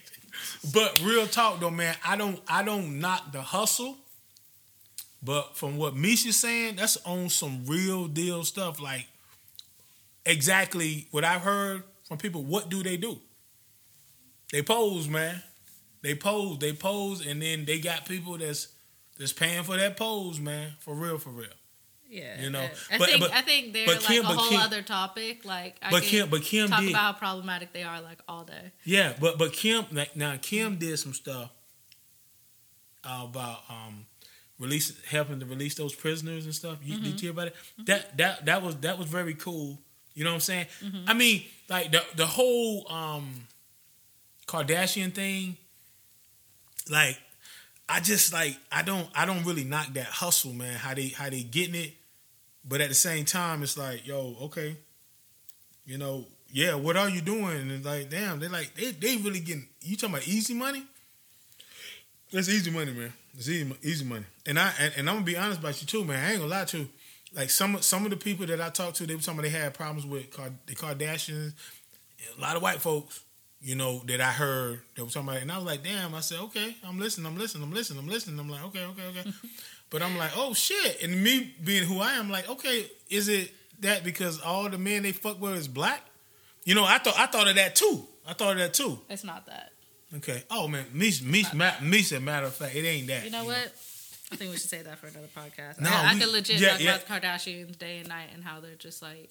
But 0.73 1.03
real 1.03 1.27
talk 1.27 1.59
though, 1.59 1.71
man. 1.71 1.97
I 2.07 2.17
don't, 2.17 2.41
I 2.47 2.63
don't 2.63 3.01
knock 3.01 3.33
the 3.33 3.43
hustle. 3.43 3.97
But 5.21 5.57
from 5.57 5.77
what 5.77 5.97
Misha's 5.97 6.37
saying, 6.37 6.77
that's 6.77 6.97
on 7.05 7.29
some 7.29 7.65
real 7.67 8.07
deal 8.07 8.45
stuff. 8.45 8.81
Like 8.81 9.09
exactly 10.25 11.09
what 11.11 11.25
I've 11.25 11.43
heard 11.43 11.83
from 12.05 12.19
people. 12.19 12.45
What 12.45 12.69
do 12.69 12.85
they 12.85 12.97
do? 12.97 13.19
They 14.53 14.63
pose, 14.63 15.09
man. 15.09 15.43
They 16.03 16.15
pose. 16.15 16.59
They 16.59 16.73
pose, 16.73 17.27
and 17.27 17.43
then 17.43 17.65
they 17.65 17.81
got 17.81 18.07
people 18.07 18.39
that's 18.39 18.69
that's 19.19 19.33
paying 19.33 19.63
for 19.65 19.77
that 19.77 19.97
pose, 19.97 20.41
man. 20.41 20.73
For 20.81 20.95
real, 20.95 21.19
for 21.19 21.31
real. 21.31 21.47
Yeah, 22.09 22.43
You 22.43 22.51
know, 22.51 22.69
I 22.91 22.99
but- 22.99 23.09
think 23.09 23.21
but- 23.21 23.33
I 23.33 23.41
think 23.41 23.73
they're 23.73 23.87
like 23.87 24.01
Kim- 24.01 24.25
a 24.25 24.29
whole 24.29 24.51
Kim- 24.51 24.61
other 24.61 24.83
topic. 24.83 25.45
Like, 25.47 25.77
I 25.81 25.91
But 25.91 26.03
Kim, 26.03 26.29
but 26.29 26.43
Kim 26.43 26.69
talk 26.69 26.81
did. 26.81 26.91
about 26.91 27.15
how 27.15 27.19
problematic 27.19 27.73
they 27.73 27.85
are 27.85 28.03
like 28.03 28.19
all 28.29 28.45
day. 28.45 28.73
Yeah, 28.85 29.15
but 29.19 29.39
but 29.39 29.53
Kim 29.55 29.87
like 29.93 30.15
now 30.15 30.37
Kim 30.41 30.77
did 30.77 30.99
some 30.99 31.15
stuff 31.15 31.51
about 33.05 33.61
um 33.69 34.07
release 34.59 34.93
helping 35.07 35.41
to 35.41 35.47
release 35.47 35.75
those 35.75 35.95
prisoners 35.95 36.45
and 36.45 36.55
stuff. 36.55 36.79
You, 36.83 36.97
Did 37.01 37.15
you 37.15 37.19
hear 37.19 37.31
about 37.31 37.49
it? 37.49 37.57
That 37.87 38.17
that 38.19 38.45
that 38.47 38.63
was 38.63 38.77
that 38.81 38.99
was 38.99 39.09
very 39.09 39.35
cool. 39.35 39.79
You 40.15 40.25
know 40.25 40.31
what 40.31 40.35
I'm 40.35 40.41
saying? 40.41 40.67
I 41.07 41.15
mean, 41.15 41.45
like 41.71 41.91
the 41.93 42.05
the 42.15 42.27
whole 42.27 42.87
um 42.93 43.49
Kardashian 44.47 45.15
thing. 45.15 45.57
Like, 46.91 47.17
I 47.93 48.01
just 48.01 48.33
like 48.33 48.57
I 48.71 48.81
don't 48.83 49.07
I 49.15 49.27
don't 49.27 49.45
really 49.45 49.65
knock 49.65 49.93
that 49.93 50.07
hustle, 50.07 50.55
man. 50.55 50.73
How 50.73 50.95
they 50.95 51.09
how 51.09 51.29
they 51.29 51.43
getting 51.43 51.75
it, 51.75 51.93
but 52.67 52.81
at 52.81 52.89
the 52.89 52.95
same 52.95 53.27
time, 53.27 53.63
it's 53.63 53.77
like, 53.77 54.07
yo, 54.07 54.35
okay, 54.45 54.77
you 55.85 55.99
know, 55.99 56.25
yeah, 56.51 56.75
what 56.75 56.97
are 56.97 57.11
you 57.11 57.21
doing? 57.21 57.71
And 57.71 57.85
like, 57.85 58.09
damn, 58.09 58.41
they 58.41 58.49
like 58.49 58.73
they 58.75 58.93
they 58.93 59.19
really 59.19 59.41
getting. 59.41 59.69
You 59.83 59.97
talking 59.97 60.15
about 60.15 60.27
easy 60.27 60.55
money? 60.55 60.85
That's 62.33 62.49
easy 62.49 62.71
money, 62.71 62.93
man. 62.93 63.13
It's 63.37 63.47
easy 63.51 63.71
easy 63.83 64.07
money. 64.07 64.25
And 64.47 64.59
I 64.59 64.73
and, 64.81 64.95
and 64.97 65.11
I'm 65.11 65.17
gonna 65.17 65.27
be 65.27 65.37
honest 65.37 65.61
about 65.61 65.79
you 65.79 65.87
too, 65.87 66.03
man. 66.03 66.25
I 66.25 66.31
ain't 66.31 66.41
gonna 66.41 66.51
lie 66.51 66.65
to 66.65 66.79
you. 66.79 66.89
Like 67.35 67.51
some 67.51 67.83
some 67.83 68.07
of 68.07 68.11
the 68.11 68.17
people 68.17 68.47
that 68.47 68.59
I 68.59 68.71
talked 68.71 68.97
to, 68.97 69.07
they 69.07 69.15
were 69.15 69.21
talking 69.21 69.41
about 69.41 69.51
they 69.51 69.59
had 69.59 69.75
problems 69.75 70.07
with 70.07 70.31
the 70.65 70.75
Kardashians. 70.75 71.53
A 72.39 72.41
lot 72.41 72.57
of 72.57 72.63
white 72.63 72.81
folks, 72.81 73.21
you 73.63 73.75
know, 73.77 74.03
that 74.07 74.21
I 74.21 74.31
heard 74.33 74.81
that 74.97 75.05
was 75.05 75.15
talking 75.15 75.29
about, 75.29 75.39
it. 75.39 75.43
and 75.43 75.53
I 75.53 75.57
was 75.57 75.65
like, 75.67 75.83
damn. 75.85 76.15
I 76.15 76.21
said, 76.21 76.41
okay, 76.41 76.77
I'm 76.87 76.99
listening, 76.99 77.27
I'm 77.27 77.39
listening, 77.39 77.65
I'm 77.65 77.73
listening, 77.73 78.01
I'm 78.01 78.09
listening. 78.09 78.41
I'm 78.41 78.49
like, 78.51 78.65
okay, 78.67 78.85
okay, 78.85 79.03
okay. 79.21 79.33
but 79.91 80.03
I'm 80.03 80.17
like, 80.19 80.33
oh 80.37 80.53
shit. 80.55 81.03
And 81.03 81.23
me 81.23 81.55
being 81.63 81.85
who 81.85 82.01
I 82.01 82.13
am, 82.15 82.31
like, 82.31 82.49
okay, 82.49 82.87
is 83.09 83.29
it 83.29 83.53
that 83.81 84.05
because 84.05 84.41
all 84.41 84.69
the 84.69 84.79
men 84.79 85.03
they 85.05 85.13
fuck 85.13 85.41
with 85.41 85.55
is 85.55 85.69
black? 85.69 86.03
You 86.65 86.75
know, 86.75 86.85
I 86.85 86.99
thought 86.99 87.19
I 87.19 87.27
thought 87.27 87.49
of 87.49 87.55
that 87.57 87.75
too. 87.75 88.05
I 88.27 88.33
thought 88.35 88.53
of 88.53 88.59
that 88.59 88.75
too. 88.75 88.99
It's 89.09 89.25
not 89.25 89.47
that. 89.47 89.73
Okay. 90.17 90.43
Oh 90.51 90.69
man, 90.69 90.85
me, 90.93 91.13
me, 91.25 91.45
ma- 91.55 91.81
me. 91.83 92.03
Said 92.03 92.23
matter 92.23 92.47
of 92.47 92.55
fact, 92.55 92.75
it 92.75 92.85
ain't 92.85 93.07
that. 93.09 93.25
You 93.25 93.31
know 93.31 93.45
what? 93.45 93.73
I 94.31 94.37
think 94.37 94.51
we 94.51 94.57
should 94.57 94.71
say 94.71 94.83
that 94.83 94.99
for 94.99 95.07
another 95.07 95.29
podcast. 95.37 95.81
No, 95.81 95.91
I, 95.91 96.11
I 96.11 96.15
we- 96.15 96.21
could 96.21 96.33
legit 96.33 96.61
yeah, 96.61 96.71
talk 96.71 96.81
yeah. 96.81 96.97
about 96.97 97.23
the 97.23 97.27
Kardashians 97.29 97.79
day 97.79 97.99
and 97.99 98.09
night 98.09 98.29
and 98.35 98.43
how 98.45 98.61
they're 98.61 98.75
just 98.77 99.03
like 99.03 99.31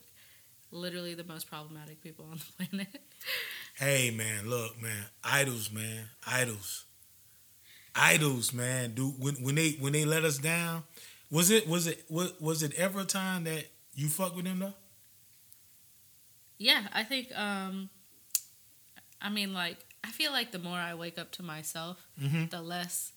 literally 0.72 1.14
the 1.16 1.24
most 1.24 1.50
problematic 1.50 2.02
people 2.02 2.26
on 2.32 2.40
the 2.40 2.66
planet. 2.66 3.02
Hey 3.82 4.12
man, 4.12 4.48
look 4.48 4.80
man, 4.80 5.06
idols 5.24 5.72
man, 5.72 6.06
idols, 6.28 6.86
idols 7.96 8.54
man. 8.54 8.94
Do 8.94 9.08
when 9.18 9.34
when 9.44 9.56
they 9.56 9.72
when 9.80 9.92
they 9.94 10.06
let 10.06 10.24
us 10.24 10.38
down, 10.38 10.84
was 11.32 11.50
it 11.50 11.68
was 11.68 11.88
it 11.88 12.04
was, 12.08 12.32
was 12.40 12.62
it 12.62 12.76
ever 12.76 13.00
a 13.00 13.06
time 13.06 13.46
that 13.46 13.66
you 13.96 14.08
fuck 14.08 14.36
with 14.36 14.46
them 14.46 14.60
though? 14.60 14.74
yeah, 16.60 16.84
I 16.94 17.04
think. 17.04 17.36
um 17.36 17.90
I 19.20 19.30
mean, 19.32 19.52
like 19.54 19.78
I 20.04 20.12
feel 20.12 20.32
like 20.32 20.52
the 20.52 20.60
more 20.60 20.78
I 20.78 20.94
wake 20.94 21.18
up 21.18 21.32
to 21.34 21.44
myself, 21.44 21.98
Mhm. 22.22 22.52
the 22.52 22.62
less 22.62 23.14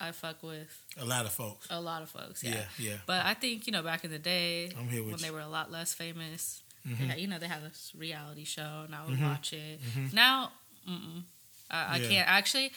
I 0.00 0.12
fuck 0.12 0.40
with 0.42 0.84
A 1.00 1.04
lot 1.04 1.26
of 1.26 1.32
folks. 1.32 1.66
a 1.68 1.80
lot 1.80 2.02
of 2.02 2.10
folks. 2.10 2.44
Yeah. 2.44 2.54
Yeah, 2.54 2.64
yeah. 2.90 2.96
But 3.06 3.26
I 3.26 3.34
think 3.34 3.66
you 3.66 3.72
know 3.72 3.82
back 3.82 4.04
in 4.04 4.12
the 4.12 4.20
day 4.20 4.70
I'm 4.78 4.88
here 4.88 5.02
with 5.02 5.14
when 5.14 5.18
you. 5.18 5.24
they 5.26 5.30
were 5.32 5.40
a 5.40 5.48
lot 5.48 5.72
less 5.72 5.94
famous, 5.94 6.62
Mhm. 6.86 6.96
had- 7.08 7.18
you 7.20 7.26
know 7.26 7.38
they 7.38 7.48
had 7.48 7.62
this 7.64 7.92
reality 7.94 8.44
show 8.44 8.82
and 8.84 8.94
I 8.94 9.04
would 9.04 9.18
Mhm. 9.18 9.22
watch 9.28 9.52
it. 9.52 9.80
Now, 10.12 10.52
mm-mm, 10.88 11.24
I, 11.70 11.84
I 11.84 11.96
Yeah. 11.98 12.08
can't 12.08 12.28
actually. 12.28 12.72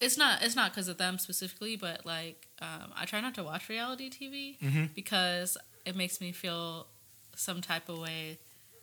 It's 0.00 0.16
not. 0.16 0.42
It's 0.42 0.54
not 0.56 0.70
because 0.72 0.88
of 0.88 0.96
them 0.96 1.18
specifically, 1.18 1.76
but 1.76 2.06
like 2.06 2.46
um, 2.62 2.92
I 2.96 3.04
try 3.06 3.20
not 3.20 3.34
to 3.34 3.42
watch 3.44 3.68
reality 3.68 4.08
TV 4.10 4.58
Mhm. 4.60 4.94
because 4.94 5.58
it 5.84 5.96
makes 5.96 6.20
me 6.20 6.32
feel 6.32 6.86
some 7.36 7.60
type 7.60 7.88
of 7.88 7.98
way. 7.98 8.38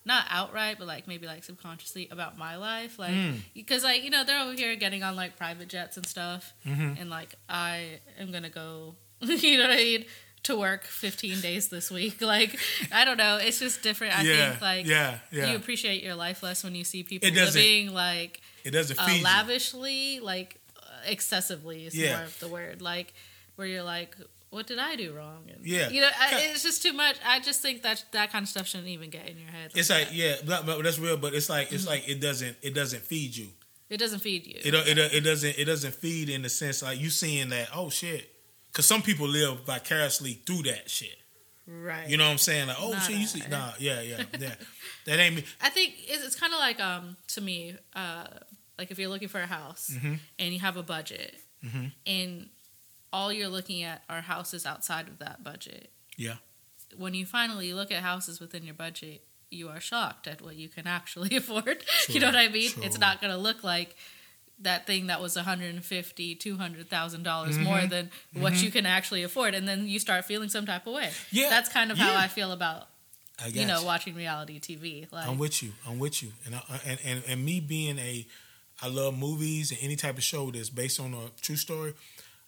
Not 0.06 0.25
outright, 0.30 0.77
but 0.80 0.88
like 0.88 1.08
maybe 1.08 1.25
like 1.27 1.43
subconsciously 1.43 2.08
about 2.10 2.38
my 2.38 2.56
life, 2.56 2.97
like 2.99 3.12
Mm. 3.13 3.41
because 3.53 3.84
like 3.84 4.03
you 4.03 4.10
know 4.10 4.23
they're 4.23 4.39
over 4.41 4.53
here 4.53 4.75
getting 4.75 5.03
on 5.03 5.15
like 5.15 5.36
private 5.38 5.69
jets 5.69 5.97
and 5.97 6.06
stuff, 6.06 6.53
Mhm. 6.65 6.99
and 7.01 7.10
like 7.10 7.36
I 7.49 7.99
am 8.19 8.32
gonna 8.32 8.49
go, 8.49 8.95
you 9.21 9.58
know 9.58 9.63
what 9.67 9.71
I 9.73 9.75
mean, 9.77 10.06
to 10.47 10.57
work 10.57 10.83
15 10.83 11.39
days 11.41 11.69
this 11.69 11.89
week. 11.89 12.21
Like 12.21 12.60
I 12.91 13.05
don't 13.05 13.17
know, 13.17 13.38
it's 13.38 13.60
just 13.60 13.81
different. 13.83 14.17
I 14.17 14.23
yeah, 14.23 14.49
think 14.49 14.62
like 14.62 14.86
yeah, 14.88 15.19
yeah. 15.31 15.51
you 15.51 15.55
appreciate 15.55 16.03
your 16.03 16.15
life 16.15 16.43
less 16.43 16.63
when 16.63 16.75
you 16.75 16.83
see 16.83 17.03
people 17.03 17.29
living 17.29 17.93
like 17.93 18.41
it 18.65 18.71
doesn't 18.71 18.99
uh, 18.99 19.05
feed 19.05 19.19
you. 19.19 19.23
lavishly, 19.23 20.19
like 20.19 20.60
uh, 20.77 20.81
excessively 21.05 21.86
is 21.86 21.95
Yeah. 21.95 22.17
more 22.17 22.25
of 22.25 22.39
the 22.39 22.47
word. 22.47 22.81
Like 22.81 23.13
where 23.55 23.67
you're 23.67 23.83
like, 23.83 24.15
what 24.49 24.67
did 24.67 24.79
I 24.79 24.95
do 24.95 25.13
wrong? 25.13 25.43
And, 25.53 25.65
Yeah. 25.65 25.89
you 25.89 26.01
know, 26.01 26.10
I, 26.19 26.49
it's 26.53 26.63
just 26.63 26.81
too 26.83 26.93
much. 26.93 27.17
I 27.25 27.39
just 27.39 27.62
think 27.62 27.81
that 27.83 28.03
that 28.12 28.31
kind 28.31 28.43
of 28.43 28.49
stuff 28.49 28.67
shouldn't 28.67 28.89
even 28.89 29.10
get 29.10 29.27
in 29.29 29.38
your 29.39 29.49
head. 29.49 29.71
It's 29.75 29.89
like 29.89 29.99
like 29.99 30.07
that. 30.10 30.15
yeah, 30.15 30.36
but, 30.45 30.65
but 30.65 30.83
that's 30.83 30.99
real. 30.99 31.17
But 31.17 31.33
it's 31.33 31.49
like 31.49 31.71
it's 31.71 31.88
like 31.88 32.07
it 32.10 32.19
doesn't 32.21 32.57
it 32.62 32.73
doesn't 32.73 33.03
feed 33.03 33.36
you. 33.36 33.47
it 33.89 33.97
doesn't 33.97 34.19
feed 34.19 34.45
you. 34.47 34.55
It 34.63 34.73
it 34.73 34.97
it 35.13 35.21
doesn't 35.21 35.57
it 35.57 35.65
doesn't 35.65 35.95
feed 35.95 36.29
in 36.29 36.41
the 36.41 36.50
sense 36.50 36.81
like 36.83 37.00
you 37.00 37.10
seeing 37.10 37.50
that 37.50 37.69
oh 37.73 37.89
shit, 37.89 38.29
because 38.72 38.86
some 38.86 39.02
people 39.02 39.28
live 39.28 39.62
vicariously 39.65 40.34
through 40.46 40.63
that 40.63 40.90
shit. 40.90 41.18
right. 41.68 42.08
You 42.10 42.18
know 42.18 42.26
what 42.26 42.32
I'm 42.32 42.38
saying? 42.38 42.68
Like 42.68 42.78
oh 42.80 42.92
Not 42.92 43.04
shit, 43.04 43.18
you 43.18 43.26
see 43.28 43.42
nah 43.50 43.72
yeah 43.80 44.02
yeah 44.02 44.24
yeah 44.40 44.56
that 45.06 45.20
ain't 45.20 45.36
me. 45.36 45.44
I 45.62 45.70
think 45.70 45.94
it's, 46.08 46.24
it's 46.26 46.36
kind 46.36 46.54
of 46.54 46.60
like 46.60 46.80
um 46.80 47.18
to 47.30 47.42
me, 47.42 47.76
uh, 47.96 48.26
like 48.78 48.92
if 48.92 49.00
you're 49.00 49.10
looking 49.10 49.28
for 49.30 49.42
a 49.42 49.48
house 49.48 49.92
Mhm. 49.94 50.20
and 50.40 50.54
you 50.54 50.60
have 50.60 50.78
a 50.78 50.84
budget, 50.84 51.36
Mhm. 51.65 51.92
and 52.06 52.50
all 53.13 53.32
you're 53.34 53.48
looking 53.50 53.84
at 53.84 54.04
are 54.10 54.22
houses 54.22 54.65
outside 54.65 55.08
of 55.08 55.20
that 55.20 55.44
budget. 55.44 55.92
Yeah. 56.18 56.36
When 56.96 57.13
you 57.13 57.26
finally 57.26 57.74
look 57.74 57.92
at 57.92 58.04
houses 58.04 58.40
within 58.40 58.63
your 58.63 58.74
budget, 58.76 59.24
you 59.50 59.70
are 59.70 59.80
shocked 59.80 60.28
at 60.28 60.42
what 60.42 60.56
you 60.58 60.68
can 60.70 60.88
actually 60.88 61.36
afford. 61.42 61.84
you 62.10 62.20
know 62.20 62.28
what 62.28 62.36
I 62.36 62.50
mean? 62.50 62.72
It's 62.82 63.00
not 63.00 63.22
going 63.22 63.32
to 63.32 63.38
look 63.38 63.63
like 63.63 63.96
that 64.60 64.87
thing 64.87 65.08
that 65.08 65.21
was 65.21 65.35
150 65.35 66.35
200000 66.35 67.23
dollars 67.23 67.55
Mm-hmm. 67.55 67.63
more 67.63 67.81
than 67.85 68.10
what 68.33 68.62
you 68.63 68.71
can 68.71 68.85
actually 68.85 69.23
afford 69.23 69.53
and 69.53 69.67
then 69.67 69.87
you 69.87 69.99
start 69.99 70.25
feeling 70.25 70.49
some 70.49 70.65
type 70.65 70.87
of 70.87 70.93
way 70.93 71.10
Yeah, 71.31 71.49
that's 71.49 71.69
kind 71.69 71.91
of 71.91 71.97
how 71.97 72.15
i 72.15 72.27
feel 72.27 72.51
about 72.51 72.87
I 73.43 73.47
you 73.47 73.65
know 73.67 73.83
watching 73.83 74.15
reality 74.15 74.60
tv 74.60 75.12
like 75.12 75.27
I'm 75.27 75.37
with 75.37 75.62
you. 75.62 75.71
I'm 75.87 75.99
with 75.99 76.23
you. 76.23 76.31
And, 76.45 76.55
I, 76.55 76.62
and 76.87 76.99
and 77.05 77.23
and 77.27 77.45
me 77.45 77.60
being 77.60 77.99
a, 77.99 78.25
I 78.81 78.87
love 78.87 79.15
movies 79.15 79.69
and 79.71 79.79
any 79.83 79.95
type 79.95 80.17
of 80.17 80.23
show 80.23 80.49
that's 80.49 80.71
based 80.71 80.99
on 80.99 81.13
a 81.13 81.29
true 81.39 81.55
story. 81.55 81.93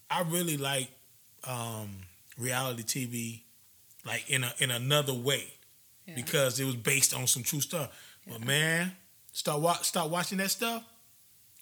I 0.10 0.24
really 0.24 0.58
like 0.58 0.90
um, 1.48 1.90
reality 2.40 2.82
TV 2.84 3.42
like 4.04 4.28
in 4.30 4.44
a 4.44 4.52
in 4.58 4.72
another 4.72 5.14
way 5.14 5.44
Yeah. 6.08 6.16
because 6.16 6.60
it 6.60 6.66
was 6.66 6.76
based 6.76 7.14
on 7.14 7.28
some 7.28 7.44
true 7.44 7.62
stuff. 7.62 7.90
But 8.28 8.44
man, 8.44 8.94
start 9.32 9.62
wa- 9.62 9.82
start 9.84 10.10
watching 10.10 10.40
that 10.40 10.50
stuff. 10.50 10.84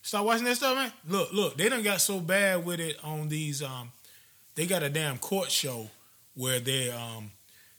Start 0.08 0.24
watching 0.24 0.46
that 0.46 0.56
stuff, 0.56 0.74
man. 0.74 0.90
Look, 1.10 1.34
look, 1.34 1.58
they 1.58 1.68
done 1.68 1.84
got 1.84 2.00
so 2.00 2.22
bad 2.22 2.66
with 2.66 2.80
it 2.80 2.96
on 3.04 3.28
these. 3.28 3.62
Um, 3.62 3.92
they 4.56 4.66
got 4.66 4.82
a 4.82 4.88
damn 4.88 5.18
court 5.18 5.52
show 5.52 5.90
where 6.34 6.62
they're 6.62 6.96
um, 6.98 7.32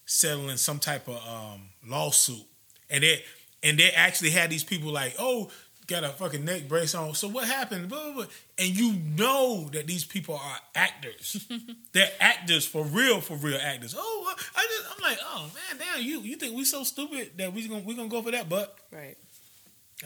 settling 0.05 0.59
some 0.59 0.79
type 0.79 1.09
of 1.09 1.27
um, 1.27 1.71
lawsuit, 1.87 2.45
and 2.91 3.03
they 3.03 3.25
and 3.63 3.79
they 3.79 3.89
actually 3.93 4.29
had 4.29 4.51
these 4.51 4.63
people 4.63 4.93
like, 4.93 5.15
oh, 5.19 5.51
got 5.87 6.05
a 6.05 6.11
fucking 6.11 6.45
neck 6.45 6.69
brace 6.69 6.95
on. 6.95 7.15
So 7.15 7.29
what 7.29 7.49
happened? 7.49 7.89
Blah, 7.89 8.05
blah, 8.05 8.13
blah. 8.13 8.25
And 8.59 8.79
you 8.79 8.93
know 9.17 9.71
that 9.73 9.87
these 9.87 10.05
people 10.05 10.35
are 10.35 10.57
actors. 10.75 11.49
They're 11.93 12.13
actors 12.21 12.67
for 12.67 12.85
real, 12.85 13.23
for 13.23 13.39
real 13.39 13.59
actors. 13.59 13.95
Oh, 13.97 14.35
I 14.55 14.67
just 14.67 14.95
I'm 14.95 15.03
like, 15.03 15.19
oh 15.23 15.51
man, 15.55 15.81
damn, 15.81 16.05
you 16.05 16.21
you 16.21 16.37
think 16.37 16.55
we 16.55 16.65
so 16.65 16.85
stupid 16.85 17.39
that 17.39 17.55
we 17.55 17.67
gonna 17.67 17.85
we 17.87 17.95
gonna 17.95 18.11
go 18.11 18.21
for 18.21 18.33
that? 18.33 18.51
But 18.51 18.77
Right. 18.93 19.17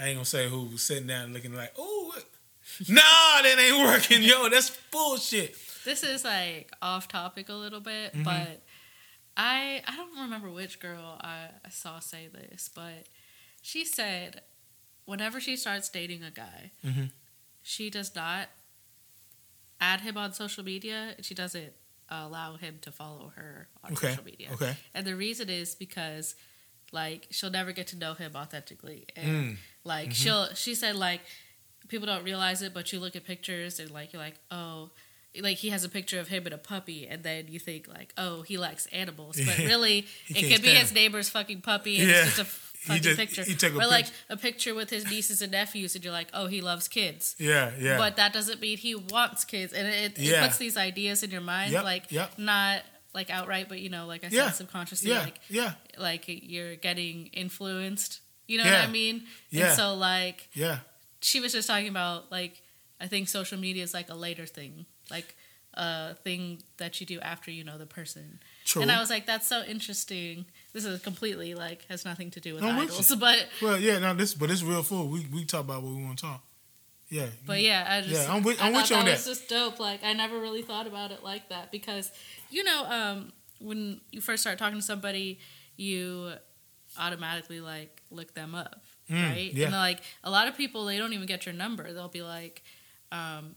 I 0.01 0.07
ain't 0.09 0.17
gonna 0.17 0.25
say 0.25 0.49
who 0.49 0.65
was 0.65 0.83
sitting 0.83 1.07
down 1.07 1.33
looking 1.33 1.55
like, 1.55 1.73
oh, 1.79 2.15
nah, 2.89 3.03
that 3.43 3.57
ain't 3.59 3.85
working, 3.87 4.23
yo. 4.23 4.49
That's 4.49 4.71
bullshit. 4.91 5.57
This 5.85 6.03
is 6.03 6.25
like 6.25 6.71
off 6.81 7.09
topic 7.09 7.49
a 7.49 7.55
little 7.55 7.81
bit, 7.81 8.15
Mhm. 8.15 8.25
but 8.25 8.63
I 9.37 9.83
I 9.87 9.97
don't 9.97 10.17
remember 10.19 10.51
which 10.51 10.79
girl 10.81 11.19
I, 11.21 11.49
I 11.65 11.69
saw 11.71 11.99
say 11.99 12.29
this, 12.29 12.71
but 12.75 13.07
she 13.61 13.85
said 13.85 14.43
whenever 15.05 15.41
she 15.41 15.57
starts 15.57 15.89
dating 15.89 16.23
a 16.23 16.31
guy, 16.31 16.71
Mhm. 16.85 17.11
she 17.63 17.91
does 17.91 18.15
not 18.15 18.49
add 19.81 20.01
him 20.03 20.17
on 20.17 20.33
social 20.33 20.65
media. 20.65 21.17
She 21.23 21.35
doesn't 21.35 21.73
allow 22.09 22.57
him 22.57 22.79
to 22.83 22.93
follow 22.93 23.33
her 23.37 23.69
on 23.83 23.93
Okay. 23.93 24.11
social 24.11 24.25
media. 24.25 24.51
Okay. 24.53 24.77
And 24.95 25.07
the 25.07 25.17
reason 25.17 25.49
is 25.51 25.75
because 25.75 26.35
like 26.93 27.27
she'll 27.31 27.51
never 27.51 27.73
get 27.73 27.87
to 27.89 27.97
know 27.97 28.15
him 28.15 28.33
authentically. 28.37 29.07
And 29.17 29.27
Mm. 29.27 29.57
like 29.85 30.11
Mhm. 30.11 30.15
she'll 30.15 30.55
she 30.55 30.75
said 30.75 30.95
like 30.97 31.21
people 31.89 32.07
don't 32.07 32.25
realize 32.25 32.63
it, 32.63 32.73
but 32.73 32.93
you 32.93 33.01
look 33.01 33.17
at 33.17 33.25
pictures 33.25 33.81
and 33.81 33.91
like 33.91 34.13
you're 34.13 34.23
like, 34.23 34.37
oh 34.51 34.91
like 35.41 35.57
he 35.57 35.71
has 35.71 35.83
a 35.83 35.89
picture 35.89 36.21
of 36.21 36.29
him 36.29 36.45
and 36.45 36.55
a 36.55 36.59
puppy 36.59 37.07
and 37.09 37.23
then 37.23 37.47
you 37.49 37.59
think 37.59 37.89
like, 37.89 38.13
oh, 38.19 38.43
he 38.43 38.59
likes 38.59 38.85
animals. 38.93 39.41
But 39.43 39.57
really 39.73 40.07
it 40.29 40.53
could 40.53 40.63
be 40.63 40.69
his 40.75 40.93
neighbor's 40.93 41.31
fucking 41.31 41.63
puppy 41.63 41.99
and 42.01 42.09
Yeah. 42.11 42.27
it's 42.27 42.37
just 42.37 42.39
a 42.41 42.45
fucking 42.89 43.03
just- 43.03 43.17
picture. 43.19 43.43
he 43.45 43.55
took 43.55 43.73
a 43.73 43.77
or 43.77 43.87
like 43.87 44.05
picture. 44.05 44.15
a 44.29 44.37
picture 44.37 44.75
with 44.75 44.91
his 44.91 45.07
nieces 45.11 45.41
and 45.41 45.53
nephews 45.53 45.95
and 45.95 46.05
you're 46.05 46.13
like, 46.13 46.29
oh, 46.35 46.49
he 46.49 46.61
loves 46.61 46.87
kids. 46.87 47.35
Yeah, 47.39 47.71
yeah. 47.81 47.97
But 47.97 48.17
that 48.17 48.35
doesn't 48.35 48.61
mean 48.61 48.77
he 48.77 48.95
wants 48.95 49.47
kids. 49.47 49.73
And 49.73 49.89
it, 49.89 50.19
it 50.19 50.23
Yeah. 50.23 50.45
puts 50.47 50.59
these 50.59 50.77
ideas 50.77 51.23
in 51.23 51.31
your 51.31 51.41
mind, 51.41 51.73
Yep, 51.73 51.85
like 51.85 52.13
yep. 52.13 52.39
not 52.39 52.83
like 53.15 53.31
outright, 53.31 53.69
but 53.69 53.81
you 53.81 53.89
know, 53.91 54.07
like 54.07 54.25
I 54.25 54.29
said, 54.29 54.37
Yeah, 54.37 54.51
subconsciously, 54.51 55.11
yeah, 55.11 55.21
like 55.21 55.41
yeah, 55.49 55.73
like 55.99 56.25
you're 56.27 56.77
getting 56.77 57.27
influenced. 57.29 58.21
You 58.47 58.59
know 58.59 58.65
Yeah. 58.65 58.81
what 58.81 58.89
I 58.89 58.93
mean? 58.93 59.25
Yeah. 59.51 59.69
And 59.69 59.77
so 59.77 59.95
like 59.95 60.49
yeah. 60.55 60.79
she 61.21 61.41
was 61.41 61.53
just 61.53 61.69
talking 61.69 61.89
about 61.89 62.31
like 62.31 62.63
I 63.01 63.07
think 63.07 63.29
social 63.29 63.59
media 63.59 63.83
is 63.83 63.95
like 63.95 64.09
a 64.11 64.15
later 64.15 64.47
thing, 64.47 64.87
like 65.11 65.35
a 65.75 66.15
thing 66.15 66.63
that 66.77 67.01
you 67.01 67.07
do 67.07 67.21
after 67.21 67.51
you 67.51 67.65
know 67.65 67.79
the 67.79 67.87
person. 67.87 68.41
True. 68.65 68.83
And 68.83 68.93
I 68.93 69.01
was 69.01 69.11
like, 69.11 69.27
that's 69.27 69.47
so 69.47 69.63
interesting. 69.65 70.45
This 70.73 70.85
is 70.85 71.01
completely 71.03 71.55
like 71.55 71.85
has 71.89 72.05
nothing 72.05 72.31
to 72.33 72.41
do 72.41 72.55
with 72.55 72.63
with 72.63 72.73
idols, 72.73 73.15
but 73.21 73.47
well, 73.61 73.79
yeah. 73.79 73.99
No, 73.99 74.15
this, 74.15 74.35
but 74.35 74.51
it's 74.51 74.63
real 74.63 74.83
full. 74.83 75.09
We 75.09 75.27
we 75.33 75.45
talk 75.45 75.63
about 75.63 75.83
what 75.83 75.95
we 75.95 76.03
want 76.05 76.19
to 76.19 76.25
talk. 76.25 76.45
Yeah. 77.13 77.27
But 77.47 77.61
yeah, 77.61 77.87
I 77.89 78.01
just 78.01 78.27
Yeah, 78.27 78.33
I'm 78.35 78.43
with- 78.43 78.61
I 78.61 78.67
I'm 78.67 78.73
with 78.73 78.83
thought 78.83 78.91
you 78.91 78.97
on 78.97 79.05
that 79.05 79.13
was 79.13 79.27
just 79.27 79.49
dope. 79.49 79.79
Like 79.79 80.03
I 80.03 80.13
never 80.15 80.39
really 80.41 80.63
thought 80.63 80.87
about 80.87 81.11
it 81.13 81.23
like 81.23 81.49
that 81.51 81.71
because 81.71 82.11
you 82.51 82.65
know, 82.65 82.85
um, 82.87 83.33
when 83.61 84.01
you 84.11 84.21
first 84.21 84.43
start 84.43 84.59
talking 84.59 84.79
to 84.79 84.85
somebody, 84.85 85.39
you 85.77 86.33
automatically 86.99 87.61
like 87.61 88.03
look 88.11 88.35
them 88.35 88.55
up, 88.55 88.83
Mm, 89.11 89.31
right? 89.31 89.53
yeah. 89.55 89.67
And 89.67 89.75
like 89.75 90.01
a 90.25 90.31
lot 90.31 90.49
of 90.49 90.57
people, 90.57 90.85
they 90.87 90.99
don't 90.99 91.13
even 91.13 91.27
get 91.27 91.45
your 91.47 91.55
number. 91.55 91.93
They'll 91.93 92.09
be 92.09 92.23
like, 92.23 92.63
um, 93.11 93.55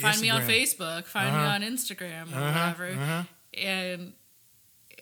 find 0.00 0.20
me 0.20 0.30
on 0.30 0.42
Facebook, 0.42 1.04
find 1.06 1.30
me 1.34 1.42
Uh-huh. 1.42 1.54
on 1.54 1.62
Instagram 1.62 2.32
or 2.32 2.38
Uh-huh, 2.38 2.72
whatever, 2.74 2.88
uh-huh. 3.00 3.22
and 3.54 4.12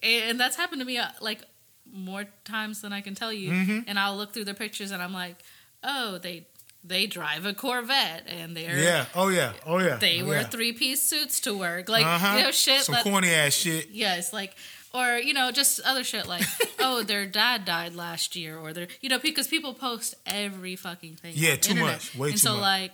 and 0.02 0.38
that's 0.38 0.56
happened 0.56 0.80
to 0.80 0.84
me 0.84 0.98
uh, 0.98 1.08
like 1.22 1.42
more 1.90 2.24
times 2.44 2.80
than 2.82 2.92
I 2.92 3.00
can 3.00 3.14
tell 3.14 3.32
you. 3.32 3.50
Mhm. 3.50 3.84
And 3.86 3.98
I'll 3.98 4.16
look 4.16 4.32
through 4.34 4.44
their 4.44 4.54
pictures 4.54 4.90
and 4.90 5.02
I'm 5.02 5.12
like, 5.14 5.36
oh, 5.82 6.18
they 6.18 6.46
they 6.84 7.06
drive 7.06 7.46
a 7.46 7.54
Corvette 7.54 8.26
and 8.28 8.56
they're 8.56 8.78
Yeah. 8.78 9.06
Oh 9.14 9.28
yeah. 9.28 9.52
Oh 9.66 9.78
yeah. 9.78 9.96
they 9.96 10.22
oh, 10.22 10.26
wear 10.26 10.42
yeah. 10.42 10.46
three 10.46 10.72
piece 10.72 11.02
suits 11.02 11.40
to 11.40 11.56
work, 11.56 11.88
like 11.88 12.04
Uh-huh. 12.04 12.36
you 12.36 12.42
know 12.44 12.50
shit. 12.50 12.82
Some 12.82 12.94
that, 12.94 13.04
corny 13.04 13.30
ass 13.30 13.54
shit. 13.54 13.88
yes, 13.90 14.32
like 14.32 14.54
or 14.92 15.16
you 15.16 15.32
know 15.34 15.50
just 15.50 15.80
other 15.80 16.04
shit 16.04 16.26
like 16.26 16.44
oh 16.78 17.02
their 17.02 17.26
dad 17.26 17.64
died 17.64 17.94
last 17.94 18.36
year 18.36 18.56
or 18.58 18.72
their 18.72 18.86
you 19.00 19.08
know 19.08 19.18
because 19.18 19.48
people 19.48 19.74
post 19.74 20.14
every 20.26 20.76
fucking 20.76 21.16
thing. 21.16 21.32
Yeah, 21.34 21.56
too 21.56 21.70
internet. 21.72 21.94
much. 21.94 22.16
Way 22.16 22.28
and 22.28 22.36
too 22.36 22.38
so 22.38 22.52
much. 22.52 22.60
like 22.62 22.92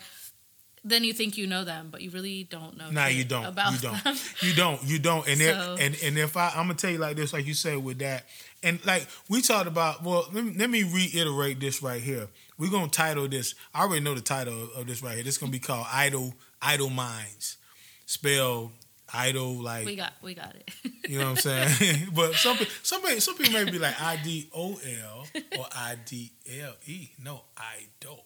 then 0.83 1.05
you 1.05 1.13
think 1.13 1.37
you 1.37 1.47
know 1.47 1.63
them, 1.65 1.89
but 1.91 2.01
you 2.01 2.11
really 2.11 2.45
don't 2.45 2.77
know. 2.79 2.91
Nah, 2.91 3.07
you 3.07 3.25
don't. 3.25 3.45
About 3.45 3.73
you 3.75 3.79
don't. 3.81 4.03
them. 4.03 4.17
You 4.41 4.55
don't. 4.55 4.83
You 4.85 4.99
don't. 4.99 5.29
And 5.29 5.41
if, 5.43 5.57
and 5.57 5.97
and 6.03 6.19
if 6.19 6.37
I, 6.39 6.49
I'm 6.51 6.69
gonna 6.69 6.75
tell 6.75 6.91
you 6.91 6.99
like 6.99 7.17
this, 7.17 7.33
like 7.33 7.47
you 7.47 7.53
said 7.53 7.85
with 7.85 7.99
that, 7.99 8.25
and 8.63 8.85
like 8.87 9.07
we 9.29 9.43
talked 9.43 9.67
about. 9.67 10.03
Well, 10.03 10.27
let 10.33 10.43
me, 10.45 10.55
let 10.57 10.71
me 10.71 10.83
reiterate 10.85 11.61
this 11.61 11.83
right 11.83 12.01
here. 12.01 12.29
We're 12.61 12.71
gonna 12.71 12.89
title 12.89 13.27
this. 13.27 13.55
I 13.75 13.83
already 13.83 14.05
know 14.05 14.15
the 14.15 14.21
title 14.21 14.69
of, 14.77 14.87
this 14.87 15.03
right 15.03 15.15
here. 15.15 15.25
This 15.25 15.37
is 15.37 15.39
gonna 15.39 15.51
be 15.51 15.59
called 15.59 15.87
"Idle 15.91 16.35
Idle 16.61 16.91
Minds," 16.91 17.57
spell 18.05 18.71
idle 19.13 19.55
like 19.55 19.87
we 19.87 19.97
got 19.97 20.13
we 20.23 20.35
got 20.35 20.55
it. 20.55 20.71
you 21.09 21.19
know 21.19 21.31
what 21.31 21.47
I'm 21.47 21.69
saying. 21.69 22.09
but 22.15 22.35
some 22.35 22.59
some 22.83 23.03
some 23.19 23.37
people 23.39 23.55
may 23.55 23.65
be 23.65 23.79
like 23.79 23.99
I 23.99 24.19
D 24.23 24.51
O 24.55 24.79
L 25.03 25.27
or 25.59 25.67
I 25.75 25.97
D 26.05 26.33
L 26.61 26.75
E. 26.85 27.09
No, 27.25 27.41
idle. 27.57 28.25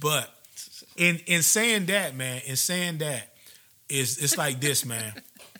But 0.00 0.34
in 0.96 1.20
in 1.26 1.42
saying 1.42 1.84
that, 1.86 2.16
man, 2.16 2.40
in 2.46 2.56
saying 2.56 2.98
that, 2.98 3.34
is 3.90 4.16
it's 4.16 4.38
like 4.38 4.62
this, 4.62 4.86
man. 4.86 5.12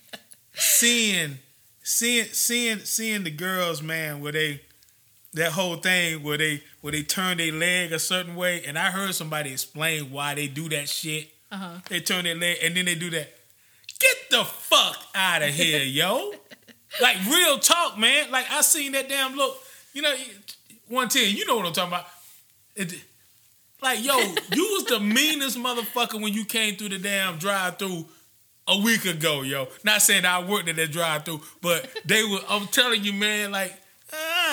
seeing 0.55 1.39
seeing 1.83 2.25
seeing 2.27 2.79
seeing 2.79 3.25
the 3.25 3.31
girls, 3.31 3.83
man, 3.83 4.21
where 4.21 4.33
they 4.33 4.63
that 5.35 5.53
whole 5.53 5.77
thing 5.77 6.23
where 6.23 6.39
they 6.39 6.63
where 6.81 6.93
they 6.93 7.03
turn 7.03 7.39
their 7.39 7.53
leg 7.53 7.93
a 7.93 7.99
certain 7.99 8.37
way, 8.37 8.65
and 8.65 8.79
I 8.79 8.91
heard 8.91 9.15
somebody 9.15 9.53
explain 9.53 10.11
why 10.11 10.35
they 10.35 10.47
do 10.47 10.69
that 10.71 10.89
shit. 10.89 11.29
Uh 11.51 11.57
huh. 11.57 11.79
They 11.89 12.01
turn 12.01 12.25
their 12.25 12.35
leg 12.35 12.59
and 12.63 12.77
then 12.77 12.85
they 12.87 12.95
do 12.95 13.11
that. 13.11 13.29
Get 13.99 14.17
the 14.31 14.45
fuck 14.45 14.97
out 15.15 15.43
of 15.43 15.51
here, 15.51 15.83
yo. 15.85 16.33
Like 17.03 17.17
real 17.29 17.59
talk, 17.59 17.99
man. 17.99 18.31
Like 18.31 18.47
I 18.51 18.61
seen 18.63 18.93
that 18.93 19.09
damn 19.09 19.35
look. 19.35 19.57
You 19.93 20.03
know, 20.03 20.15
one 20.89 21.09
ten. 21.09 21.35
You 21.35 21.47
know 21.47 21.57
what 21.57 21.67
I'm 21.67 21.73
talking 21.73 21.93
about. 21.93 22.07
It, 22.77 22.95
like 23.83 24.05
yo, 24.05 24.17
you 24.53 24.69
was 24.73 24.85
the 24.85 25.01
meanest 25.01 25.59
motherfucker 25.59 26.21
when 26.21 26.33
you 26.33 26.45
came 26.45 26.77
through 26.77 26.91
the 26.91 26.99
damn 26.99 27.39
drive 27.39 27.79
through 27.79 28.07
a 28.69 28.79
week 28.79 29.05
ago, 29.05 29.43
yo. 29.43 29.69
Not 29.83 30.01
saying 30.01 30.25
I 30.25 30.49
worked 30.49 30.69
at 30.69 30.77
that 30.77 30.93
drive 30.93 31.25
through, 31.25 31.43
but 31.61 31.89
they 32.05 32.23
were. 32.23 32.39
I'm 32.49 32.69
telling 32.69 33.03
you, 33.03 33.13
man. 33.13 33.51
Like 33.51 33.75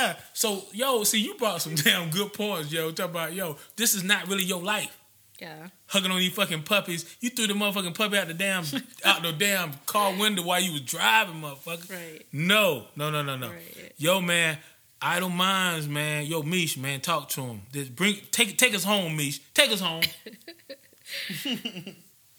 ah. 0.02 0.18
So 0.34 0.64
yo, 0.74 1.04
see, 1.04 1.20
you 1.22 1.36
brought 1.36 1.62
some 1.62 1.76
damn 1.86 2.10
good 2.10 2.34
points, 2.34 2.72
yo. 2.72 2.92
Talk 2.92 3.10
about 3.12 3.34
yo. 3.34 3.58
This 3.76 3.94
is 3.96 4.04
not 4.04 4.28
really 4.28 4.44
your 4.44 4.62
life 4.62 4.96
Yeah. 5.40 5.68
hugging 5.88 6.12
on 6.12 6.20
these 6.20 6.34
fucking 6.34 6.64
puppies. 6.64 7.06
You 7.20 7.30
threw 7.30 7.48
the 7.48 7.54
motherfucking 7.54 7.96
puppy 7.98 8.18
out 8.18 8.28
the 8.28 8.34
damn 8.34 8.64
out 9.06 9.22
the 9.24 9.32
damn 9.38 9.74
car 9.86 10.14
window 10.18 10.44
while 10.44 10.62
you 10.62 10.72
was 10.74 10.82
driving, 10.82 11.42
motherfucker. 11.42 11.90
Right. 11.92 12.26
No, 12.32 12.86
no, 12.96 13.10
no, 13.12 13.22
no, 13.24 13.36
no. 13.38 13.50
Right. 13.50 13.94
Yo, 13.98 14.22
man, 14.22 14.58
idle 15.02 15.30
minds, 15.30 15.88
man. 15.88 16.26
Yo, 16.26 16.44
Mish, 16.44 16.78
man, 16.78 17.02
talk 17.02 17.30
to 17.30 17.42
him. 17.42 17.62
Just 17.72 17.96
bring, 17.96 18.16
take, 18.32 18.58
take 18.58 18.74
us 18.76 18.84
home, 18.84 19.16
Mish. 19.18 19.40
Take 19.54 19.72
us 19.72 19.82
home. 19.82 20.04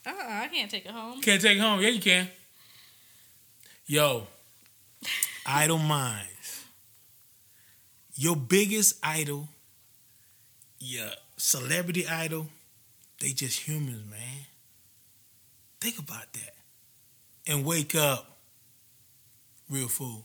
Uh, 0.04 0.10
I 0.18 0.48
can't 0.52 0.68
take 0.68 0.84
it 0.84 0.90
home. 0.90 1.20
Can't 1.20 1.40
take 1.40 1.58
it 1.58 1.60
home? 1.60 1.80
Yeah, 1.80 1.90
you 1.90 2.00
can. 2.00 2.26
Yo, 3.86 4.26
idle 5.46 5.78
minds. 5.78 6.28
Your 8.22 8.36
biggest 8.36 9.00
idol, 9.02 9.48
your 10.78 11.08
celebrity 11.36 12.06
idol, 12.06 12.46
they 13.20 13.32
just 13.32 13.58
humans, 13.66 14.08
man. 14.08 14.46
Think 15.80 15.98
about 15.98 16.32
that. 16.34 16.54
And 17.48 17.64
wake 17.64 17.96
up, 17.96 18.38
real 19.68 19.88
fool. 19.88 20.20